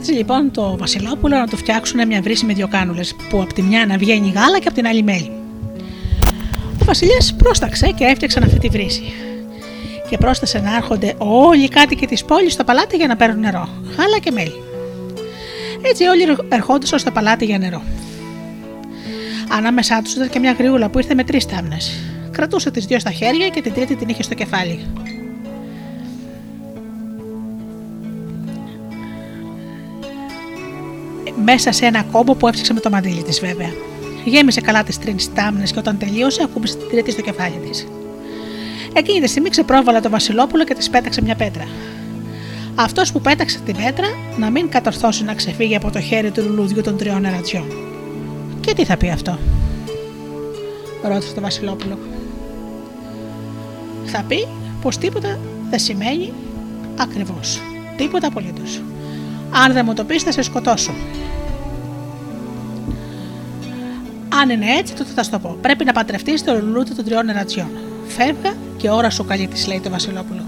Λοιπόν 0.09 0.51
το 0.51 0.77
Βασιλόπουλο 0.77 1.37
να 1.37 1.47
του 1.47 1.57
φτιάξουν 1.57 2.07
μια 2.07 2.23
βρύση 2.23 2.45
με 2.45 2.53
δύο 2.53 2.69
κάνουλες, 2.69 3.15
που 3.31 3.41
από 3.41 3.53
τη 3.53 3.63
μια 3.63 3.87
να 3.87 3.99
βγαίνει 3.99 4.33
γάλα 4.35 4.59
και 4.59 4.67
από 4.67 4.77
την 4.77 4.87
άλλη 4.87 5.03
μέλι. 5.03 5.31
Ο 6.81 6.85
Βασιλιάς 6.85 7.35
πρόσταξε 7.35 7.87
και 7.87 8.05
έφτιαξαν 8.05 8.43
αυτή 8.43 8.59
τη 8.59 8.69
βρύση. 8.69 9.13
Και 10.09 10.19
πρόσθεσε 10.19 10.59
να 10.59 10.77
έρχονται 10.77 11.15
όλοι 11.19 11.65
οι 11.65 11.69
κάτοικοι 11.69 12.07
της 12.07 12.25
πόλης 12.25 12.53
στο 12.53 12.65
παλάτι 12.65 12.97
για 12.97 13.07
να 13.07 13.17
παίρνουν 13.17 13.41
νερό, 13.41 13.69
γάλα 13.97 14.19
και 14.21 14.31
μέλι. 14.31 14.63
Έτσι 15.83 16.05
όλοι 16.05 16.37
ερχόντουσαν 16.49 16.99
στο 16.99 17.11
παλάτι 17.11 17.45
για 17.45 17.59
νερό. 17.59 17.83
Ανάμεσά 19.49 20.03
τους 20.03 20.15
ήταν 20.15 20.29
και 20.29 20.39
μια 20.39 20.53
γριούλα 20.53 20.89
που 20.89 20.99
ήρθε 20.99 21.15
με 21.15 21.25
τρεις 21.25 21.47
τάμνες. 21.47 21.93
Κρατούσε 22.31 22.71
τις 22.71 22.85
δύο 22.85 22.99
στα 22.99 23.11
χέρια 23.11 23.49
και 23.49 23.61
την 23.61 23.73
τρίτη 23.73 23.97
την 23.97 24.09
είχε 24.09 24.23
στο 24.23 24.35
κεφάλι. 24.35 24.87
Μέσα 31.53 31.73
σε 31.73 31.87
ένα 31.87 32.03
κόμπο 32.03 32.35
που 32.35 32.47
έφτιαξε 32.47 32.73
με 32.73 32.81
το 32.81 32.91
μαντίλι 32.91 33.23
της, 33.23 33.41
βέβαια. 33.41 33.73
Γέμισε 34.25 34.61
καλά 34.61 34.83
τις 34.83 34.99
τρεις 34.99 35.33
τάμνε 35.33 35.63
και 35.63 35.79
όταν 35.79 35.99
τελείωσε, 35.99 36.43
ακούμπησε 36.43 36.77
την 36.77 36.89
τρίτη 36.89 37.11
στο 37.11 37.21
κεφάλι 37.21 37.61
της. 37.69 37.87
Εκείνη 38.93 39.21
τη 39.21 39.29
στιγμή 39.29 39.49
ξεπρόβαλε 39.49 40.01
το 40.01 40.11
Βασιλόπουλο 40.11 40.65
και 40.65 40.75
της 40.75 40.91
πέταξε 40.91 41.23
μια 41.23 41.35
πέτρα. 41.35 41.69
Αυτός 42.75 43.13
που 43.13 43.21
πέταξε 43.21 43.59
την 43.59 43.77
πέτρα 43.77 44.07
να 44.39 44.51
μην 44.51 44.69
κατορθώσει 44.69 45.25
να 45.25 45.35
ξεφύγει 45.35 45.77
από 45.77 45.91
το 45.91 46.01
χέρι 46.01 46.31
του 46.31 46.43
λουλούδιου 46.43 46.83
των 46.83 46.97
τριών 46.97 47.25
ερατιών. 47.25 47.67
Και 48.61 48.75
τι 48.75 48.85
θα 48.85 48.97
πει 48.97 49.11
αυτό, 49.11 49.39
ρώτησε 51.03 51.35
το 51.35 51.41
Βασιλόπουλο. 51.41 51.99
Θα 54.05 54.25
πει 54.29 54.47
πως 54.83 54.99
τίποτα 54.99 55.39
δεν 55.71 55.79
σημαίνει 55.79 56.33
ακριβώς. 56.97 57.61
Τίποτα 57.97 58.27
απολύτως. 58.27 58.83
Αν 59.65 59.73
δεν 59.73 59.85
μου 59.85 59.95
το 59.95 60.05
πεις, 60.05 60.23
θα 60.23 60.33
σε 60.33 60.43
σκοτώσω. 60.43 60.93
Αν 64.41 64.51
είναι 64.51 64.77
έτσι, 64.79 64.95
τότε 64.95 65.11
θα 65.15 65.23
σου 65.23 65.31
το 65.31 65.39
πω. 65.39 65.59
Πρέπει 65.61 65.85
να 65.85 65.93
παντρευτείς 65.93 66.45
το 66.45 66.61
λουλούδι 66.61 66.95
των 66.95 67.05
τριών 67.05 67.29
ερατιών. 67.29 67.69
Φεύγα 68.07 68.55
και 68.77 68.91
ώρα 68.91 69.11
σου 69.11 69.25
καλή 69.25 69.47
τη, 69.47 69.67
λέει 69.69 69.81
το 69.81 69.91
Βασιλόπουλο. 69.91 70.45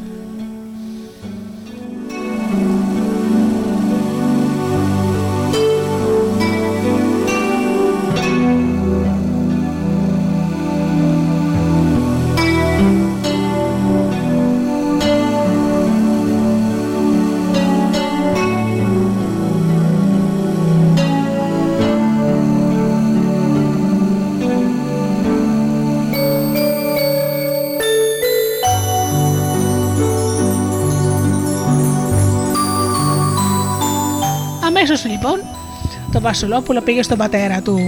Βασιλόπουλο 36.22 36.80
πήγε 36.80 37.02
στον 37.02 37.18
πατέρα 37.18 37.60
του. 37.60 37.78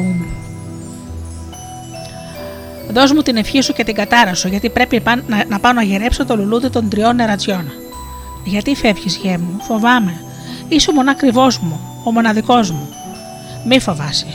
Δώσ' 2.91 3.13
μου 3.13 3.23
την 3.23 3.37
ευχή 3.37 3.61
σου 3.61 3.73
και 3.73 3.85
την 3.85 3.95
κατάρα 3.95 4.35
σου, 4.35 4.49
γιατί 4.49 4.71
πρέπει 4.71 5.03
να, 5.27 5.45
να 5.49 5.59
πάω 5.59 5.73
να 5.73 5.83
γυρέψω 5.83 6.25
το 6.25 6.37
λουλούδι 6.37 6.71
των 6.71 6.89
τριών 6.89 7.17
νερατζιών. 7.17 7.73
Γιατί 8.45 8.75
φεύγεις, 8.75 9.17
γέ 9.17 9.39
μου, 9.39 9.61
φοβάμαι. 9.61 10.21
Είσαι 10.69 10.91
ο 10.91 10.93
μονάκριβό 10.93 11.47
μου, 11.61 11.81
ο 12.05 12.11
μοναδικός 12.11 12.71
μου. 12.71 12.89
Μη 13.67 13.81
φοβάσαι. 13.81 14.27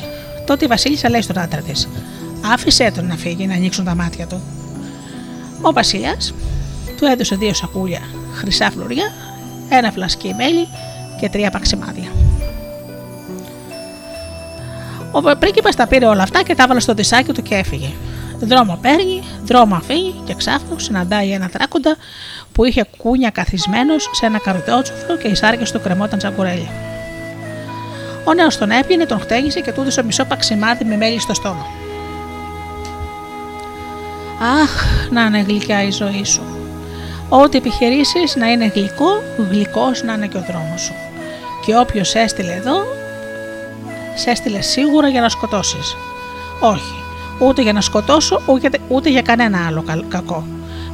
Τότε 0.46 0.66
η 0.66 0.68
Βασίλισσα 0.68 1.10
λέει 1.10 1.22
στον 1.22 1.40
άντρα 1.40 1.62
της: 1.62 1.88
Άφησε 2.54 2.92
τον 2.96 3.06
να 3.06 3.16
φύγει 3.16 3.48
να 3.48 3.54
ανοίξουν 3.54 3.86
τα 3.86 3.96
μάτια 3.96 4.28
του. 4.28 4.42
Ο 5.62 5.74
Βασιλιά 5.74 6.18
του 6.98 7.06
έδωσε 7.06 7.36
δύο 7.36 7.54
σακούλια 7.54 8.02
χρυσά 8.34 8.72
φλουριά, 8.72 9.12
ένα 9.70 9.92
φλασκί 9.92 10.34
μέλι 10.38 10.68
και 11.20 11.30
τρία 11.30 11.52
παξιμάδια. 11.52 12.29
Ο 15.12 15.22
πρίγκιπας 15.40 15.76
τα 15.76 15.88
πήρε 15.88 16.06
όλα 16.06 16.24
αυτά 16.24 16.44
και 16.44 16.56
τα 16.56 16.64
έβαλε 16.64 16.80
στο 16.80 16.94
δισάκι 16.94 17.32
του 17.32 17.42
και 17.42 17.56
έφυγε. 17.56 17.90
Δρόμο 18.40 18.80
παίρνει, 18.82 19.24
δρόμο 19.44 19.76
αφήνει 19.76 20.22
και 20.26 20.34
ξάφνου 20.34 20.80
συναντάει 20.80 21.32
ένα 21.32 21.50
τράκοντα 21.50 21.96
που 22.52 22.66
είχε 22.66 22.86
κούνια 22.98 23.30
καθισμένος 23.30 24.10
σε 24.12 24.26
ένα 24.26 24.40
καροτότσουφλο 24.40 25.18
και 25.18 25.28
οι 25.28 25.36
σάρκες 25.36 25.72
του 25.72 25.82
κρεμόταν 25.82 26.20
σαν 26.20 26.36
κουρέλια. 26.36 26.70
Ο 28.24 28.34
νέος 28.34 28.58
τον 28.58 28.72
έπινε, 28.72 29.06
τον 29.06 29.20
χτένισε 29.20 29.60
και 29.60 29.72
του 29.72 29.82
έδωσε 29.82 30.04
μισό 30.04 30.26
παξιμάδι 30.26 30.86
με 30.86 30.96
μέλι 30.96 31.20
στο 31.20 31.34
στόμα. 31.34 31.66
Αχ, 34.62 34.86
να 35.10 35.22
είναι 35.22 35.40
γλυκιά 35.40 35.84
η 35.84 35.92
ζωή 35.92 36.24
σου. 36.24 36.42
Ό,τι 37.30 37.58
επιχειρήσεις 37.58 38.36
να 38.36 38.52
είναι 38.52 38.72
γλυκό, 38.76 39.24
γλυκός 39.50 40.04
να 40.04 40.14
είναι 40.14 40.28
και 40.28 40.38
ο 40.38 40.44
δρόμος 40.48 40.82
σου. 40.82 40.94
Και 41.66 41.76
όποιος 41.76 42.16
έστειλε 42.16 42.54
εδώ, 42.54 42.86
σε 44.20 44.30
έστειλε 44.30 44.62
σίγουρα 44.62 45.08
για 45.08 45.22
να 45.22 45.30
σκοτώσεις. 45.30 45.96
Όχι, 46.60 47.04
ούτε 47.40 47.62
για 47.62 47.74
να 47.74 47.82
σκοτώσω, 47.82 48.42
ούτε, 48.46 48.70
ούτε 48.88 49.10
για 49.10 49.22
κανένα 49.22 49.66
άλλο 49.68 49.84
κακό. 50.08 50.46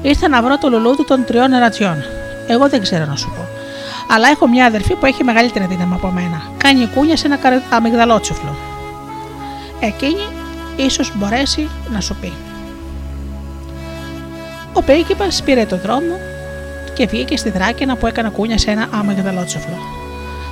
Ήρθα 0.01 0.27
να 0.27 0.41
βρω 0.41 0.57
το 0.57 0.69
λουλούδι 0.69 1.05
των 1.05 1.25
τριών 1.25 1.53
ερατιών. 1.53 1.95
Εγώ 2.47 2.69
δεν 2.69 2.81
ξέρω 2.81 3.05
να 3.05 3.15
σου 3.15 3.33
πω. 3.35 3.47
Αλλά 4.13 4.27
έχω 4.29 4.47
μια 4.47 4.65
αδερφή 4.65 4.95
που 4.95 5.05
έχει 5.05 5.23
μεγαλύτερη 5.23 5.65
δύναμη 5.65 5.93
από 5.93 6.07
μένα. 6.07 6.41
Κάνει 6.57 6.89
κούνια 6.95 7.17
σε 7.17 7.27
ένα 7.27 7.39
αμυγδαλότσουφλο. 7.69 8.55
Εκείνη 9.79 10.27
ίσως 10.75 11.11
μπορέσει 11.15 11.69
να 11.91 12.01
σου 12.01 12.15
πει. 12.21 12.33
Ο 14.73 14.81
Πέικυπα 14.81 15.27
πήρε 15.45 15.65
το 15.65 15.77
δρόμο 15.77 16.19
και 16.93 17.05
βγήκε 17.05 17.37
στη 17.37 17.49
δράκαινα 17.49 17.95
που 17.95 18.07
έκανε 18.07 18.29
κούνια 18.29 18.57
σε 18.57 18.71
ένα 18.71 18.87
αμυγδαλότσουφλο. 18.91 19.77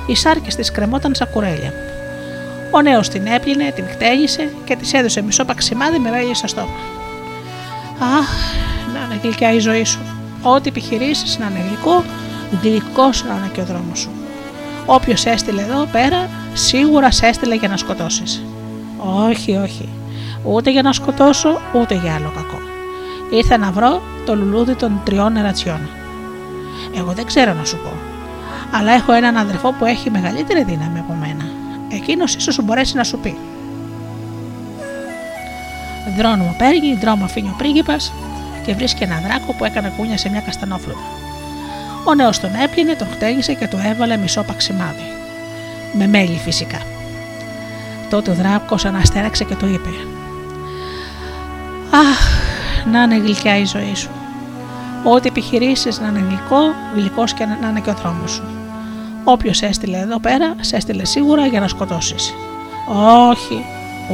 Οι 0.06 0.16
σάρκες 0.16 0.54
της 0.54 0.70
κρεμόταν 0.70 1.14
σαν 1.14 1.28
κουρέλια. 1.30 1.72
Ο 2.76 2.82
νέος 2.82 3.08
την 3.08 3.26
έπλυνε, 3.26 3.70
την 3.74 3.84
χτένισε 3.88 4.52
και 4.64 4.76
της 4.76 4.92
έδωσε 4.92 5.22
μισό 5.22 5.44
παξιμάδι 5.44 5.98
με 5.98 6.10
μέλι 6.10 6.34
στο 6.34 6.46
στόμα. 6.46 6.76
Αχ, 7.98 8.28
να 8.94 9.04
είναι 9.04 9.20
γλυκιά 9.22 9.52
η 9.52 9.58
ζωή 9.58 9.84
σου. 9.84 9.98
Ό,τι 10.42 10.68
επιχειρήσεις 10.68 11.38
να 11.38 11.46
είναι 11.46 11.64
γλυκό, 11.68 12.04
γλυκός 12.62 13.24
να 13.24 13.34
είναι 13.34 13.50
και 13.52 13.60
ο 13.60 13.64
δρόμος 13.64 13.98
σου. 13.98 14.10
Όποιος 14.86 15.24
έστειλε 15.26 15.62
εδώ 15.62 15.88
πέρα, 15.92 16.28
σίγουρα 16.54 17.10
σε 17.10 17.26
έστειλε 17.26 17.54
για 17.54 17.68
να 17.68 17.76
σκοτώσεις. 17.76 18.44
Όχι, 19.28 19.56
όχι. 19.56 19.88
Ούτε 20.44 20.70
για 20.70 20.82
να 20.82 20.92
σκοτώσω, 20.92 21.60
ούτε 21.72 21.94
για 21.94 22.14
άλλο 22.14 22.32
κακό. 22.36 22.58
Ήρθα 23.30 23.58
να 23.58 23.70
βρω 23.70 24.02
το 24.26 24.36
λουλούδι 24.36 24.74
των 24.74 25.00
τριών 25.04 25.36
ερατσιών. 25.36 25.88
Εγώ 26.96 27.12
δεν 27.12 27.26
ξέρω 27.26 27.52
να 27.52 27.64
σου 27.64 27.76
πω. 27.76 27.92
Αλλά 28.78 28.92
έχω 28.92 29.12
έναν 29.12 29.36
αδερφό 29.36 29.72
που 29.72 29.84
έχει 29.84 30.10
μεγαλύτερη 30.10 30.64
δύναμη 30.64 30.98
από 30.98 31.12
μένα 31.20 31.62
εκείνος 31.94 32.34
ίσως 32.34 32.64
μπορέσει 32.64 32.96
να 32.96 33.04
σου 33.04 33.18
πει. 33.18 33.36
Δρόμο 36.16 36.54
παίρνει, 36.58 36.94
δρόμο 37.00 37.24
αφήνει 37.24 37.48
ο 37.48 37.54
πρίγκιπας 37.58 38.12
και 38.66 38.74
βρίσκει 38.74 39.02
ένα 39.02 39.20
δράκο 39.26 39.52
που 39.52 39.64
έκανε 39.64 39.92
κούνια 39.96 40.18
σε 40.18 40.30
μια 40.30 40.40
καστανόφλουδα. 40.40 40.98
Ο 42.04 42.14
νέος 42.14 42.40
τον 42.40 42.50
έπλυνε, 42.54 42.94
τον 42.94 43.06
χτένισε 43.12 43.54
και 43.54 43.68
του 43.68 43.78
έβαλε 43.84 44.16
μισό 44.16 44.42
παξιμάδι. 44.42 45.12
Με 45.92 46.06
μέλι 46.06 46.40
φυσικά. 46.44 46.78
Τότε 48.10 48.30
ο 48.30 48.34
δράκος 48.34 48.84
αναστέραξε 48.84 49.44
και 49.44 49.54
του 49.54 49.66
είπε: 49.66 49.88
Αχ, 51.90 52.18
να 52.92 53.02
είναι 53.02 53.16
γλυκιά 53.16 53.58
η 53.58 53.64
ζωή 53.64 53.94
σου. 53.94 54.10
Ό,τι 55.04 55.28
επιχειρήσεις 55.28 56.00
να 56.00 56.08
είναι 56.08 56.24
γλυκό, 56.28 56.74
γλυκός 56.94 57.32
και 57.32 57.44
να 57.44 57.68
είναι 57.68 57.80
και 57.80 57.90
ο 57.90 57.94
δρόμος 57.94 58.30
σου. 58.30 58.53
Όποιος 59.24 59.62
έστειλε 59.62 59.98
εδώ 59.98 60.20
πέρα, 60.20 60.54
σε 60.60 60.76
έστειλε 60.76 61.04
σίγουρα 61.04 61.46
για 61.46 61.60
να 61.60 61.68
σκοτώσεις. 61.68 62.34
Όχι, 63.30 63.64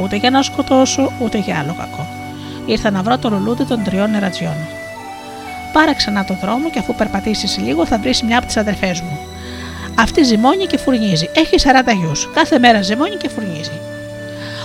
ούτε 0.01 0.15
για 0.15 0.29
να 0.29 0.41
σκοτώσω, 0.41 1.11
ούτε 1.19 1.37
για 1.37 1.59
άλλο 1.59 1.75
κακό. 1.77 2.07
Ήρθα 2.65 2.91
να 2.91 3.01
βρω 3.01 3.17
το 3.17 3.29
λουλούδι 3.29 3.65
των 3.65 3.83
τριών 3.83 4.11
νερατζιών. 4.11 4.55
Πάρε 5.73 5.93
ξανά 5.93 6.25
το 6.25 6.37
δρόμο 6.41 6.69
και 6.69 6.79
αφού 6.79 6.95
περπατήσεις 6.95 7.57
λίγο 7.57 7.85
θα 7.85 7.97
βρεις 7.97 8.23
μια 8.23 8.37
από 8.37 8.45
τις 8.45 8.57
αδερφές 8.57 9.01
μου. 9.01 9.19
Αυτή 9.95 10.23
ζυμώνει 10.23 10.65
και 10.65 10.77
φουρνίζει. 10.77 11.29
Έχει 11.35 11.55
40 11.57 11.93
γιους. 11.93 12.29
Κάθε 12.33 12.59
μέρα 12.59 12.81
ζυμώνει 12.81 13.15
και 13.15 13.29
φουρνίζει. 13.29 13.79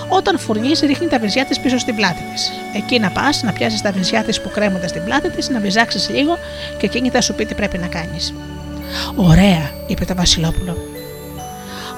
Όταν 0.08 0.38
φουρνίζει, 0.38 0.86
ρίχνει 0.86 1.08
τα 1.08 1.18
βυζιά 1.18 1.44
της 1.44 1.60
πίσω 1.60 1.78
στην 1.78 1.96
πλάτη 1.96 2.22
της. 2.32 2.52
Εκεί 2.74 2.98
να 2.98 3.10
πας, 3.10 3.42
να 3.42 3.52
πιάσεις 3.52 3.82
τα 3.82 3.92
βυζιά 3.92 4.22
της 4.22 4.40
που 4.40 4.50
κρέμονται 4.50 4.88
στην 4.88 5.04
πλάτη 5.04 5.30
της, 5.30 5.48
να 5.48 5.60
βυζάξεις 5.60 6.08
λίγο 6.08 6.38
και 6.78 6.86
εκείνη 6.86 7.08
θα 7.10 7.20
σου 7.20 7.34
πει 7.34 7.44
τι 7.44 7.54
πρέπει 7.54 7.78
να 7.78 7.86
κάνεις. 7.86 8.34
Ωραία, 9.16 9.70
είπε 9.86 10.04
το 10.04 10.14
Βασιλόπουλο. 10.14 10.76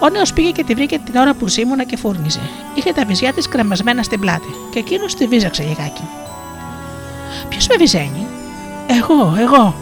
Ο 0.00 0.08
νέος 0.08 0.32
πήγε 0.32 0.50
και 0.50 0.64
τη 0.64 0.74
βρήκε 0.74 0.98
την 0.98 1.16
ώρα 1.16 1.34
που 1.34 1.48
ζήμωνα 1.48 1.84
και 1.84 1.96
φούρνιζε. 1.96 2.40
Είχε 2.74 2.92
τα 2.92 3.04
βυζιά 3.04 3.32
της 3.32 3.48
κρεμασμένα 3.48 4.02
στην 4.02 4.20
πλάτη 4.20 4.48
και 4.70 4.78
εκείνος 4.78 5.14
τη 5.14 5.26
βίζαξε 5.26 5.62
λιγάκι. 5.62 6.02
Ποιος 7.48 7.66
με 7.66 7.76
βυζένει, 7.76 8.26
Εγώ, 8.86 9.36
εγώ. 9.38 9.74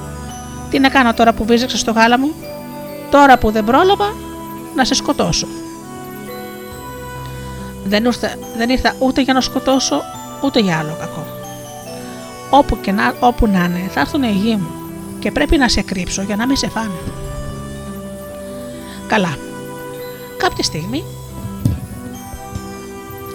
Τι 0.70 0.78
να 0.78 0.88
κάνω 0.88 1.14
τώρα 1.14 1.32
που 1.32 1.44
βίζαξα 1.44 1.76
στο 1.76 1.92
γάλα 1.92 2.18
μου, 2.18 2.34
Τώρα 3.10 3.38
που 3.38 3.50
δεν 3.50 3.64
πρόλαβα, 3.64 4.14
να 4.74 4.84
σε 4.84 4.94
σκοτώσω. 4.94 5.46
Δεν 7.84 8.04
ήρθα, 8.04 8.34
δεν 8.56 8.70
ήρθα 8.70 8.94
ούτε 8.98 9.20
για 9.20 9.32
να 9.32 9.40
σκοτώσω, 9.40 10.02
ούτε 10.42 10.60
για 10.60 10.78
άλλο 10.78 10.96
κακό. 11.00 11.26
Όπου, 12.50 12.80
και 12.80 12.92
να, 12.92 13.14
όπου 13.20 13.46
να 13.46 13.64
είναι, 13.64 13.88
θα 13.90 14.00
έρθουν 14.00 14.22
οι 14.22 14.30
γη 14.30 14.56
μου 14.56 14.85
και 15.26 15.32
πρέπει 15.32 15.56
να 15.56 15.68
σε 15.68 15.82
κρύψω 15.82 16.22
για 16.22 16.36
να 16.36 16.46
μην 16.46 16.56
σε 16.56 16.68
φάνε. 16.68 17.00
Καλά. 19.06 19.38
Κάποια 20.36 20.64
στιγμή 20.64 21.04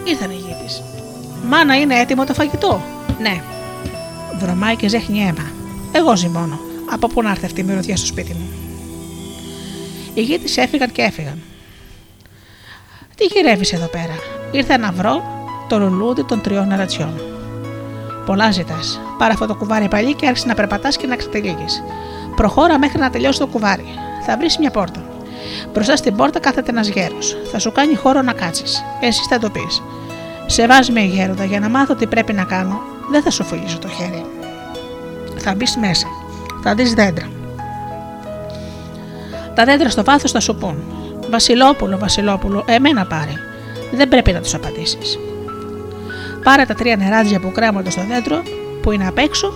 ήρθαν 0.04 0.32
οι 0.32 0.34
γη 0.34 0.56
της. 0.64 0.82
Μάνα 1.48 1.76
είναι 1.80 2.00
έτοιμο 2.00 2.26
το 2.26 2.34
φαγητό; 2.34 2.82
Ναι. 3.20 3.44
Βρωμάει 4.40 4.76
και 4.76 4.88
ζέχνει 4.88 5.20
αίμα. 5.20 5.52
Εγώ 5.92 6.16
ζυμώνω. 6.16 6.60
Από 6.92 7.08
πού 7.08 7.22
να 7.22 7.30
έρθει 7.30 7.46
αυτή 7.46 7.60
η 7.60 7.64
μυρωδιά 7.64 7.98
στο 7.98 8.06
σπίτι 8.06 8.34
μου; 8.34 8.50
Οι 10.14 10.22
γη 10.22 10.40
της 10.40 10.58
έφυγαν 10.58 10.92
και 10.92 11.02
έφυγαν. 11.02 11.42
Τι 13.16 13.26
γυρεύεις 13.26 13.74
εδώ 13.74 13.88
πέρα; 13.88 14.16
Ήρθα 14.52 14.78
να 14.78 14.92
βρω 14.92 15.24
το 15.68 15.80
λουλούδι 15.80 16.24
των 16.24 16.42
τριών 16.42 16.68
νερατσιών. 16.68 17.22
Πολλά 18.32 18.52
ζητάς. 18.52 19.00
Πάρε 19.18 19.34
αυτό 19.34 19.46
το 19.46 19.56
κουβάρι 19.56 19.88
παλί 19.88 20.14
και 20.14 20.28
άρχισε 20.28 20.48
να 20.48 20.54
περπατάς 20.54 20.98
και 20.98 21.08
να 21.08 21.16
ξετυλίγεις. 21.16 21.84
Προχώρα 22.36 22.80
μέχρι 22.80 23.00
να 23.00 23.10
τελειώσει 23.10 23.40
το 23.40 23.48
κουβάρι. 23.48 23.86
Θα 24.26 24.38
βρεις 24.38 24.58
μια 24.58 24.72
πόρτα. 24.72 25.04
Μπροστά 25.74 25.96
στην 25.96 26.16
πόρτα 26.16 26.40
κάθεται 26.40 26.72
ένας 26.72 26.88
γέρος. 26.88 27.38
Θα 27.52 27.60
σου 27.60 27.72
κάνει 27.72 27.96
χώρο 27.96 28.22
να 28.22 28.34
κάτσεις. 28.34 28.84
Εσύ 29.02 29.22
θα 29.30 29.40
το 29.40 29.50
πεις. 29.50 29.82
Σε 30.46 30.68
βάζει 30.68 30.92
με 30.92 31.02
γέροντα 31.02 31.44
για 31.44 31.60
να 31.60 31.70
μάθω 31.70 31.96
τι 31.96 32.08
πρέπει 32.08 32.34
να 32.34 32.44
κάνω. 32.44 32.82
Δεν 33.10 33.22
θα 33.22 33.30
σου 33.30 33.44
φιλήσω 33.44 33.80
το 33.80 33.88
χέρι. 33.88 34.26
Θα 35.38 35.56
μπεις 35.56 35.78
μέσα. 35.78 36.08
Θα 36.64 36.76
δεις 36.76 36.94
δέντρα. 36.94 37.30
Τα 39.54 39.66
δέντρα 39.66 39.90
στο 39.90 40.04
βάθος 40.04 40.32
θα 40.32 40.40
σου 40.40 40.56
πούν. 40.56 40.84
Βασιλόπουλο, 41.30 41.98
Βασιλόπουλο, 41.98 42.64
εμένα 42.68 43.06
πάρε. 43.06 43.34
Δεν 43.92 44.08
πρέπει 44.08 44.32
να 44.32 44.42
τους 44.42 44.54
απαντήσεις. 44.54 45.20
Πάρε 46.44 46.66
τα 46.66 46.74
τρία 46.74 46.96
νεράτζια 46.96 47.40
που 47.40 47.52
κρέμονται 47.52 47.90
στο 47.90 48.02
δέντρο 48.08 48.42
που 48.82 48.92
είναι 48.92 49.08
απ' 49.08 49.18
έξω 49.18 49.54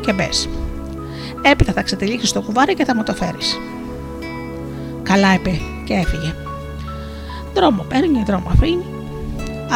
και 0.00 0.12
μπες. 0.12 0.48
Έπειτα 1.42 1.72
θα 1.72 1.82
ξετυλίξεις 1.82 2.32
το 2.32 2.42
κουβάρι 2.42 2.74
και 2.74 2.84
θα 2.84 2.94
μου 2.94 3.02
το 3.02 3.14
φέρεις. 3.14 3.58
Καλά 5.02 5.34
είπε 5.34 5.60
και 5.84 5.94
έφυγε. 5.94 6.34
Δρόμο 7.54 7.82
παίρνει, 7.88 8.22
δρόμο 8.26 8.50
αφήνει. 8.52 8.84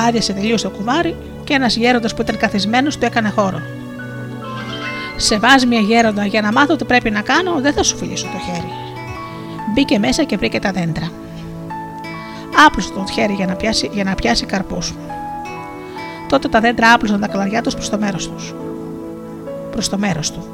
Άδειασε 0.09 0.33
τελείω 0.33 0.61
το 0.61 0.71
κουβάρι 0.71 1.17
και 1.45 1.55
ένας 1.55 1.77
γέροντας 1.77 2.15
που 2.15 2.23
ήταν 2.23 2.37
καθισμένος 2.37 2.99
του 2.99 3.05
έκανε 3.05 3.29
χώρο. 3.29 3.61
Σε 5.17 5.39
βάζει 5.39 5.67
μια 5.67 5.81
γέροντα 5.81 6.27
για 6.27 6.41
να 6.41 6.53
μάθω 6.53 6.77
τι 6.77 6.85
πρέπει 6.85 7.11
να 7.11 7.21
κάνω, 7.21 7.61
δεν 7.61 7.73
θα 7.73 7.83
σου 7.83 7.97
φιλήσω 7.97 8.27
το 8.27 8.39
χέρι. 8.53 8.73
Μπήκε 9.75 9.99
μέσα 9.99 10.25
και 10.25 10.37
βρήκε 10.37 10.59
τα 10.59 10.71
δέντρα. 10.71 11.11
Άπλωσε 12.67 12.93
το 12.93 13.05
χέρι 13.13 13.33
για 13.33 13.47
να 13.47 13.55
πιάσει, 13.55 13.91
για 13.93 14.05
να 14.05 14.15
πιάσει 14.15 14.47
καρπούς. 14.47 14.95
Τότε 16.31 16.49
τα 16.49 16.61
δέντρα 16.61 16.93
άπλωσαν 16.93 17.21
τα 17.21 17.29
κλαριά 17.29 17.63
τους 17.63 17.75
προς 17.75 17.89
το 17.89 17.99
μέρος 17.99 18.31
τους. 18.31 18.55
Προς 19.71 19.89
το 19.89 19.99
μέρος 19.99 20.31
του. 20.33 20.47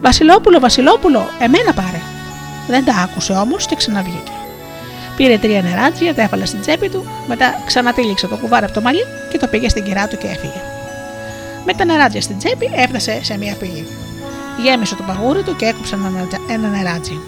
Βασιλόπουλο, 0.00 0.60
Βασιλόπουλο, 0.60 1.26
εμένα 1.38 1.72
πάρε. 1.74 2.00
Δεν 2.68 2.84
τα 2.84 2.94
άκουσε 2.94 3.32
όμως 3.32 3.66
και 3.66 3.76
ξαναβγήκε. 3.76 4.32
Πήρε 5.16 5.38
τρία 5.38 5.62
νεράτζια, 5.62 6.14
τα 6.14 6.22
έβαλε 6.22 6.44
στην 6.44 6.60
τσέπη 6.60 6.88
του, 6.88 7.04
μετά 7.28 7.62
ξανατήληξε 7.66 8.26
το 8.26 8.36
κουβάρι 8.36 8.64
από 8.64 8.74
το 8.74 8.80
μαλλί 8.80 9.04
και 9.30 9.38
το 9.38 9.46
πήγε 9.46 9.68
στην 9.68 9.84
κυρά 9.84 10.08
του 10.08 10.18
και 10.18 10.26
έφυγε. 10.26 10.60
Με 11.64 11.72
τα 11.72 11.84
νεράτζια 11.84 12.20
στην 12.20 12.38
τσέπη 12.38 12.70
έφτασε 12.74 13.20
σε 13.22 13.38
μια 13.38 13.54
πηγή. 13.54 13.86
Γέμισε 14.62 14.94
το 14.94 15.02
παγούρι 15.06 15.42
του 15.42 15.56
και 15.56 15.66
έκοψε 15.66 15.98
ένα 16.48 16.68
νεράτζι. 16.68 17.20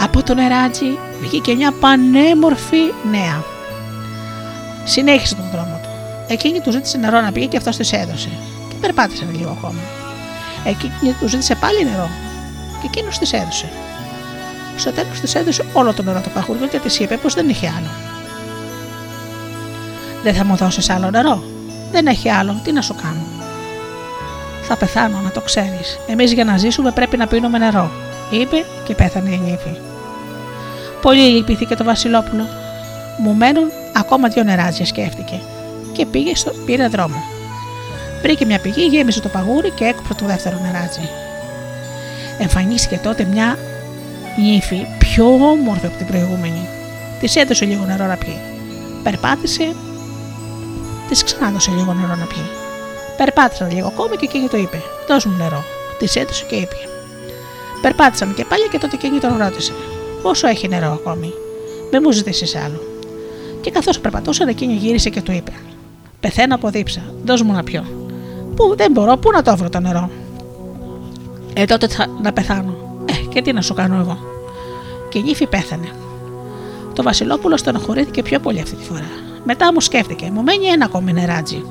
Από 0.00 0.22
το 0.22 0.34
νεράτζι 0.34 0.98
βγήκε 1.20 1.54
μια 1.54 1.72
πανέμορφη 1.72 2.92
νέα. 3.10 3.44
Συνέχισε 4.84 5.34
τον 5.34 5.44
δρόμο 5.52 5.80
του. 5.82 5.83
Εκείνη 6.28 6.60
του 6.60 6.70
ζήτησε 6.70 6.98
νερό 6.98 7.20
να 7.20 7.32
πιει 7.32 7.46
και 7.46 7.56
αυτός 7.56 7.76
της 7.76 7.92
έδωσε. 7.92 8.28
Και 8.68 8.74
περπάτησε 8.80 9.26
λίγο 9.36 9.50
ακόμα. 9.50 9.80
Εκείνη 10.64 11.14
του 11.20 11.28
ζήτησε 11.28 11.54
πάλι 11.54 11.84
νερό. 11.84 12.08
Και 12.80 12.86
εκείνος 12.86 13.18
της 13.18 13.32
έδωσε. 13.32 13.68
Στο 14.76 14.92
τέλος 14.92 15.20
της 15.20 15.34
έδωσε 15.34 15.64
όλο 15.72 15.92
το 15.92 16.02
νερό 16.02 16.20
του 16.20 16.30
παχουριού 16.30 16.68
και 16.68 16.78
της 16.78 16.98
είπε 16.98 17.16
πως 17.16 17.34
δεν 17.34 17.48
είχε 17.48 17.66
άλλο. 17.66 17.90
Δεν 20.22 20.34
θα 20.34 20.44
μου 20.44 20.56
δώσεις 20.56 20.90
άλλο 20.90 21.10
νερό. 21.10 21.44
Δεν 21.92 22.06
έχει 22.06 22.30
άλλο. 22.30 22.60
Τι 22.64 22.72
να 22.72 22.80
σου 22.80 22.94
κάνω. 23.02 23.26
Θα 24.62 24.76
πεθάνω, 24.76 25.20
να 25.20 25.30
το 25.30 25.40
ξέρεις. 25.40 25.98
Εμείς 26.06 26.32
για 26.32 26.44
να 26.44 26.56
ζήσουμε 26.56 26.90
πρέπει 26.90 27.16
να 27.16 27.26
πίνουμε 27.26 27.58
νερό, 27.58 27.90
είπε 28.30 28.64
και 28.84 28.94
πέθανε 28.94 29.30
η 29.30 29.40
νύφη. 29.44 29.80
Πολύ 31.02 31.20
λυπήθηκε 31.20 31.74
το 31.74 31.84
Βασιλόπουλο. 31.84 32.46
Μου 33.18 33.34
μένουν 33.34 33.68
ακόμα 33.92 34.28
δύο 34.28 34.42
νεράτζια, 34.42 34.86
σκέφτηκε 34.86 35.40
και 35.94 36.06
πήγε 36.06 36.34
στο, 36.34 36.52
πήρε 36.66 36.88
δρόμο. 36.88 37.22
Βρήκε 38.22 38.44
μια 38.44 38.58
πηγή, 38.58 38.86
γέμισε 38.86 39.20
το 39.20 39.28
παγούρι 39.28 39.70
και 39.70 39.84
έκοψε 39.84 40.14
το 40.14 40.26
δεύτερο 40.26 40.58
νεράτζι. 40.62 41.08
Εμφανίστηκε 42.38 43.00
τότε 43.02 43.24
μια 43.24 43.58
νύφη 44.38 44.86
πιο 44.98 45.24
όμορφη 45.26 45.86
από 45.86 45.96
την 45.96 46.06
προηγούμενη. 46.06 46.68
Της 47.20 47.36
έδωσε 47.36 47.64
λίγο 47.64 47.84
νερό 47.84 48.06
να 48.06 48.16
πιει. 48.16 48.38
Περπάτησε, 49.02 49.74
της 51.08 51.24
ξανά 51.24 51.48
έδωσε 51.48 51.70
λίγο 51.70 51.92
νερό 51.92 52.14
να 52.14 52.24
πιει. 52.24 52.46
Περπάτησαν 53.16 53.70
λίγο 53.72 53.86
ακόμη 53.86 54.16
και 54.16 54.24
εκείνη 54.24 54.48
το 54.48 54.56
είπε: 54.56 54.82
Δώσ' 55.08 55.24
μου 55.24 55.36
νερό. 55.36 55.64
Της 55.98 56.16
έδωσε 56.16 56.44
και 56.48 56.54
είπε. 56.54 56.76
Περπάτησαν 57.82 58.34
και 58.34 58.44
πάλι 58.44 58.68
και 58.70 58.78
τότε 58.78 58.96
εκείνη 58.96 59.18
τον 59.18 59.36
ρώτησε: 59.36 59.72
Πόσο 60.22 60.46
έχει 60.46 60.68
νερό 60.68 60.92
ακόμη; 60.92 61.32
Μην 61.92 62.00
μου 62.04 62.12
ζητήσεις 62.12 62.54
άλλο. 62.56 62.80
Και 63.60 63.70
καθώς 63.70 64.00
περπατούσαν, 64.00 64.48
εκείνη 64.48 64.72
γύρισε 64.72 65.10
και 65.10 65.22
του 65.22 65.32
είπε: 65.32 65.52
Πεθαίνω 66.24 66.54
από 66.54 66.70
δίψα. 66.70 67.00
Δώσ' 67.24 67.42
μου 67.42 67.52
να 67.52 67.62
πιω. 67.62 67.84
Πού 68.56 68.74
δεν 68.76 68.92
μπορώ, 68.92 69.16
πού 69.16 69.30
να 69.30 69.42
το 69.42 69.56
βρω 69.56 69.68
το 69.68 69.80
νερό; 69.80 70.10
Ε, 71.54 71.64
τότε 71.64 71.88
θα, 71.88 72.06
να 72.22 72.32
πεθάνω. 72.32 72.74
Ε, 73.04 73.12
και 73.28 73.42
τι 73.42 73.52
να 73.52 73.60
σου 73.60 73.74
κάνω 73.74 73.96
εγώ. 73.96 74.18
Και 75.08 75.18
η 75.18 75.22
νύφη 75.22 75.46
πέθανε. 75.46 75.88
Το 76.92 77.02
Βασιλόπουλος 77.02 77.60
στενοχωρήθηκε 77.60 78.22
πιο 78.22 78.40
πολύ 78.40 78.60
αυτή 78.60 78.76
τη 78.76 78.84
φορά. 78.84 79.08
Μετά 79.44 79.72
μου 79.72 79.80
σκέφτηκε, 79.80 80.30
μου 80.32 80.42
μένει 80.42 80.66
ένα 80.66 80.84
ακόμη 80.84 81.12
νεράτζι. 81.12 81.64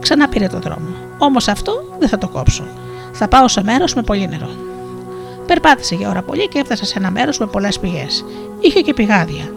Ξανά 0.00 0.28
πήρε 0.28 0.46
το 0.46 0.58
δρόμο. 0.58 0.88
Όμως 1.18 1.48
αυτό 1.48 1.96
δεν 1.98 2.08
θα 2.08 2.18
το 2.18 2.28
κόψω. 2.28 2.64
Θα 3.12 3.28
πάω 3.28 3.48
σε 3.48 3.62
μέρος 3.62 3.94
με 3.94 4.02
πολύ 4.02 4.28
νερό. 4.28 4.50
Περπάτησε 5.46 5.94
για 5.94 6.08
ώρα 6.08 6.22
πολύ 6.22 6.48
και 6.48 6.58
έφτασε 6.58 6.84
σε 6.84 6.94
ένα 6.98 7.10
μέρος 7.10 7.38
με 7.38 7.46
πολλές 7.46 7.78
πηγές. 7.78 8.24
Είχε 8.60 8.80
και 8.80 8.94
πηγάδια. 8.94 9.52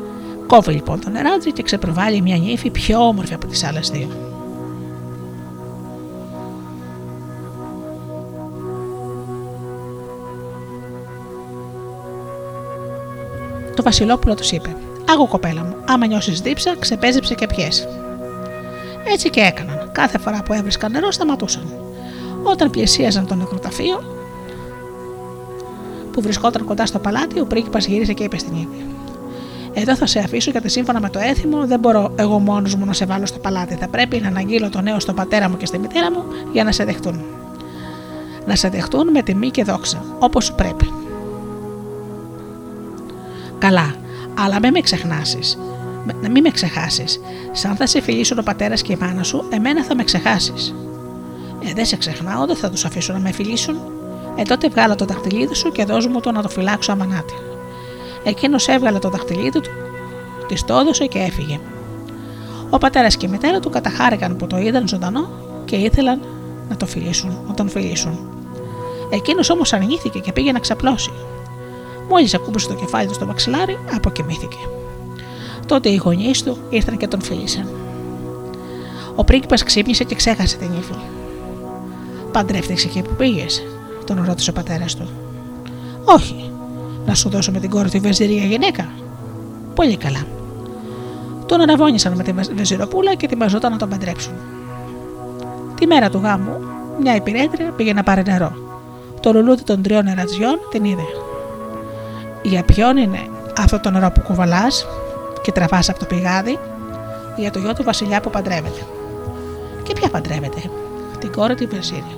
Κόβει 0.48 0.74
λοιπόν 0.74 1.00
το 1.00 1.10
νεράτζι 1.10 1.52
και 1.52 1.64
ξεπροβάλλει 1.64 2.22
μια 2.22 2.38
νύφη 2.38 2.70
πιο 2.70 3.08
όμορφη 3.08 3.34
από 3.34 3.48
τις 3.48 3.64
άλλες 3.64 3.90
δύο. 3.90 4.08
Το 13.76 13.84
Βασιλόπουλο 13.84 14.36
τους 14.36 14.52
είπε: 14.52 14.76
Άγω 15.10 15.28
κοπέλα 15.28 15.64
μου, 15.64 15.76
άμα 15.86 16.06
νιώσεις 16.06 16.42
δίψα, 16.42 16.76
ξεπέζεψε 16.80 17.36
και 17.36 17.48
πιέ. 17.48 17.68
Έτσι 19.08 19.30
και 19.30 19.40
έκαναν. 19.40 19.90
Κάθε 19.92 20.18
φορά 20.18 20.44
που 20.44 20.54
έβρισκαν 20.54 20.92
νερό, 20.92 21.12
σταματούσαν. 21.12 21.64
Όταν 22.44 22.70
πλησίαζαν 22.70 23.28
το 23.28 23.36
νεκροταφείο, 23.36 24.04
που 26.12 26.22
βρισκόταν 26.22 26.66
κοντά 26.66 26.86
στο 26.86 27.00
παλάτι, 27.00 27.40
ο 27.40 27.46
πρίγκιπας 27.46 27.86
γύρισε 27.86 28.14
και 28.14 28.24
είπε 28.24 28.38
στην 28.38 28.56
Ήπη: 28.56 28.95
Εδώ 29.78 29.96
θα 29.96 30.06
σε 30.06 30.20
αφήσω 30.20 30.52
γιατί 30.52 30.70
σύμφωνα 30.70 31.00
με 31.00 31.10
το 31.10 31.20
έθιμο 31.20 31.68
δεν 31.68 31.80
μπορώ 31.80 32.14
εγώ 32.16 32.40
μόνος 32.40 32.76
μου 32.76 32.86
να 32.86 32.94
σε 32.94 33.06
βάλω 33.06 33.26
στο 33.26 33.40
παλάτι. 33.40 33.76
Θα 33.76 33.88
πρέπει 33.88 34.20
να 34.20 34.28
αναγγείλω 34.28 34.70
το 34.70 34.82
νέο 34.82 35.00
στον 35.00 35.16
πατέρα 35.16 35.50
μου 35.50 35.58
και 35.58 35.66
στη 35.66 35.80
μητέρα 35.80 36.12
μου 36.12 36.24
για 36.52 36.64
να 36.64 36.72
σε 36.72 36.84
δεχτούν. 36.84 37.24
Να 38.46 38.56
σε 38.56 38.70
δεχτούν 38.70 39.12
με 39.12 39.22
τιμή 39.22 39.50
και 39.50 39.64
δόξα, 39.64 40.04
όπως 40.20 40.46
σου 40.46 40.56
πρέπει. 40.56 40.90
Καλά, 43.58 43.96
αλλά 44.40 44.60
μην 44.60 44.72
με 44.72 44.80
ξεχνάσεις. 44.80 45.58
Να 46.22 46.30
μην 46.30 46.44
με 46.44 46.50
ξεχάσεις. 46.50 47.20
Σαν 47.52 47.76
θα 47.76 47.88
σε 47.88 48.02
φιλήσουν 48.02 48.40
ο 48.40 48.42
πατέρας 48.42 48.82
και 48.82 48.94
η 48.94 48.98
μάνα 49.00 49.24
σου, 49.24 49.48
εμένα 49.50 49.84
θα 49.84 49.96
με 49.96 50.04
ξεχάσεις. 50.04 50.76
Ε, 51.70 51.74
δεν 51.74 51.86
σε 51.86 51.98
ξεχνάω, 51.98 52.46
δεν 52.46 52.56
θα 52.56 52.70
τους 52.70 52.86
αφήσω 52.86 53.14
να 53.14 53.20
με 53.20 53.32
φιλήσουν. 53.32 53.76
Ε, 54.36 54.42
τότε 54.44 54.70
βγάλα 54.70 54.96
το 54.96 55.06
δαχτυλίδι 55.06 55.56
σου 55.56 55.72
και 55.72 55.86
δώσ' 55.86 56.08
μου 56.08 56.20
το 56.20 56.32
να 56.32 56.42
το 56.42 56.50
φυλάξω 56.50 56.92
αμανάτι. 56.92 57.34
Εκείνος 58.28 58.68
έβγαλε 58.68 59.00
το 59.00 59.10
δαχτυλίδι 59.10 59.62
του, 59.62 59.70
της 60.48 60.64
το 60.66 60.78
έδωσε 60.78 61.06
και 61.06 61.20
έφυγε. 61.20 61.60
Ο 62.70 62.78
πατέρας 62.78 63.18
και 63.18 63.26
η 63.26 63.30
μητέρα 63.30 63.60
του 63.60 63.70
καταχάρηκαν 63.70 64.36
που 64.36 64.48
το 64.48 64.58
είδαν 64.58 64.88
ζωντανό 64.88 65.30
και 65.66 65.76
ήθελαν 65.76 66.20
να 66.70 66.78
το 66.78 66.86
φιλήσουν, 66.86 67.38
να 67.48 67.54
τον 67.54 67.70
φιλήσουν. 67.70 68.30
Εκείνος 69.10 69.50
όμως 69.50 69.74
αρνήθηκε 69.74 70.20
και 70.20 70.32
πήγε 70.32 70.52
να 70.52 70.60
ξαπλώσει. 70.60 71.12
Μόλις 72.10 72.34
ακούμπησε 72.34 72.68
το 72.68 72.74
κεφάλι 72.74 73.08
του 73.08 73.14
στο 73.14 73.26
μαξιλάρι, 73.26 73.78
αποκοιμήθηκε. 73.96 74.58
Τότε 75.66 75.90
οι 75.90 75.96
γονείς 75.96 76.44
του 76.44 76.58
ήρθαν 76.70 76.98
και 76.98 77.08
τον 77.08 77.22
φίλησαν. 77.22 77.70
Ο 79.16 79.24
πρίγκιπας 79.24 79.64
ξύπνησε 79.64 80.04
και 80.04 80.16
ξέχασε 80.16 80.58
την 80.58 80.74
ύφη. 80.78 80.94
Παντρεύτηκες 82.32 82.86
εκεί 82.86 83.02
που 83.02 83.14
πήγες, 83.18 83.64
τον 84.06 84.24
ρώτησε 84.28 84.50
ο 84.50 84.54
πατέρας 84.54 84.96
του. 84.96 85.10
Όχι, 86.06 86.52
να 87.06 87.14
σου 87.14 87.30
δώσω 87.30 87.52
με 87.52 87.60
την 87.60 87.70
κόρη 87.70 87.90
του 87.90 88.02
βεζιρία 88.02 88.44
γυναίκα. 88.44 88.90
Πολύ 89.76 89.98
καλά. 89.98 90.24
Τον 91.46 91.62
αναβόνησαν 91.62 92.14
με 92.16 92.24
τη 92.24 92.32
βεζιροπούλα 92.32 93.16
και 93.16 93.26
ετοιμαζόταν 93.26 93.72
να 93.72 93.78
τον 93.78 93.90
παντρέψουν. 93.90 94.34
Τη 95.80 95.88
μέρα 95.88 96.10
του 96.10 96.20
γάμου, 96.24 96.58
μια 97.02 97.16
υπηρέτρια 97.16 97.72
πήγε 97.72 97.94
να 97.94 98.04
πάρει 98.04 98.24
νερό. 98.26 98.54
Το 99.20 99.34
λουλούδι 99.34 99.64
των 99.64 99.82
τριών 99.82 100.04
νερατζιών 100.04 100.60
την 100.70 100.84
είδε. 100.84 101.06
Για 102.42 102.64
ποιον 102.64 102.98
είναι 102.98 103.20
αυτό 103.58 103.80
το 103.80 103.90
νερό 103.90 104.12
που 104.12 104.22
κουβαλάς 104.22 104.88
και 105.42 105.52
τραβάς 105.52 105.90
από 105.90 106.00
το 106.00 106.06
πηγάδι, 106.06 106.60
για 107.36 107.52
το 107.52 107.60
γιο 107.60 107.74
του 107.74 107.84
Βασιλιά 107.84 108.22
που 108.22 108.30
παντρεύεται. 108.30 108.82
Και 109.84 109.94
ποια 109.94 110.10
παντρεύεται, 110.10 110.62
την 111.20 111.32
κόρη 111.32 111.56
του 111.56 111.68
Βεζίρη. 111.72 112.18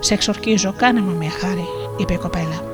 Σε 0.00 0.14
εξορκίζω, 0.14 0.74
κάνε 0.76 1.00
μου 1.00 1.16
μια 1.16 1.30
χάρη, 1.30 1.64
είπε 1.96 2.12
η 2.12 2.18
κοπέλα. 2.18 2.73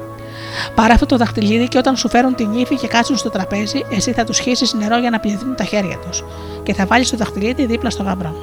Πάρε 0.75 0.93
αυτό 0.93 1.07
το 1.07 1.17
δαχτυλίδι 1.17 1.69
και 1.69 1.79
όταν 1.79 1.97
σου 1.97 2.09
φέρουν 2.09 2.35
την 2.35 2.53
ύφη 2.53 2.75
και 2.77 2.87
κάτσουν 2.87 3.17
στο 3.17 3.31
τραπέζι, 3.31 3.85
εσύ 3.91 4.13
θα 4.13 4.25
τους 4.25 4.39
χύσεις 4.39 4.75
νερό 4.75 4.99
για 4.99 5.11
να 5.11 5.21
πληθούν 5.21 5.57
τα 5.57 5.65
χέρια 5.65 5.99
τους 5.99 6.25
και 6.63 6.75
θα 6.75 6.87
βάλεις 6.87 7.11
το 7.11 7.17
δαχτυλίδι 7.17 7.67
δίπλα 7.67 7.91
στο 7.91 8.03
γαμπρό. 8.03 8.35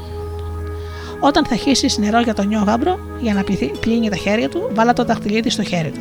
Όταν 1.19 1.45
θα 1.45 1.56
χύσεις 1.56 1.98
νερό 1.98 2.22
για 2.22 2.34
τον 2.34 2.48
νιό 2.48 2.64
γάμπρο, 2.68 2.99
για 3.19 3.34
να 3.34 3.44
πλύνει 3.80 4.10
τα 4.10 4.15
χέρια 4.15 4.49
του, 4.49 4.69
βάλα 4.73 4.94
το 4.94 5.03
δαχτυλίδι 5.03 5.49
στο 5.49 5.64
χέρι 5.64 5.89
του. 5.89 5.99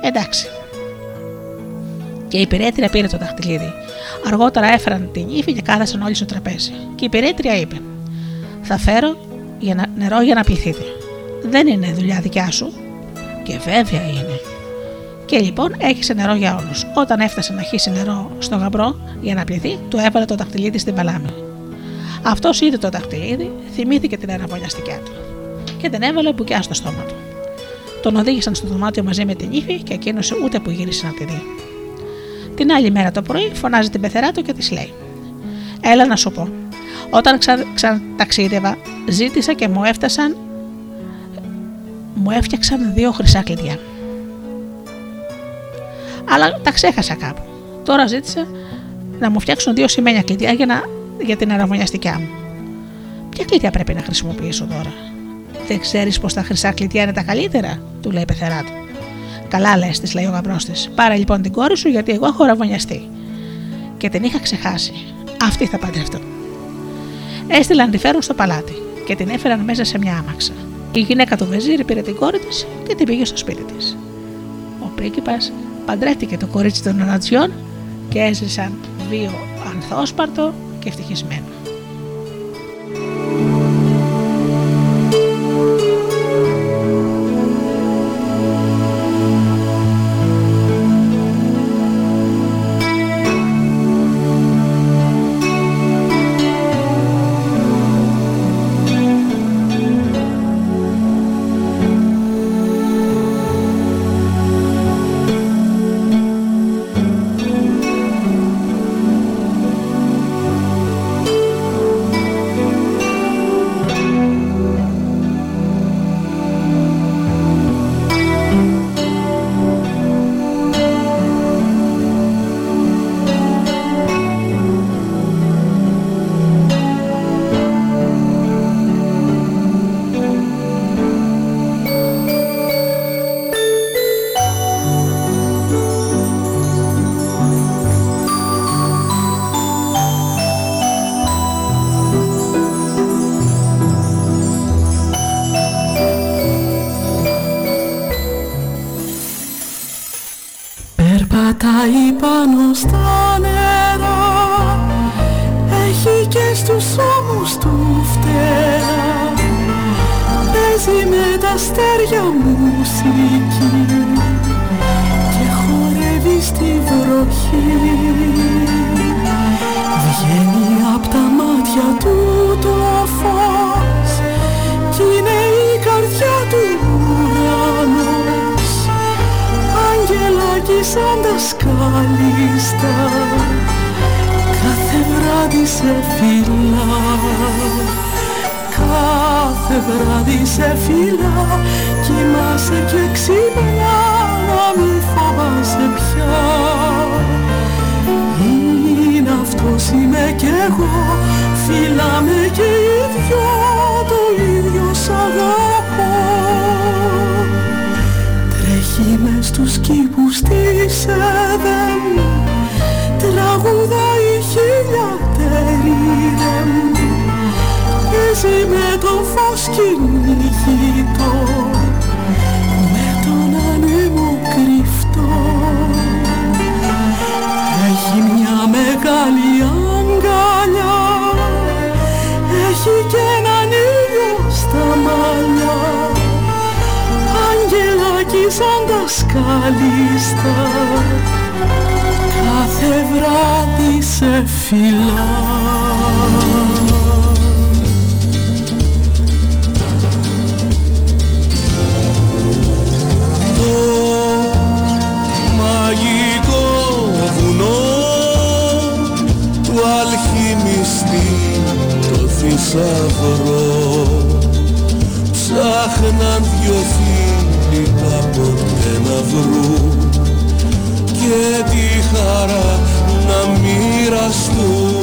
Εντάξει. 0.00 0.48
Και 2.28 2.38
η 2.38 2.40
υπηρέτρια 2.40 2.88
πήρε 2.88 3.06
το 3.06 3.18
δαχτυλίδι. 3.18 3.72
Αργότερα 4.26 4.72
έφεραν 4.72 5.08
την 5.12 5.28
ύφη 5.28 5.52
και 5.52 5.62
κάθασαν 5.62 6.02
όλοι 6.02 6.14
στο 6.14 6.24
τραπέζι. 6.24 6.70
Και 6.70 7.04
η 7.04 7.06
υπηρέτρια 7.06 7.56
είπε: 7.56 7.76
Θα 8.62 8.78
φέρω 8.78 9.16
για 9.58 9.74
να, 9.74 9.84
νερό 9.96 10.22
για 10.22 10.34
να 10.34 10.44
πληθείτε. 10.44 10.82
Δεν 11.42 11.66
είναι 11.66 11.92
δουλειά 11.92 12.20
δικιά 12.20 12.50
σου. 12.50 12.72
Και 13.42 13.58
βέβαια 13.58 14.08
είναι. 14.08 14.40
Και 15.28 15.38
λοιπόν 15.38 15.74
έχισε 15.78 16.14
νερό 16.14 16.34
για 16.34 16.56
όλους. 16.56 16.86
Όταν 16.94 17.20
έφτασε 17.20 17.52
να 17.52 17.62
χύσει 17.62 17.90
νερό 17.90 18.30
στο 18.38 18.56
γαμπρό 18.56 19.00
για 19.20 19.34
να 19.34 19.44
πληθεί, 19.44 19.78
του 19.88 19.96
έβαλε 19.96 20.24
το 20.24 20.34
δαχτυλίδι 20.34 20.78
στην 20.78 20.94
παλάμη. 20.94 21.28
Αυτός 22.22 22.60
είδε 22.60 22.78
το 22.78 22.88
δαχτυλίδι, 22.88 23.52
θυμήθηκε 23.74 24.16
την 24.16 24.30
αραβωνιαστικιά 24.30 24.98
του 25.04 25.10
και 25.78 25.88
την 25.88 26.02
έβαλε 26.02 26.32
μπουκιά 26.32 26.62
στο 26.62 26.74
στόμα 26.74 27.02
του. 27.08 27.14
Τον 28.02 28.16
οδήγησαν 28.16 28.54
στο 28.54 28.66
δωμάτιο 28.66 29.02
μαζί 29.02 29.24
με 29.24 29.34
την 29.34 29.52
ύφη 29.52 29.82
και 29.82 29.94
εκείνο 29.94 30.18
ούτε 30.44 30.58
που 30.58 30.70
γύρισε 30.70 31.06
να 31.06 31.12
τη 31.12 31.24
δει. 31.24 31.42
Την 32.54 32.72
άλλη 32.72 32.90
μέρα 32.90 33.10
το 33.10 33.22
πρωί 33.22 33.50
φωνάζει 33.54 33.90
την 33.90 34.00
πεθερά 34.00 34.32
του 34.32 34.42
και 34.42 34.52
της 34.52 34.70
λέει: 34.70 34.92
Έλα 35.80 36.06
να 36.06 36.16
σου 36.16 36.30
πω. 36.30 36.48
Όταν 37.10 37.38
ξαναταξίδευα, 37.74 38.76
ζήτησα 39.08 39.52
και 39.52 39.68
μου 39.68 39.84
έφτασαν. 39.84 40.36
Μου 42.14 42.30
έφτιαξαν 42.30 42.92
δύο 42.94 43.12
χρυσά 43.12 43.42
κλειδιά. 43.42 43.78
Αλλά 46.34 46.60
τα 46.62 46.72
ξέχασα 46.72 47.14
κάπου. 47.14 47.42
Τώρα 47.84 48.06
ζήτησα 48.06 48.46
να 49.18 49.30
μου 49.30 49.40
φτιάξουν 49.40 49.74
δύο 49.74 49.88
σημαίνια 49.88 50.22
κλειδιά 50.22 50.52
για, 50.52 50.66
να, 50.66 50.82
για 51.24 51.36
την 51.36 51.52
αραβωνιαστικιά 51.52 52.18
μου. 52.18 52.28
Ποια 53.30 53.44
κλειδιά 53.44 53.70
πρέπει 53.70 53.94
να 53.94 54.00
χρησιμοποιήσω 54.00 54.66
τώρα; 54.66 54.92
Δεν 55.66 55.80
ξέρεις 55.80 56.20
πως 56.20 56.32
τα 56.32 56.42
χρυσά 56.42 56.72
κλειδιά 56.72 57.02
είναι 57.02 57.12
τα 57.12 57.22
καλύτερα, 57.22 57.82
του 58.02 58.10
λέει 58.10 58.22
η 58.22 58.24
πεθερά 58.24 58.62
του. 58.62 58.72
Καλά 59.48 59.76
λες, 59.76 60.00
της 60.00 60.14
λέει 60.14 60.24
ο 60.24 60.30
γαμπρός 60.30 60.64
της. 60.64 60.90
Πάρε 60.94 61.16
λοιπόν 61.16 61.42
την 61.42 61.52
κόρη 61.52 61.76
σου, 61.76 61.88
γιατί 61.88 62.12
εγώ 62.12 62.26
έχω 62.26 62.44
ραβωνιαστεί. 62.44 63.08
Και 63.96 64.08
την 64.08 64.22
είχα 64.22 64.38
ξεχάσει. 64.38 64.92
Αυτή 65.42 65.66
θα 65.66 65.78
παντρευτώ. 65.78 66.18
Έστειλαν 67.48 67.90
τη 67.90 67.98
φέρουν 67.98 68.22
στο 68.22 68.34
παλάτι 68.34 68.72
και 69.06 69.14
την 69.14 69.28
έφεραν 69.28 69.60
μέσα 69.60 69.84
σε 69.84 69.98
μια 69.98 70.16
άμαξα. 70.16 70.52
Η 70.92 71.00
γυναίκα 71.00 71.36
του 71.36 71.46
Βεζίρη 71.46 71.84
πήρε 71.84 72.02
την 72.02 72.16
κόρη 72.16 72.38
της 72.38 72.66
και 72.86 72.94
την 72.94 73.06
πήγε 73.06 73.24
στο 73.24 73.36
σπίτι 73.36 73.62
της. 73.62 73.96
Ο 74.80 74.86
πρίγκιπας 74.94 75.52
παντρεύτηκε 75.88 76.36
το 76.36 76.46
κορίτσι 76.46 76.82
των 76.82 76.96
Νανατζιών 76.96 77.52
και 78.08 78.18
έζησαν 78.18 78.72
βίο 79.08 79.30
ανθόσπαρτο 79.70 80.54
και 80.78 80.88
ευτυχισμένο. 80.88 81.57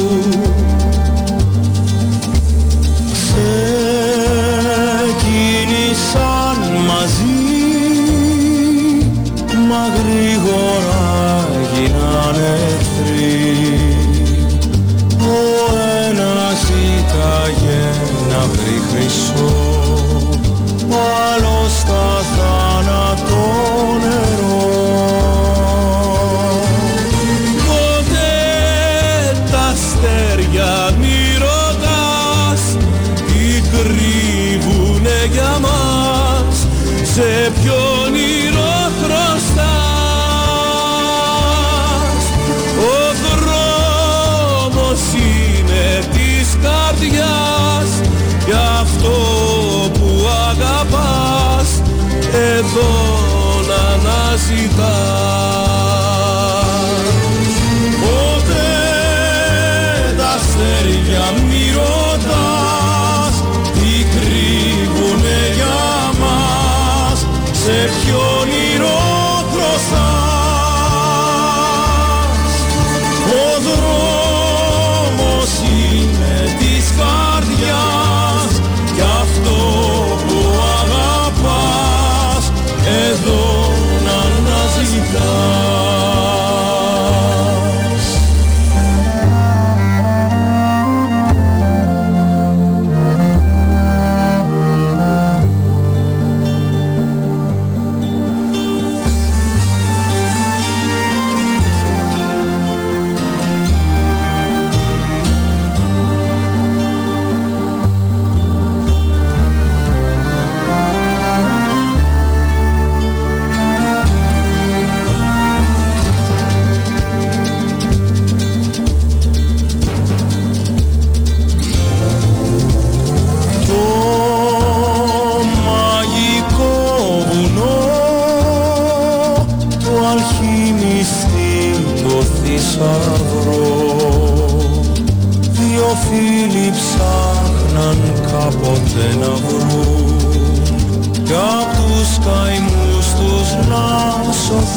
olur 0.05 0.44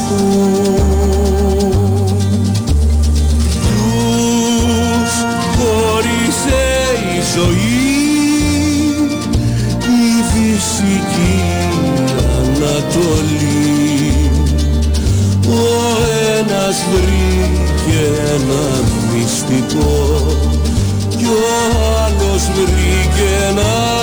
Τους 0.08 0.16
χώρισε 5.56 6.64
η 7.14 7.20
ζωή 7.36 7.88
η 9.80 10.22
φυσική 10.30 11.40
Ανατολή. 12.38 14.30
Ο 15.46 15.60
ένας 16.38 16.76
βρήκε 16.92 18.04
ένα 18.34 18.64
μυστικό 19.12 20.26
κι 21.16 21.24
ο 21.24 21.38
άλλος 22.04 22.42
βρήκε 22.54 23.28
ένα 23.48 23.97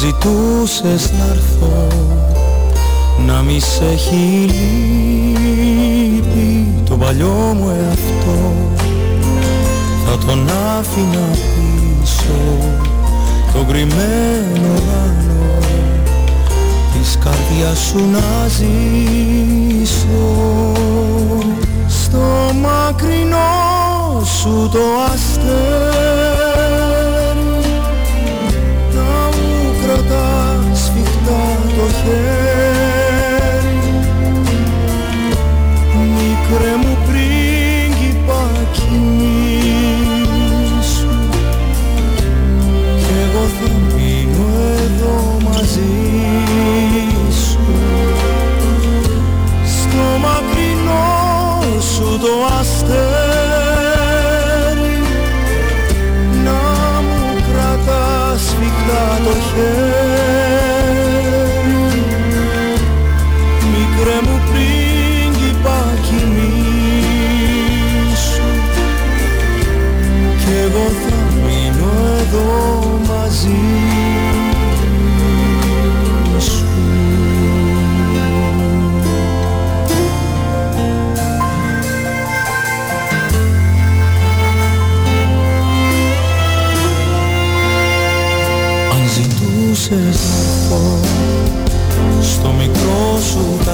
Ζητούσες 0.00 1.12
να 1.12 1.24
έρθω 1.30 1.86
να 3.26 3.42
μη 3.42 3.60
σε 3.60 3.84
έχει 3.84 4.50
το 6.88 6.96
παλιό 6.96 7.54
μου 7.56 7.68
εαυτό. 7.68 8.54
Θα 10.06 10.26
τον 10.26 10.48
άφηνα 10.78 11.28
πίσω 11.30 12.38
το 13.52 13.64
κρυμμένο 13.68 14.72
ράνο 14.88 15.58
της 16.92 17.18
καρδιάς 17.18 17.78
σου 17.78 18.10
να 18.10 18.48
ζήσω. 18.48 19.98
Στο 21.88 22.54
μακρινό 22.60 24.24
σου 24.24 24.68
το 24.72 24.80
αστέρι 25.12 26.39
χέρι. 32.10 33.78
Μικρέ 36.16 36.72
μου 36.82 36.94
πρίγκιπα 37.06 38.42
κοιμήσου 38.72 39.58
Κι 42.98 43.12
εγώ 43.24 43.44
θα 43.56 43.70
μείνω 43.94 44.48
εδώ 44.84 45.16
μαζί 45.44 45.94
σου. 47.44 47.64
Στο 49.64 50.04
μακρινό 50.22 51.08
σου 51.80 52.18
το 52.20 52.32
αστέρι 52.60 53.09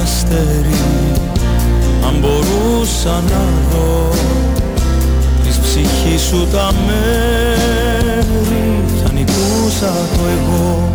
αστέρι 0.07 0.81
αν 2.07 2.15
μπορούσα 2.19 3.23
να 3.29 3.43
δω 3.71 4.09
της 5.43 5.57
ψυχής 5.57 6.21
σου 6.21 6.47
τα 6.51 6.73
μέρη 6.85 8.25
θα 9.03 9.11
νικούσα 9.13 9.93
το 10.15 10.21
εγώ 10.37 10.89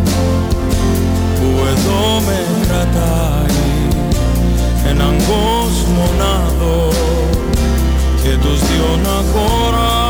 που 1.35 1.47
εδώ 1.65 2.21
με 2.25 2.45
κρατάει. 2.67 3.61
Έναν 4.89 5.15
κόσμο 5.17 6.09
να 6.17 6.47
δω 6.59 6.89
και 8.23 8.37
τους 8.41 8.59
δυο 8.59 8.99
να 9.03 9.23
χωράει 9.31 10.02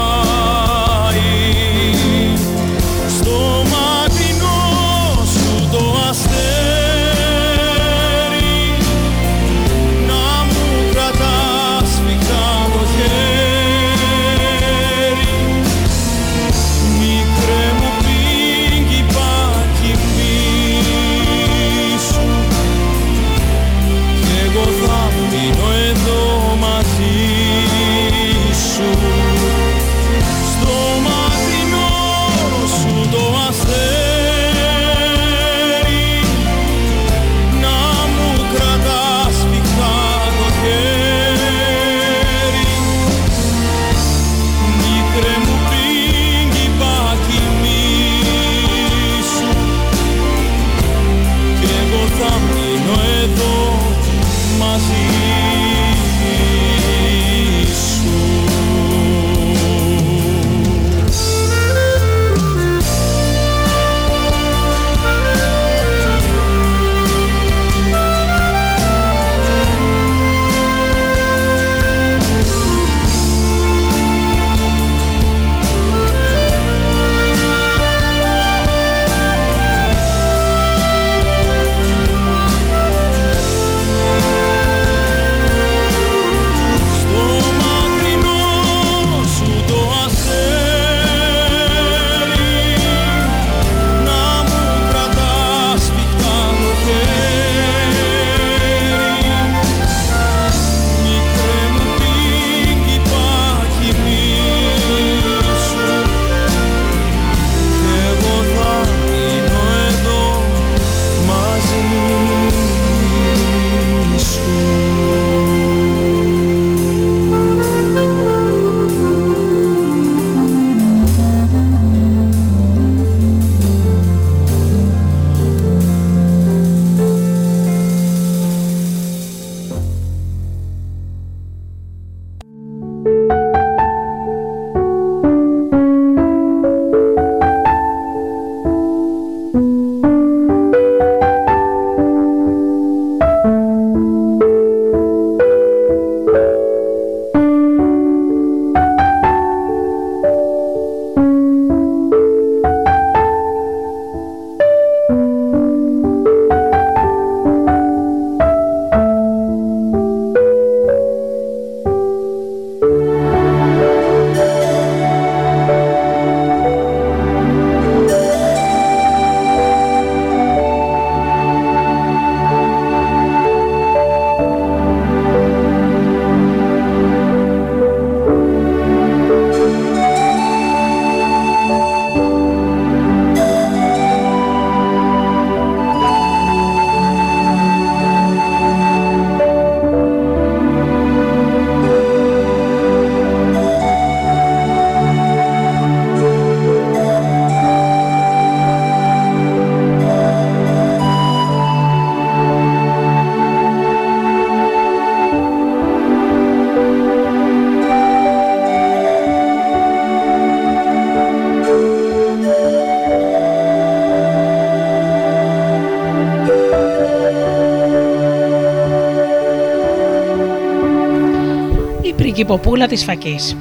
Η 222.43 222.45
πριγκυποπούλα 222.45 222.87
της 222.87 223.03
φακής. 223.03 223.57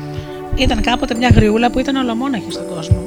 Ήταν 0.55 0.81
κάποτε 0.81 1.15
μια 1.15 1.31
γριούλα 1.35 1.71
που 1.71 1.79
ήταν 1.79 1.97
ολομόναχη 1.97 2.51
στον 2.51 2.69
κόσμο. 2.75 3.03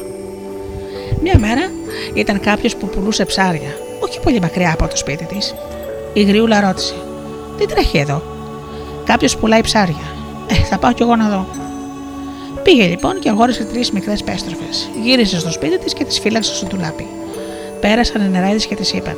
Μια 1.22 1.40
μέρα 1.40 1.72
ήταν 2.14 2.40
κάποιος 2.40 2.76
που 2.76 2.88
πουλούσε 2.88 3.26
ψάρια, 3.26 3.70
όχι 4.00 4.20
πολύ 4.20 4.40
μακριά 4.40 4.72
από 4.74 4.88
το 4.88 4.98
σπίτι 4.98 5.26
της. 5.26 5.56
Η 6.14 6.24
γριούλα 6.24 6.60
ρώτησε: 6.60 6.94
Τι 7.58 7.66
τρέχει 7.66 7.98
εδώ, 7.98 8.22
Κάποιος 9.06 9.38
πουλάει 9.38 9.62
ψάρια. 9.62 10.06
Ε, 10.48 10.54
θα 10.54 10.78
πάω 10.78 10.92
κι 10.94 11.02
εγώ 11.02 11.16
να 11.16 11.30
δω. 11.30 11.46
Πήγε 12.64 12.86
λοιπόν 12.88 13.20
και 13.20 13.30
αγόρισε 13.30 13.64
τρεις 13.64 13.92
μικρές 13.92 14.24
πέστροφες. 14.24 14.90
Γύρισε 15.04 15.40
στο 15.40 15.52
σπίτι 15.52 15.80
της 15.80 15.94
και 15.94 16.04
τις 16.04 16.20
φύλαξε 16.20 16.56
στο 16.56 16.66
τουλάπι. 16.66 17.08
Πέρασαν 17.80 18.26
οι 18.26 18.30
νεράδες 18.30 18.66
και 18.66 18.76
τη 18.76 18.98
είπαν: 18.98 19.18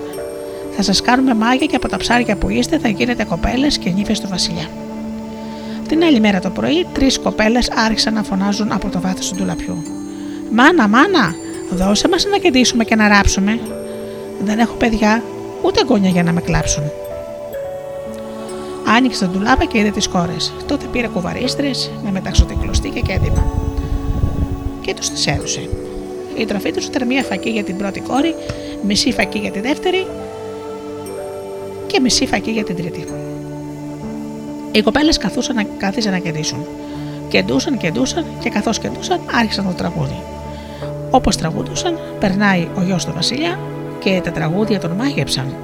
Θα 0.76 0.82
σας 0.82 1.02
κάνουμε 1.02 1.34
μάγια 1.34 1.66
και 1.66 1.76
από 1.76 1.88
τα 1.88 1.98
ψάρια 1.98 2.36
που 2.36 2.50
είστε 2.50 2.78
θα 2.78 2.88
γίνετε 2.88 3.24
κοπέλες 3.24 3.78
και 3.78 3.90
νύφες 3.90 4.20
του 4.20 4.28
Βασιλιά. 4.28 4.68
Την 5.98 6.06
άλλη 6.06 6.20
μέρα 6.20 6.40
το 6.40 6.50
πρωί, 6.50 6.86
τρεις 6.94 7.20
κοπέλες 7.20 7.72
άρχισαν 7.72 8.14
να 8.14 8.24
φωνάζουν 8.24 8.72
από 8.72 8.90
το 8.90 9.02
βάθος 9.02 9.30
του 9.30 9.36
τουλαπιού. 9.36 9.84
Μάνα, 10.52 10.88
μάνα, 10.88 11.36
δώσε 11.70 12.08
μας 12.08 12.26
να 12.26 12.38
κεντήσουμε 12.38 12.84
και 12.84 12.96
να 12.96 13.08
ράψουμε. 13.08 13.60
Δεν 14.44 14.60
έχω 14.60 14.74
παιδιά, 14.74 15.24
ούτε 15.62 15.84
γόνια 15.88 16.10
για 16.10 16.24
να 16.24 16.32
με 16.32 16.42
κλάψουν. 16.42 16.84
Άνοιξε 18.86 19.26
τον 19.26 19.34
τουλάπα 19.34 19.66
και 19.66 19.78
είδε 19.78 19.90
τις 19.90 20.08
κόρες. 20.08 20.54
Τότε 20.68 20.86
πήρε 20.92 21.08
κουβαρίστρες 21.08 21.92
με 22.04 22.12
μεταξωτή 22.12 22.58
κλωστή 22.62 22.90
και 22.90 23.14
έντυπα. 23.14 23.46
Και 24.82 24.94
τους 24.94 25.10
τις 25.10 25.28
έδωσε. 25.28 25.70
Η 26.38 26.46
τροφή 26.46 26.72
τους 26.72 26.86
ήταν 26.86 27.08
μία 27.08 27.24
φακή 27.24 27.50
για 27.50 27.64
την 27.64 27.78
πρώτη 27.78 28.00
κόρη, 28.00 28.36
μισή 28.82 29.12
φακή 29.12 29.40
για 29.40 29.52
τη 29.52 29.60
δεύτερη 29.60 30.08
και 31.88 32.00
μισή 32.00 32.26
φακή 32.26 32.52
για 32.52 32.64
την 32.64 32.76
τρίτη. 32.76 33.06
Οι 34.78 34.82
κοπέλες 34.82 35.18
καθούσαν 35.18 35.56
να 35.56 35.64
κάθισαν 35.64 36.12
να 36.12 36.18
κεντήσουν. 36.18 36.66
Κεντούσαν, 37.28 37.78
κεντούσαν 37.78 38.26
και 38.40 38.50
καθώς 38.50 38.80
κεντούσαν 38.80 39.20
άρχισαν 39.32 39.66
το 39.66 39.74
τραγούδι. 39.74 40.22
Όπως 41.12 41.38
τραγούδουσαν, 41.38 42.00
περνάει 42.20 42.68
ο 42.78 42.82
γιος 42.82 43.06
του 43.06 43.12
Βασιλιά 43.16 43.60
και 44.00 44.22
τα 44.24 44.32
τραγούδια 44.32 44.80
τον 44.80 44.92
μάγεψαν. 44.92 45.56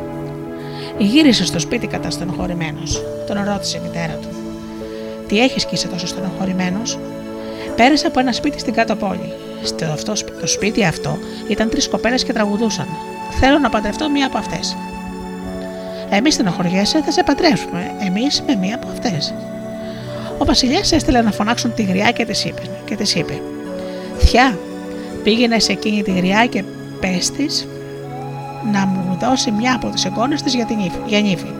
Γύρισε 0.98 1.46
στο 1.46 1.60
σπίτι 1.60 1.88
κατά 1.88 2.10
στενοχωρημένος. 2.10 3.04
Τον 3.28 3.44
ρώτησε 3.44 3.78
η 3.78 3.80
μητέρα 3.88 4.14
του. 4.14 4.28
Τι 5.28 5.40
έχεις 5.40 5.66
και 5.66 5.76
είσαι 5.76 5.88
τόσο 5.88 6.08
στενοχωρημένος; 6.08 7.00
Πέρασε 7.76 8.08
από 8.08 8.20
ένα 8.20 8.32
σπίτι 8.32 8.60
στην 8.60 8.74
κάτω 8.74 8.96
πόλη. 8.96 9.34
Στο 9.64 9.86
αυτό, 9.86 10.14
το 10.42 10.48
σπίτι 10.48 10.84
αυτό 10.86 11.18
ήταν 11.48 11.70
τρεις 11.70 11.90
κοπέλες 11.90 12.24
και 12.24 12.34
τραγουδούσαν. 12.34 12.88
Θέλω 13.40 13.60
να 13.60 13.70
παντρευτώ 13.70 14.10
μία 14.10 14.26
από 14.26 14.38
αυτές. 14.38 14.76
Εμείς 16.16 16.34
στενοχωριέσαι, 16.34 17.02
θα 17.02 17.12
σε 17.12 17.24
παντρεύσουμε. 17.24 17.92
Εμείς 18.06 18.44
με 18.48 18.56
μία 18.56 18.76
από 18.76 18.88
αυτές. 18.92 19.34
Ο 20.38 20.46
Βασιλιάς 20.46 20.92
έστειλε 20.92 21.22
να 21.22 21.32
φωνάξουν 21.32 21.74
τη 21.74 21.84
γριά 21.84 22.12
και 22.12 22.26
της 22.26 22.46
είπε, 22.46 22.62
και 22.86 22.96
της 22.96 23.16
είπε: 23.16 23.42
Θιά, 24.18 24.58
πήγαινες 25.24 25.64
σε 25.64 25.72
εκείνη 25.72 26.04
τη 26.04 26.12
γριά 26.12 26.46
και 26.46 26.64
πες 27.00 27.32
να 28.72 28.86
μου 28.86 29.18
δώσει 29.22 29.52
μια 29.52 29.76
από 29.76 29.90
τις 29.90 30.04
εικόνες 30.04 30.42
της 30.42 30.54
για, 30.54 30.66
την 30.66 30.80
ύφη, 30.80 30.98
για 31.08 31.22
νύφη. 31.22 31.52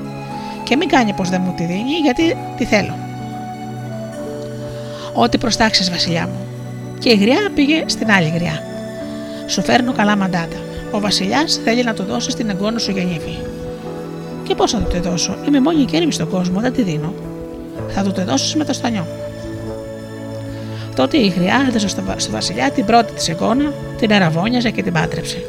Και 0.64 0.76
μην 0.76 0.88
κάνει 0.88 1.14
πως 1.14 1.30
δεν 1.30 1.42
μου 1.46 1.54
τη 1.58 1.64
δίνει, 1.64 1.94
γιατί 2.04 2.38
τη 2.58 2.66
θέλω. 2.66 2.98
Ό,τι 5.14 5.38
προστάξεις, 5.38 5.90
Βασιλιά 5.90 6.28
μου. 6.28 6.46
Και 7.00 7.10
η 7.10 7.16
γριά 7.16 7.50
πήγε 7.56 7.84
στην 7.86 8.12
άλλη 8.12 8.30
γριά. 8.30 8.64
Σου 9.48 9.62
φέρνω 9.62 9.92
καλά 9.92 10.16
μαντάτα. 10.16 10.58
Ο 10.92 11.00
Βασιλιάς 11.00 11.60
θέλει 11.64 11.84
να 11.84 11.94
το 11.94 12.04
δώσει 12.04 12.32
στην 12.32 12.50
εγγόνη 12.50 12.80
σου 12.80 12.92
για 12.92 13.04
νύφη. 13.04 13.53
Και 14.44 14.56
πώς 14.56 14.72
θα 14.72 14.78
του 14.78 14.92
τη 14.92 15.00
δώσω, 15.00 15.38
Είμαι 15.48 15.60
μόνη 15.60 15.86
κέρμη 15.86 16.12
στον 16.12 16.30
κόσμο, 16.30 16.60
δεν 16.60 16.74
τη 16.74 16.82
δίνω. 16.82 17.14
Θα 17.88 18.04
του 18.04 18.12
τη 18.12 18.22
δώσει 18.22 18.58
με 18.58 18.66
το 18.66 18.74
στανιό. 18.74 19.08
Τότε 20.96 21.18
η 21.18 21.28
γριά 21.28 21.66
έδωσε 21.68 21.88
στο, 21.88 22.04
Βασιλιά 22.32 22.72
την 22.72 22.86
πρώτη 22.86 23.14
της 23.14 23.30
εγγόνα, 23.30 23.74
την 24.00 24.14
αραβόνιαζε 24.14 24.70
και 24.70 24.84
την 24.84 24.94
πάτρεψε. 24.94 25.46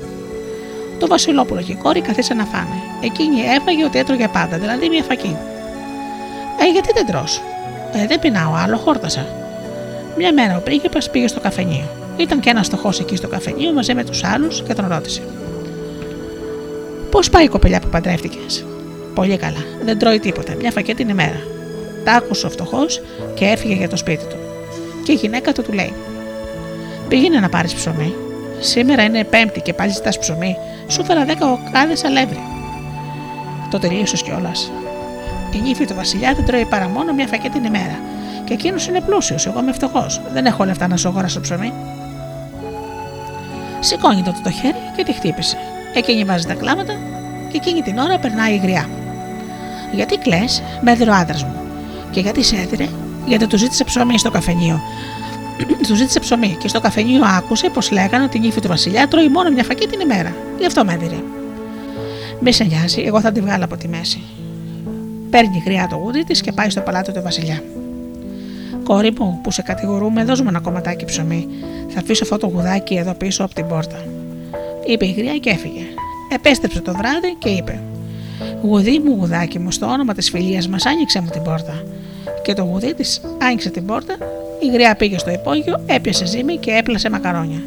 Το 0.98 1.06
Βασιλόπουλο 1.06 1.60
και 1.60 1.72
η 1.72 1.78
κόρη 1.82 2.00
καθίσαν 2.00 2.36
να 2.36 2.44
φάνε. 2.44 2.76
Εκείνη 3.00 3.40
έφαγε 3.40 3.84
ότι 3.84 3.98
έτρωγε 3.98 4.28
πάντα, 4.28 4.58
δηλαδή 4.58 4.88
μια 4.88 5.02
φακή. 5.02 5.36
Ε, 6.60 6.70
γιατί 6.72 6.88
δεν 6.94 7.06
τρώ. 7.06 7.24
Ε, 7.92 8.06
δεν 8.06 8.18
πεινάω 8.18 8.54
άλλο, 8.64 8.76
χόρτασα. 8.76 9.26
Μια 10.16 10.32
μέρα 10.32 10.56
ο 10.56 10.60
πρίγκιπας 10.60 11.10
πήγε 11.10 11.28
στο 11.28 11.40
καφενείο. 11.40 11.88
Ήταν 12.16 12.40
και 12.40 12.50
ένας 12.50 12.66
φτωχό 12.66 12.90
εκεί 13.00 13.16
στο 13.16 13.28
καφενείο 13.28 13.72
μαζί 13.72 13.94
με 13.94 14.04
τους 14.04 14.24
άλλους 14.24 14.62
και 14.62 14.74
τον 14.74 14.86
ρώτησε. 14.88 15.22
Πώς 17.10 17.30
πάει 17.30 17.44
η 17.44 17.48
κοπελιά 17.48 17.80
που 17.80 17.88
παντρεύτηκες; 17.88 18.64
Πολύ 19.14 19.36
καλά, 19.36 19.64
δεν 19.84 19.98
τρώει 19.98 20.18
τίποτα, 20.18 20.54
μια 20.54 20.70
φακή 20.70 20.94
την 20.94 21.08
ημέρα. 21.08 21.40
Τα 22.04 22.12
άκουσε 22.12 22.46
ο 22.46 22.50
φτωχός 22.50 23.02
και 23.34 23.44
έφυγε 23.44 23.74
για 23.74 23.88
το 23.88 23.96
σπίτι 23.96 24.24
του. 24.24 24.36
Και 25.04 25.12
η 25.12 25.14
γυναίκα 25.14 25.52
του 25.52 25.62
του 25.62 25.72
λέει: 25.72 25.92
Πήγαινε 27.08 27.40
να 27.40 27.48
πάρεις 27.48 27.74
ψωμί. 27.74 28.14
Σήμερα 28.60 29.02
είναι 29.02 29.24
Πέμπτη 29.24 29.60
και 29.60 29.72
πάλι 29.72 29.90
ζητάς 29.90 30.18
ψωμί 30.18 30.56
σου 30.88 31.04
φέρα 31.04 31.24
δέκα 31.24 31.52
οκάδες 31.52 32.04
αλεύρι. 32.04 32.42
Το 33.70 33.78
τελείωσες 33.78 34.22
κιόλας. 34.22 34.72
Η 35.54 35.58
νύφη 35.58 35.86
του 35.86 35.94
Βασιλιά 35.94 36.34
δεν 36.34 36.44
τρώει 36.44 36.64
παρά 36.64 36.88
μόνο 36.88 37.12
μια 37.12 37.26
φακή 37.26 37.48
την 37.48 37.64
ημέρα. 37.64 37.98
Και 38.44 38.52
εκείνος 38.52 38.86
είναι 38.86 39.00
πλούσιος, 39.00 39.46
εγώ 39.46 39.60
είμαι 39.60 39.72
φτωχός. 39.72 40.20
Δεν 40.32 40.46
έχω 40.46 40.64
λεφτά 40.64 40.88
να 40.88 40.96
σου 40.96 41.08
αγοράσω 41.08 41.40
ψωμί. 41.40 41.72
Σηκώνει 43.80 44.22
τότε 44.22 44.38
το 44.42 44.50
χέρι 44.50 44.78
και 44.96 45.02
τη 45.02 45.12
χτύπησε. 45.12 45.56
Εκείνη 45.94 46.24
βάζει 46.24 46.46
τα 46.46 46.54
κλάματα 46.54 46.92
και 47.50 47.56
εκείνη 47.56 47.82
την 47.82 47.98
ώρα 47.98 48.18
περνάει 48.18 48.54
η 48.54 48.56
γριά. 48.56 48.88
Γιατί 49.94 50.16
κλε, 50.16 50.44
με 50.80 50.90
έδειρε 50.90 51.10
ο 51.10 51.14
άντρας 51.14 51.44
μου. 51.44 51.54
Και 52.10 52.20
γιατί 52.20 52.42
σε 52.42 52.56
έδειρε, 52.56 52.86
γιατί 53.26 53.46
του 53.46 53.58
ζήτησε 53.58 53.84
ψωμί 53.84 54.18
στο 54.18 54.30
καφενείο. 54.30 54.80
του 55.88 55.94
ζήτησε 55.94 56.20
ψωμί 56.20 56.56
και 56.60 56.68
στο 56.68 56.80
καφενείο 56.80 57.24
άκουσε 57.24 57.68
πως 57.68 57.90
λέγανε 57.90 58.24
ότι 58.24 58.36
η 58.36 58.40
νύφη 58.40 58.60
του 58.60 58.68
Βασιλιά 58.68 59.08
τρώει 59.08 59.28
μόνο 59.28 59.50
μια 59.50 59.64
φακή 59.64 59.86
την 59.86 60.00
ημέρα. 60.00 60.34
Γι' 60.58 60.66
αυτό 60.66 60.84
με 60.84 60.92
έδιρε. 60.92 61.16
Μη 62.40 62.52
σε 62.52 62.64
νοιάζει, 62.64 63.02
εγώ 63.06 63.20
θα 63.20 63.32
τη 63.32 63.40
βγάλω 63.40 63.64
από 63.64 63.76
τη 63.76 63.88
μέση. 63.88 64.22
Παίρνει 65.30 65.62
γριά 65.64 65.86
το 65.90 65.96
γούδι 65.96 66.24
της 66.24 66.40
και 66.40 66.52
πάει 66.52 66.70
στο 66.70 66.80
παλάτι 66.80 67.12
του 67.12 67.22
Βασιλιά. 67.22 67.62
Κόρη 68.84 69.14
μου, 69.18 69.40
που 69.42 69.50
σε 69.50 69.62
κατηγορούμε, 69.62 70.24
δώσουμε 70.24 70.48
ένα 70.48 70.60
κομματάκι 70.60 71.04
ψωμί. 71.04 71.48
Θα 71.88 72.00
αφήσω 72.00 72.24
αυτό 72.24 72.36
το 72.36 72.46
γουδάκι 72.46 72.94
εδώ 72.94 73.14
πίσω 73.14 73.44
από 73.44 73.54
την 73.54 73.66
πόρτα. 73.66 74.04
Είπε 74.86 75.06
η 75.06 75.10
γριά 75.10 75.36
και 75.36 75.50
έφυγε. 75.50 75.82
Επέστρεψε 76.32 76.80
το 76.80 76.94
βράδυ 76.94 77.34
και 77.38 77.48
είπε: 77.48 77.80
Γουδί 78.66 78.98
μου, 78.98 79.16
γουδάκι 79.18 79.58
μου, 79.58 79.70
στο 79.70 79.86
όνομα 79.86 80.14
της 80.14 80.30
φιλίας 80.30 80.68
μας, 80.68 80.86
άνοιξε 80.86 81.20
μου 81.20 81.28
την 81.32 81.42
πόρτα. 81.42 81.82
Και 82.42 82.52
το 82.52 82.62
γουδί 82.62 82.94
της 82.94 83.20
άνοιξε 83.42 83.70
την 83.70 83.86
πόρτα, 83.86 84.16
η 84.62 84.70
γριά 84.70 84.94
πήγε 84.94 85.18
στο 85.18 85.30
υπόγειο, 85.30 85.82
έπιασε 85.86 86.26
ζύμη 86.26 86.56
και 86.56 86.70
έπλασε 86.70 87.10
μακαρόνια. 87.10 87.62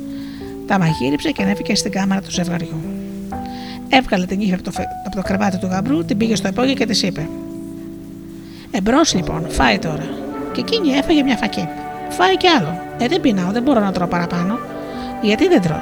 Τα 0.68 0.80
μαγείριψε 0.80 1.32
και 1.32 1.44
ανέβηκε 1.44 1.76
στην 1.76 1.92
κάμαρα 1.92 2.22
του 2.22 2.32
ζευγαριού. 2.32 2.82
Έβγαλε 3.90 4.26
την 4.26 4.40
ύφη 4.40 4.54
από 4.54 4.64
το, 4.64 4.72
από 5.06 5.16
το 5.16 5.22
κρεβάτι 5.22 5.58
του 5.58 5.68
γαμπρού, 5.68 6.06
την 6.06 6.18
πήγε 6.18 6.36
στο 6.36 6.48
υπόγειο 6.48 6.74
και 6.74 6.86
της 6.86 7.04
είπε: 7.04 7.30
Εμπρός 8.72 9.14
λοιπόν, 9.14 9.46
φάει 9.50 9.80
τώρα. 9.80 10.08
Και 10.54 10.60
εκείνη 10.60 10.90
έφαγε 10.90 11.24
μια 11.24 11.38
φακή. 11.38 11.68
Φάει 12.10 12.38
κι 12.38 12.48
άλλο. 12.48 12.82
Ε, 12.98 13.08
δεν 13.08 13.22
πεινάω, 13.22 13.52
δεν 13.52 13.64
μπορώ 13.64 13.80
να 13.80 13.92
τρώω 13.92 14.08
παραπάνω. 14.08 14.60
Γιατί 15.22 15.48
δεν 15.48 15.62
τρώ. 15.62 15.80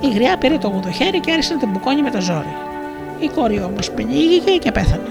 Η 0.00 0.14
γριά 0.14 0.36
πήρε 0.36 0.58
το 0.58 0.68
γουδοχέρι 0.68 1.20
και 1.20 1.30
άρχισε 1.30 1.52
να 1.52 1.58
την 1.58 1.68
μπουκώνει 1.68 2.02
με 2.02 2.10
το 2.10 2.20
ζόρι. 2.20 2.70
Η 3.22 3.28
κόρη 3.28 3.62
όμως 3.62 3.90
πνίγηκε 3.90 4.50
και 4.50 4.72
πέθανε. 4.72 5.08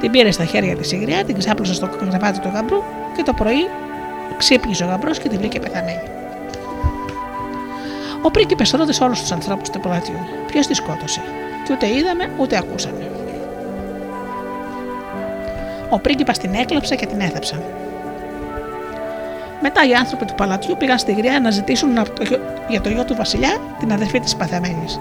Την 0.00 0.10
πήρε 0.10 0.30
στα 0.30 0.44
χέρια 0.44 0.76
της 0.76 0.92
η 0.92 0.96
γριά, 0.96 1.24
την 1.24 1.38
ξάπλωσε 1.38 1.74
στο 1.74 1.86
κρεβάτι 1.86 2.40
του 2.40 2.50
γαμπρού 2.54 2.82
και 3.16 3.22
το 3.22 3.32
πρωί 3.32 3.68
ξύπνησε 4.36 4.84
ο 4.84 4.86
γαμπρός 4.86 5.18
και 5.18 5.28
την 5.28 5.38
βρήκε 5.38 5.60
πεθαμένη. 5.60 6.02
Ο 8.22 8.30
πρίγκιπες 8.30 8.70
ρώτησε 8.70 9.04
όλους 9.04 9.20
τους 9.20 9.32
ανθρώπους 9.32 9.70
του 9.70 9.80
παλατιού 9.80 10.18
ποιος 10.46 10.66
τη 10.66 10.74
σκότωσε. 10.74 11.22
Και 11.66 11.72
ούτε 11.72 11.86
είδαμε 11.88 12.30
ούτε 12.38 12.56
ακούσαμε. 12.56 13.10
Ο 15.88 15.98
πρίγκιπας 15.98 16.38
την 16.38 16.54
έκλαψε 16.54 16.94
και 16.94 17.06
την 17.06 17.20
έθεψαν. 17.20 17.62
Μετά 19.60 19.86
οι 19.88 19.94
άνθρωποι 19.94 20.24
του 20.24 20.34
παλατιού 20.34 20.76
πήγαν 20.78 20.98
στη 20.98 21.12
γριά 21.12 21.40
να 21.40 21.50
ζητήσουν 21.50 21.90
για 22.68 22.80
το 22.80 22.88
γιο 22.88 23.04
του 23.04 23.14
Βασιλιά 23.14 23.56
την 23.78 23.92
αδερφή 23.92 24.20
της 24.20 24.36
παθεμένης. 24.36 25.00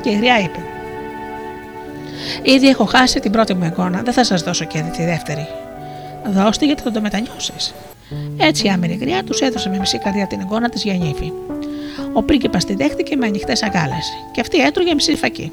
Και 0.00 0.10
η 0.10 0.16
γριά 0.16 0.40
είπε: 0.40 0.58
Ήδη 2.42 2.68
έχω 2.68 2.84
χάσει 2.84 3.20
την 3.20 3.32
πρώτη 3.32 3.54
μου 3.54 3.64
εικόνα, 3.64 4.02
δεν 4.02 4.12
θα 4.12 4.24
σας 4.24 4.42
δώσω 4.42 4.64
και 4.64 4.84
τη 4.96 5.04
δεύτερη. 5.04 5.46
Δώστε 6.26 6.66
γιατί 6.66 6.82
θα 6.82 6.90
το 6.90 7.00
μετανιώσεις. 7.00 7.74
Έτσι 8.36 8.66
η 8.66 8.68
άμερη 8.68 8.98
γριά 9.00 9.24
τους 9.24 9.40
έδωσε 9.40 9.68
με 9.68 9.78
μισή 9.78 9.98
καρδιά 9.98 10.26
την 10.26 10.40
εικόνα 10.40 10.68
της 10.68 10.82
για 10.82 10.94
νύφη. 10.94 11.32
Ο 12.12 12.22
πρίγκιπας 12.22 12.64
τη 12.64 12.74
δέχτηκε 12.74 13.16
με 13.16 13.26
ανοιχτές 13.26 13.62
αγκάλες 13.62 14.06
και 14.32 14.40
αυτή 14.40 14.60
έτρωγε 14.60 14.94
μισή 14.94 15.16
φακή. 15.16 15.52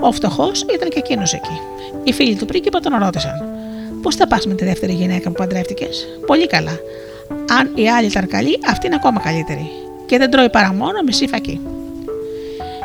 Ο 0.00 0.12
φτωχός 0.12 0.64
ήταν 0.74 0.88
και 0.88 0.98
εκείνος 0.98 1.32
εκεί. 1.34 1.60
Οι 2.04 2.12
φίλοι 2.12 2.34
του 2.34 2.46
πρίγκιπα 2.46 2.80
τον 2.80 2.92
ρώτησαν: 2.98 3.44
Πώς 4.02 4.14
θα 4.14 4.26
πας 4.26 4.46
με 4.46 4.54
τη 4.54 4.64
δεύτερη 4.64 4.92
γυναίκα 4.92 5.30
που 5.30 5.36
παντρεύτηκες, 5.36 6.06
Πολύ 6.26 6.46
καλά. 6.46 6.78
Αν 7.58 7.72
η 7.74 7.90
άλλη 7.90 8.06
ήταν 8.06 8.26
καλή, 8.26 8.58
αυτή 8.66 8.86
είναι 8.86 8.94
ακόμα 8.94 9.20
καλύτερη. 9.20 9.70
Και 10.06 10.18
δεν 10.18 10.30
τρώει 10.30 10.50
παρά 10.50 10.72
μόνο 10.72 11.02
μισή 11.06 11.26
φακή. 11.26 11.60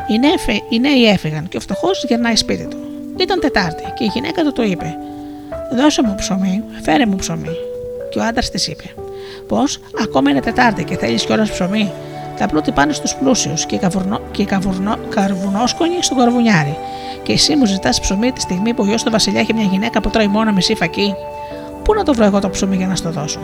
Οι 0.08 0.18
νέοι, 0.18 0.62
οι 0.68 0.78
νέοι 0.78 1.04
έφυγαν 1.08 1.48
και 1.48 1.56
ο 1.56 1.60
φτωχός 1.60 2.04
γυρνάει 2.08 2.36
σπίτι 2.36 2.66
του. 2.66 2.85
Ήταν 3.16 3.40
Τετάρτη 3.40 3.82
και 3.94 4.04
η 4.04 4.10
γυναίκα 4.12 4.42
του 4.42 4.52
το 4.52 4.62
είπε: 4.62 4.96
Δώσε 5.72 6.02
μου 6.02 6.14
ψωμί, 6.14 6.64
φέρε 6.82 7.06
μου 7.06 7.16
ψωμί. 7.16 7.56
Και 8.10 8.18
ο 8.18 8.22
άντρας 8.22 8.50
της 8.50 8.66
είπε: 8.68 8.84
Πώς, 9.48 9.80
ακόμα 10.02 10.30
είναι 10.30 10.40
Τετάρτη 10.40 10.84
και 10.84 10.96
θέλεις 10.96 11.24
κιόλας 11.24 11.50
ψωμί; 11.50 11.92
Τα 12.38 12.46
πλούτη 12.46 12.72
πάνε 12.72 12.92
στους 12.92 13.14
πλούσιους 13.14 13.66
και 13.66 13.74
οι, 13.74 13.78
καβουρνο, 13.78 14.20
και 14.30 14.42
οι 14.42 14.48
καρβουνόσκονοι 15.08 16.02
στον 16.02 16.16
καρβουνιάρι. 16.16 16.76
Και 17.22 17.32
εσύ 17.32 17.56
μου 17.56 17.66
ζητάς 17.66 18.00
ψωμί 18.00 18.32
τη 18.32 18.40
στιγμή 18.40 18.74
που 18.74 18.82
ο 18.82 18.86
γιος 18.86 19.02
του 19.02 19.10
Βασιλιά 19.10 19.40
έχει 19.40 19.54
μια 19.54 19.64
γυναίκα 19.64 20.00
που 20.00 20.10
τρώει 20.10 20.26
μόνο 20.26 20.52
μισή 20.52 20.74
φακή. 20.74 21.14
Πού 21.82 21.94
να 21.94 22.02
το 22.02 22.14
βρω 22.14 22.24
εγώ 22.24 22.40
το 22.40 22.50
ψωμί 22.50 22.76
για 22.76 22.86
να 22.86 22.94
στο 22.94 23.10
δώσω; 23.10 23.40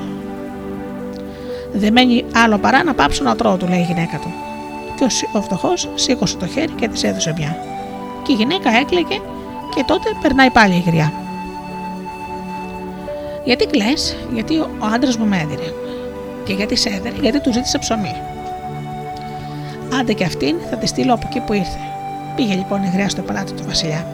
Δεν 1.72 1.92
μένει 1.92 2.24
άλλο 2.34 2.58
παρά 2.58 2.84
να 2.84 2.94
πάψω 2.94 3.24
να 3.24 3.36
τρώω, 3.36 3.56
του 3.56 3.68
λέει 3.68 3.78
η 3.78 3.82
γυναίκα 3.84 4.18
του. 4.18 4.32
Και 4.98 5.06
ο 5.32 5.42
φτωχός 5.42 5.88
σήκωσε 5.94 6.36
το 6.36 6.46
χέρι 6.46 6.72
και 6.72 6.88
της 6.88 7.04
έδωσε 7.04 7.34
μια. 7.36 7.56
Και 8.22 8.32
η 8.32 8.34
γυναίκα 8.34 8.70
έκλαιγε 8.80 9.20
και 9.74 9.84
τότε 9.86 10.08
περνάει 10.22 10.50
πάλι 10.50 10.74
η 10.74 10.82
γριά. 10.86 11.12
Γιατί 13.44 13.66
κλε, 13.66 13.92
γιατί 14.32 14.58
ο 14.58 14.86
άντρας 14.94 15.16
μου 15.16 15.26
με 15.26 15.36
έδινε. 15.36 15.74
Και 16.44 16.52
γιατί 16.52 16.76
σε 16.76 16.88
έδερε, 16.88 17.14
γιατί 17.20 17.40
του 17.40 17.52
ζήτησε 17.52 17.78
ψωμί. 17.78 18.14
Άντε 20.00 20.12
και 20.12 20.24
αυτήν 20.24 20.56
θα 20.70 20.76
τη 20.76 20.86
στείλω 20.86 21.14
από 21.14 21.26
εκεί 21.28 21.40
που 21.40 21.52
ήρθε. 21.52 21.78
Πήγε 22.36 22.54
λοιπόν 22.54 22.82
η 22.82 22.90
γριά 22.92 23.08
στο 23.08 23.22
παλάτι 23.22 23.52
του 23.52 23.62
Βασιλιά. 23.66 24.06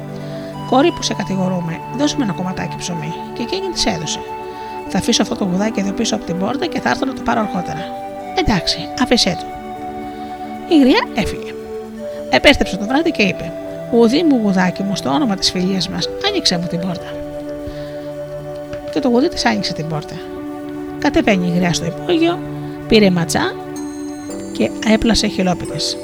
Κόρη 0.70 0.92
που 0.92 1.02
σε 1.02 1.14
κατηγορούμε, 1.14 1.80
δώσουμε 1.96 2.24
ένα 2.24 2.32
κομματάκι 2.32 2.76
ψωμί. 2.76 3.14
Και 3.32 3.42
εκείνη 3.42 3.68
της 3.68 3.86
έδωσε. 3.86 4.20
Θα 4.88 4.98
αφήσω 4.98 5.22
αυτό 5.22 5.34
το 5.34 5.44
γουδάκι 5.44 5.80
εδώ 5.80 5.92
πίσω 5.92 6.14
από 6.14 6.24
την 6.24 6.38
πόρτα 6.38 6.66
και 6.66 6.80
θα 6.80 6.90
έρθω 6.90 7.06
να 7.06 7.14
το 7.14 7.22
πάρω 7.22 7.40
αργότερα. 7.40 7.80
Εντάξει, 8.34 8.88
άφησέ 9.02 9.36
το. 9.40 9.46
Η 10.74 10.78
γριά 10.78 11.02
έφυγε. 11.14 11.52
Επέστρεψε 12.30 12.76
το 12.76 12.86
βράδυ 12.86 13.10
και 13.10 13.22
είπε: 13.22 13.52
Ουδί 13.92 14.24
μου 14.24 14.40
γουδάκι 14.42 14.82
μου, 14.82 14.96
στο 14.96 15.10
όνομα 15.10 15.34
της 15.34 15.50
φιλίας 15.50 15.88
μας, 15.88 16.08
άνοιξε 16.28 16.58
μου 16.58 16.66
την 16.66 16.80
πόρτα. 16.80 17.12
Και 18.92 19.00
το 19.00 19.08
γουδί 19.08 19.28
της 19.28 19.44
άνοιξε 19.44 19.72
την 19.72 19.86
πόρτα. 19.88 20.14
Κατεβαίνει 20.98 21.46
η 21.46 21.52
γριά 21.56 21.72
στο 21.72 21.84
υπόγειο, 21.84 22.38
πήρε 22.88 23.10
ματσά 23.10 23.54
και 24.52 24.70
έπλασε 24.92 25.26
χιλόπιτες. 25.26 25.96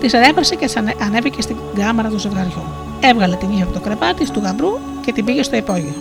Τη 0.00 0.16
ανέβασε 0.16 0.54
και 0.54 0.68
ανέβηκε 1.02 1.42
στην 1.42 1.56
κάμαρα 1.78 2.08
του 2.08 2.18
ζευγαριού. 2.18 2.62
Έβγαλε 3.00 3.36
την 3.36 3.52
ύφη 3.52 3.62
από 3.62 3.72
το 3.72 3.80
κρεβάτι 3.80 4.30
του 4.30 4.40
γαμπρού 4.44 4.78
και 5.04 5.12
την 5.12 5.24
πήγε 5.24 5.42
στο 5.42 5.56
υπόγειο. 5.56 5.94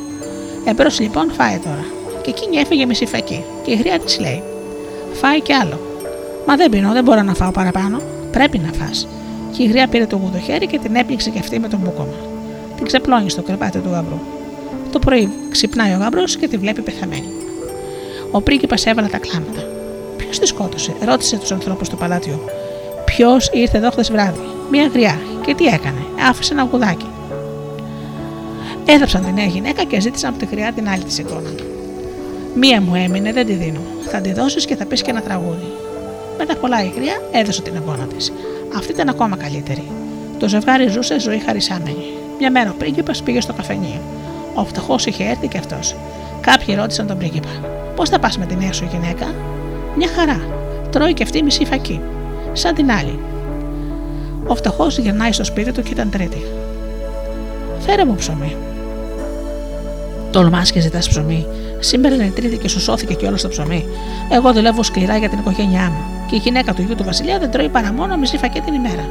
Εμπρός 0.66 1.00
λοιπόν 1.00 1.32
φάει 1.32 1.58
τώρα. 1.58 1.95
Και 2.26 2.32
εκείνη 2.32 2.58
έφυγε 2.58 2.86
μισή 2.86 3.06
φακή. 3.06 3.44
Και 3.64 3.72
η 3.72 3.76
γριά 3.76 4.00
της 4.00 4.20
λέει: 4.20 4.44
Φάει 5.14 5.42
κι 5.42 5.54
άλλο. 5.54 5.80
Μα 6.48 6.56
δεν 6.56 6.70
πεινώ, 6.70 6.92
δεν 6.92 7.04
μπορώ 7.04 7.22
να 7.22 7.34
φάω 7.34 7.52
παραπάνω. 7.52 8.02
Πρέπει 8.32 8.58
να 8.58 8.72
φά. 8.74 8.90
Και 9.52 9.64
η 9.64 9.66
γριά 9.66 9.88
πήρε 9.88 10.06
το 10.06 10.16
γουδο 10.16 10.38
χέρι 10.38 10.68
και 10.68 10.80
την 10.80 10.96
έπληξε 10.96 11.30
και 11.30 11.40
αυτή 11.40 11.60
με 11.60 11.68
τον 11.68 11.80
μπούκομα. 11.84 12.14
Την 12.76 12.86
ξεπλώνει 12.86 13.30
στο 13.30 13.42
κρεβάτι 13.42 13.80
του 13.80 13.90
γαμπρού. 13.92 14.20
Το 14.92 15.00
πρωί 15.00 15.30
ξυπνάει 15.50 15.94
ο 15.94 15.98
γαμπρός 15.98 16.38
και 16.38 16.48
τη 16.48 16.58
βλέπει 16.58 16.82
πεθαμένη. 16.82 17.30
Ο 18.32 18.42
πρίγκιπας 18.42 18.86
έβαλε 18.86 19.08
τα 19.08 19.18
κλάματα. 19.18 19.64
Ποιος 20.18 20.40
τη 20.40 20.46
σκότωσε, 20.46 20.94
ρώτησε 21.06 21.38
τους 21.38 21.52
ανθρώπους 21.52 21.90
του 21.90 21.98
παλάτιου. 21.98 22.40
Ποιος 23.06 23.50
ήρθε 23.54 23.78
εδώ 23.78 23.90
χθες 23.92 24.12
βράδυ; 24.12 24.40
Μία 24.72 24.88
γριά. 24.94 25.20
Και 25.46 25.56
τι 25.56 25.66
έκανε; 25.66 26.06
Άφησε 26.30 26.54
ένα 26.54 26.68
γουδάκι. 26.72 27.08
Έδαψαν 28.86 29.26
τη 29.26 29.32
νέα 29.32 29.46
γυναίκα 29.46 29.84
και 29.84 30.00
ζήτησαν 30.00 30.30
από 30.30 30.40
τη 30.40 30.46
γριά 30.46 30.72
την 30.72 30.90
άλλη 30.90 31.04
τη 31.04 31.22
εικόνα. 31.22 31.50
Μία 32.58 32.82
μου 32.82 32.96
έμεινε, 32.96 33.32
δεν 33.32 33.46
τη 33.46 33.54
δίνω. 33.54 33.80
Θα 34.12 34.22
τη 34.22 34.34
δώσεις 34.34 34.66
και 34.66 34.76
θα 34.76 34.86
πεις 34.86 35.02
και 35.02 35.10
ένα 35.10 35.22
τραγούδι. 35.22 35.72
Μετά 36.38 36.56
πολλά 36.56 36.84
η 36.84 36.92
γριά 36.96 37.22
έδωσε 37.32 37.62
την 37.62 37.76
εικόνα 37.76 38.06
της. 38.06 38.34
Αυτή 38.76 38.92
ήταν 38.92 39.10
ακόμα 39.10 39.36
καλύτερη. 39.38 39.84
Το 40.40 40.48
ζευγάρι 40.48 40.88
ζούσε 40.88 41.20
ζωή 41.20 41.40
χαρισάμενη. 41.40 42.06
Μια 42.40 42.52
μέρα 42.52 42.70
ο 42.70 42.74
πρίγκιπας 42.78 43.24
πήγε 43.24 43.42
στο 43.42 43.54
καφενείο. 43.54 44.02
Ο 44.54 44.66
φτωχός 44.66 45.06
είχε 45.06 45.24
έρθει 45.24 45.48
και 45.48 45.58
αυτός. 45.58 45.96
Κάποιοι 46.42 46.76
ρώτησαν 46.76 47.08
τον 47.08 47.18
πρίγκιπα: 47.18 47.50
Πώς 47.96 48.10
θα 48.10 48.20
πας 48.20 48.38
με 48.38 48.46
τη 48.46 48.56
νέα 48.56 48.74
σου 48.74 48.88
γυναίκα, 48.92 49.26
Μια 49.96 50.08
χαρά. 50.16 50.42
Τρώει 50.90 51.14
και 51.14 51.24
αυτή 51.24 51.44
μισή 51.44 51.66
φακή 51.66 52.02
σαν 52.54 52.76
την 52.76 52.92
άλλη. 52.92 53.20
Ο 54.48 54.56
φτωχός 54.56 54.98
γυρνάει 54.98 55.32
στο 55.32 55.44
σπίτι 55.44 55.72
του 55.72 55.82
και 55.82 55.92
ήταν 55.92 56.10
τρίτη. 56.10 56.44
Φέρε 57.80 58.06
μου 58.06 58.16
ψωμί. 58.16 58.56
Τολμάς 60.32 60.72
και 60.72 60.80
ζητάς 60.80 61.10
ψωμί. 61.10 61.48
Σήμερα 61.80 62.16
είναι 62.16 62.32
τρίτη 62.36 62.58
και 62.58 62.68
σου 62.68 62.80
σώθηκε 62.80 63.14
και 63.14 63.26
όλος 63.26 63.42
το 63.42 63.48
ψωμί. 63.48 63.86
Εγώ 64.30 64.54
δουλεύω 64.54 64.84
σκληρά 64.84 65.18
για 65.18 65.30
την 65.30 65.40
οικογένειά 65.40 65.92
μου. 65.92 66.04
Και 66.30 66.36
η 66.36 66.40
γυναίκα 66.40 66.74
του 66.74 66.82
γιου 66.82 66.96
του 66.96 67.04
Βασιλιά 67.04 67.40
δεν 67.40 67.52
τρώει 67.52 67.70
παρά 67.70 67.94
μόνο 67.94 68.18
μισή 68.18 68.38
φακέ 68.38 68.62
την 68.62 68.74
ημέρα. 68.74 69.10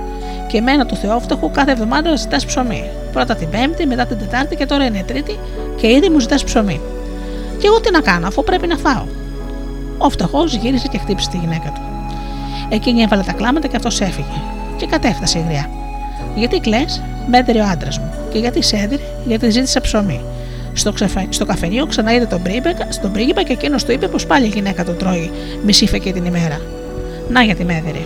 Και 0.48 0.56
εμένα 0.56 0.86
του 0.86 0.96
Θεόφτωχου 0.96 1.50
κάθε 1.50 1.70
εβδομάδα 1.70 2.16
ζητάς 2.16 2.46
ψωμί. 2.46 2.84
Πρώτα 3.12 3.34
την 3.34 3.48
Πέμπτη, 3.50 3.86
μετά 3.86 4.06
την 4.06 4.18
Τετάρτη 4.18 4.56
και 4.56 4.66
τώρα 4.66 4.84
είναι 4.84 5.04
Τρίτη 5.06 5.38
και 5.76 5.88
ήδη 5.88 6.08
μου 6.08 6.18
ζητάς 6.18 6.44
ψωμί. 6.44 6.80
Και 7.58 7.66
εγώ 7.66 7.80
τι 7.80 7.90
να 7.90 8.00
κάνω, 8.00 8.26
αφού 8.26 8.44
πρέπει 8.44 8.66
να 8.66 8.76
φάω. 8.76 9.04
Ο 9.98 10.10
φτωχός 10.10 10.54
γύρισε 10.54 10.88
και 10.88 10.98
χτύπησε 10.98 11.30
τη 11.30 11.36
γυναίκα 11.36 11.72
του. 11.74 11.80
Εκείνη 12.68 13.02
έβαλε 13.02 13.22
τα 13.22 13.32
κλάματα 13.32 13.68
και 13.68 13.76
αυτός 13.76 14.00
έφυγε. 14.00 14.40
Και 14.76 14.86
κατέφτασε 14.86 15.38
η 15.38 15.44
γριά. 15.48 15.70
Γιατί 16.34 16.60
κλε, 16.60 16.84
μέτρε 17.26 17.60
ο 17.60 17.64
άντρας 17.72 17.98
μου. 17.98 18.12
Και 18.32 18.38
γιατί 18.38 18.62
σέδρε, 18.62 18.98
γιατί 19.26 19.50
ζήτησα 19.50 19.80
ψωμί. 19.80 20.20
Στο, 20.74 20.92
ξεφα... 20.92 21.26
στο 21.28 21.46
καφενείο 21.46 21.86
ξανά 21.86 22.14
είδε 22.14 22.26
τον 22.26 22.42
πρίγκιπα, 22.42 22.70
στον 22.88 23.12
πρίγκιπα 23.12 23.42
και 23.42 23.52
εκείνος 23.52 23.84
του 23.84 23.92
είπε 23.92 24.08
πως 24.08 24.26
πάλι 24.26 24.44
η 24.44 24.48
γυναίκα 24.48 24.84
του 24.84 24.94
τρώει 24.94 25.30
μισή 25.64 25.86
φεκέ 25.86 26.12
την 26.12 26.24
ημέρα. 26.24 26.60
Να 27.28 27.42
γιατί 27.42 27.64
με 27.64 27.74
έδερε. 27.74 28.04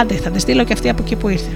Άντε, 0.00 0.14
θα 0.14 0.30
τη 0.30 0.38
στείλω 0.38 0.64
και 0.64 0.72
αυτή 0.72 0.88
από 0.88 1.02
εκεί 1.02 1.16
που 1.16 1.28
ήρθε. 1.28 1.50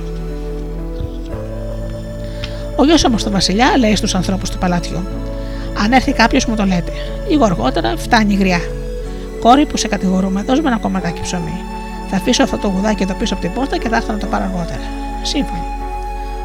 Ο 2.77 2.85
γιος 2.85 3.05
όμως 3.05 3.25
του 3.25 3.31
Βασιλιά 3.31 3.67
λέει 3.79 3.97
στους 3.97 4.15
ανθρώπους 4.15 4.51
του 4.51 4.59
παλατιού: 4.59 5.07
Αν 5.85 5.93
έρθει 5.93 6.13
κάποιος 6.13 6.47
μου 6.47 6.57
το 6.57 6.65
λέτε. 6.65 6.93
Λίγο 7.29 7.45
αργότερα 7.45 7.97
φτάνει 7.97 8.33
η 8.33 8.37
γριά. 8.37 8.61
Κόρη 9.41 9.67
που 9.67 9.77
σε 9.77 9.89
κατηγορούμε, 9.89 10.43
δώσ' 10.43 10.61
με 10.61 10.69
ένα 10.69 10.79
κομματάκι 10.79 11.21
ψωμί. 11.21 11.61
Θα 12.11 12.17
αφήσω 12.17 12.43
αυτό 12.43 12.57
το 12.57 12.69
γουδάκι 12.69 13.03
εδώ 13.03 13.15
πίσω 13.15 13.35
από 13.35 13.43
την 13.43 13.53
πόρτα 13.53 13.77
και 13.77 13.89
θα 13.89 13.97
έρθω 13.97 14.13
να 14.13 14.19
το 14.19 14.27
πάρω 14.27 14.45
αργότερα. 14.45 14.81
Σύμφωνοι. 15.23 15.67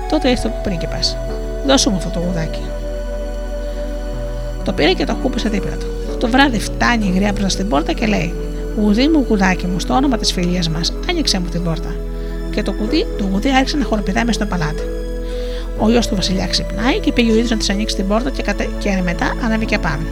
Τότε 0.09 0.29
ήρθε 0.29 0.47
ο 0.47 0.59
πρίγκιπας. 0.63 1.17
Δώσου 1.65 1.89
μου 1.89 1.97
αυτό 1.97 2.09
το 2.09 2.19
γουδάκι. 2.19 2.61
Το 4.65 4.73
πήρε 4.73 4.93
και 4.93 5.05
το 5.05 5.15
κούπισε 5.15 5.49
δίπλα 5.49 5.71
του. 5.71 5.85
Το 6.19 6.27
βράδυ 6.27 6.59
φτάνει 6.59 7.05
η 7.05 7.11
γριά 7.15 7.31
μπροστά 7.31 7.49
στην 7.49 7.67
πόρτα 7.67 7.93
και 7.93 8.05
λέει: 8.05 8.33
Γουδί 8.77 9.07
μου, 9.07 9.25
γουδάκι 9.29 9.65
μου, 9.67 9.79
στο 9.79 9.93
όνομα 9.93 10.17
της 10.17 10.31
φιλίας 10.31 10.69
μας, 10.69 10.93
άνοιξε 11.09 11.39
μου 11.39 11.47
την 11.51 11.63
πόρτα. 11.63 11.95
Και 12.51 12.63
το, 12.63 12.71
κουδί, 12.71 13.05
το 13.17 13.23
γουδί 13.31 13.49
άρχισε 13.49 13.77
να 13.77 13.85
χοροπηδάει 13.85 14.23
μες 14.23 14.35
στο 14.35 14.45
παλάτι. 14.45 14.83
Ο 15.77 15.89
γιος 15.89 16.07
του 16.07 16.15
Βασιλιά 16.15 16.47
ξυπνάει 16.47 16.99
και 16.99 17.11
πήγε 17.11 17.31
ο 17.31 17.33
ίδιος 17.33 17.49
να 17.49 17.57
της 17.57 17.69
ανοίξει 17.69 17.95
την 17.95 18.07
πόρτα 18.07 18.29
και, 18.29 18.41
κατε... 18.41 18.69
και 18.79 19.01
μετά 19.03 19.33
ανέβηκε 19.43 19.77
πάνω. 19.77 20.03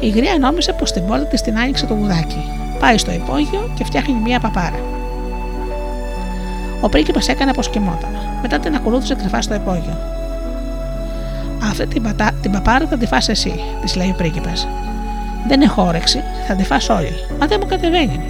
Η 0.00 0.08
γρία 0.08 0.38
νόμισε 0.40 0.72
πως 0.72 0.92
την 0.92 1.06
πόρτα 1.06 1.24
της 1.24 1.40
την 1.40 1.58
άνοιξε 1.58 1.86
το 1.86 1.94
γουδάκι 1.94 2.44
πάει 2.80 2.98
στο 2.98 3.12
υπόγειο 3.12 3.72
και 3.74 3.84
φτιάχνει 3.84 4.14
μία 4.24 4.40
παπάρα. 4.40 4.80
Ο 6.80 6.88
πρίγκιπας 6.88 7.28
έκανε 7.28 7.52
πω 7.54 7.62
κοιμόταν. 7.62 8.10
Μετά 8.42 8.58
την 8.58 8.74
ακολούθησε 8.74 9.14
κρυφά 9.14 9.42
στο 9.42 9.54
υπόγειο. 9.54 10.19
Αυτή 11.62 11.86
την, 11.86 12.02
πατά, 12.02 12.30
την 12.42 12.50
παπάρα 12.50 12.86
θα 12.86 12.96
τη 12.96 13.06
φας 13.06 13.28
εσύ, 13.28 13.60
της 13.80 13.96
λέει 13.96 14.08
ο 14.08 14.14
πρίγκιπας. 14.16 14.68
Δεν 15.48 15.60
έχω 15.60 15.82
όρεξη, 15.82 16.22
θα 16.46 16.54
τη 16.54 16.64
φας 16.64 16.88
όλοι. 16.88 17.12
Μα 17.40 17.46
δεν 17.46 17.58
μου 17.62 17.68
κατεβαίνει. 17.68 18.20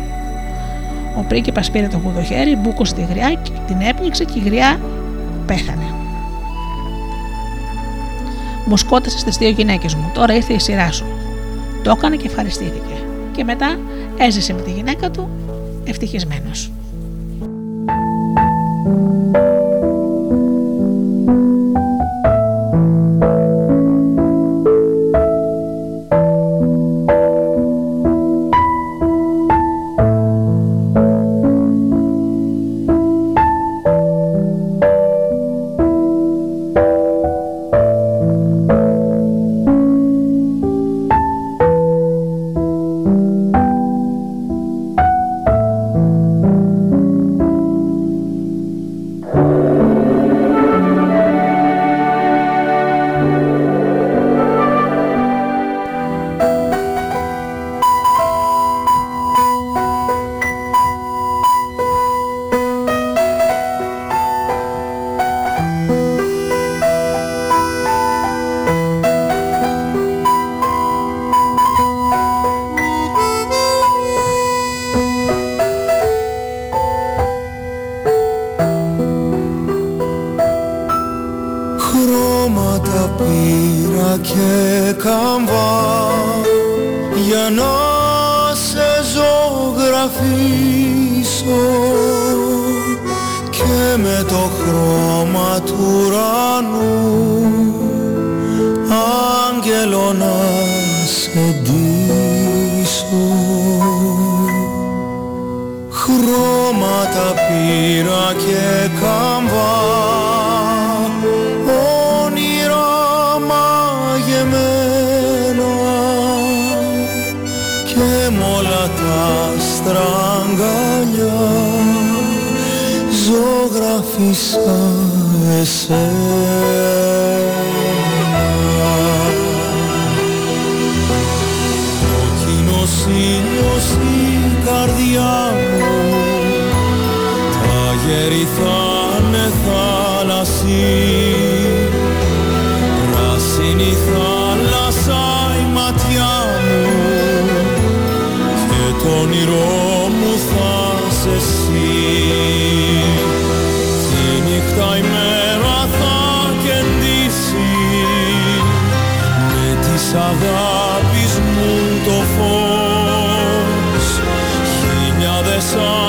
Ο 1.19 1.23
πρίγκιπας 1.28 1.70
πήρε 1.70 1.86
το 1.86 2.01
γουδοχέρι, 2.05 2.57
μπούκωσε 2.57 2.94
τη 2.94 3.02
γριά, 3.02 3.43
την 3.66 3.81
έπνιξε 3.81 4.24
και 4.24 4.39
η 4.39 4.43
γριά 4.43 4.81
πέθανε. 5.47 5.85
Μου 8.66 8.77
σκότωσε 8.77 9.24
τι 9.24 9.31
δύο 9.31 9.48
γυναίκες 9.48 9.94
μου, 9.94 10.11
τώρα 10.15 10.35
ήρθε 10.35 10.52
η 10.52 10.59
σειρά 10.59 10.93
σου. 10.93 11.05
Το 11.82 11.90
έκανε 11.90 12.16
και 12.16 12.27
ευχαριστήθηκε. 12.27 12.94
Και 13.32 13.44
μετά 13.44 13.78
έζησε 14.16 14.52
με 14.52 14.61
τη 14.61 14.70
γυναίκα 14.70 15.11
του 15.11 15.28
ευτυχισμένος. 15.85 16.70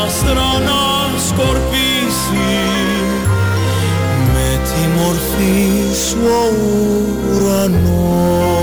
άστρα 0.03 0.59
να 0.59 1.19
σκορπίσει 1.27 2.51
με 4.33 4.61
τη 4.63 4.87
μορφή 4.97 5.95
σου 6.09 6.19
ο 6.25 6.53
ουρανός. 7.33 8.60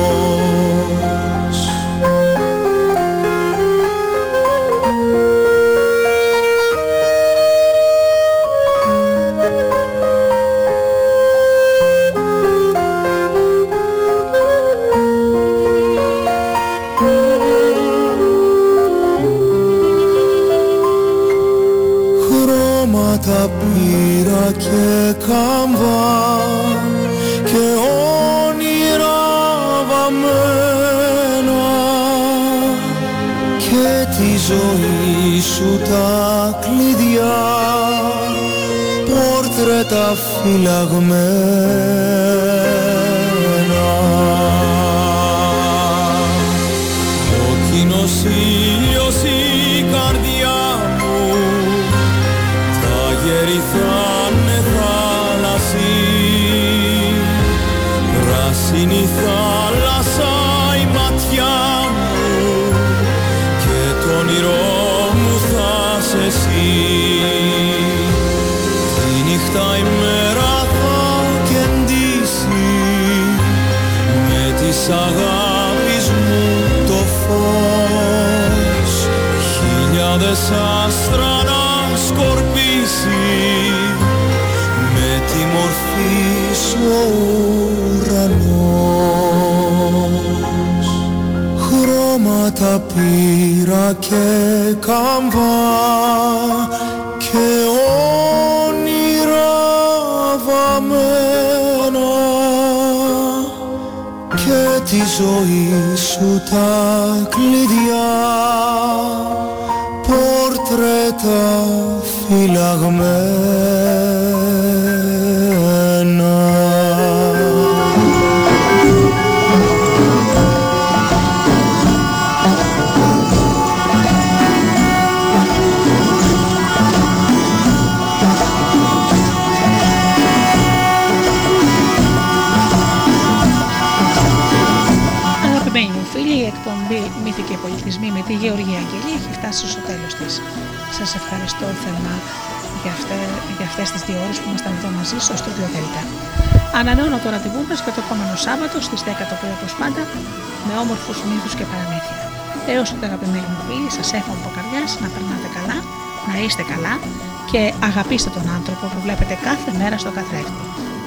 Αγαπήστε 157.89 158.31
τον 158.31 158.51
άνθρωπο 158.51 158.87
που 158.87 159.01
βλέπετε 159.03 159.39
κάθε 159.43 159.73
μέρα 159.79 159.99
στο 159.99 160.11
καθρέφτη. 160.11 160.53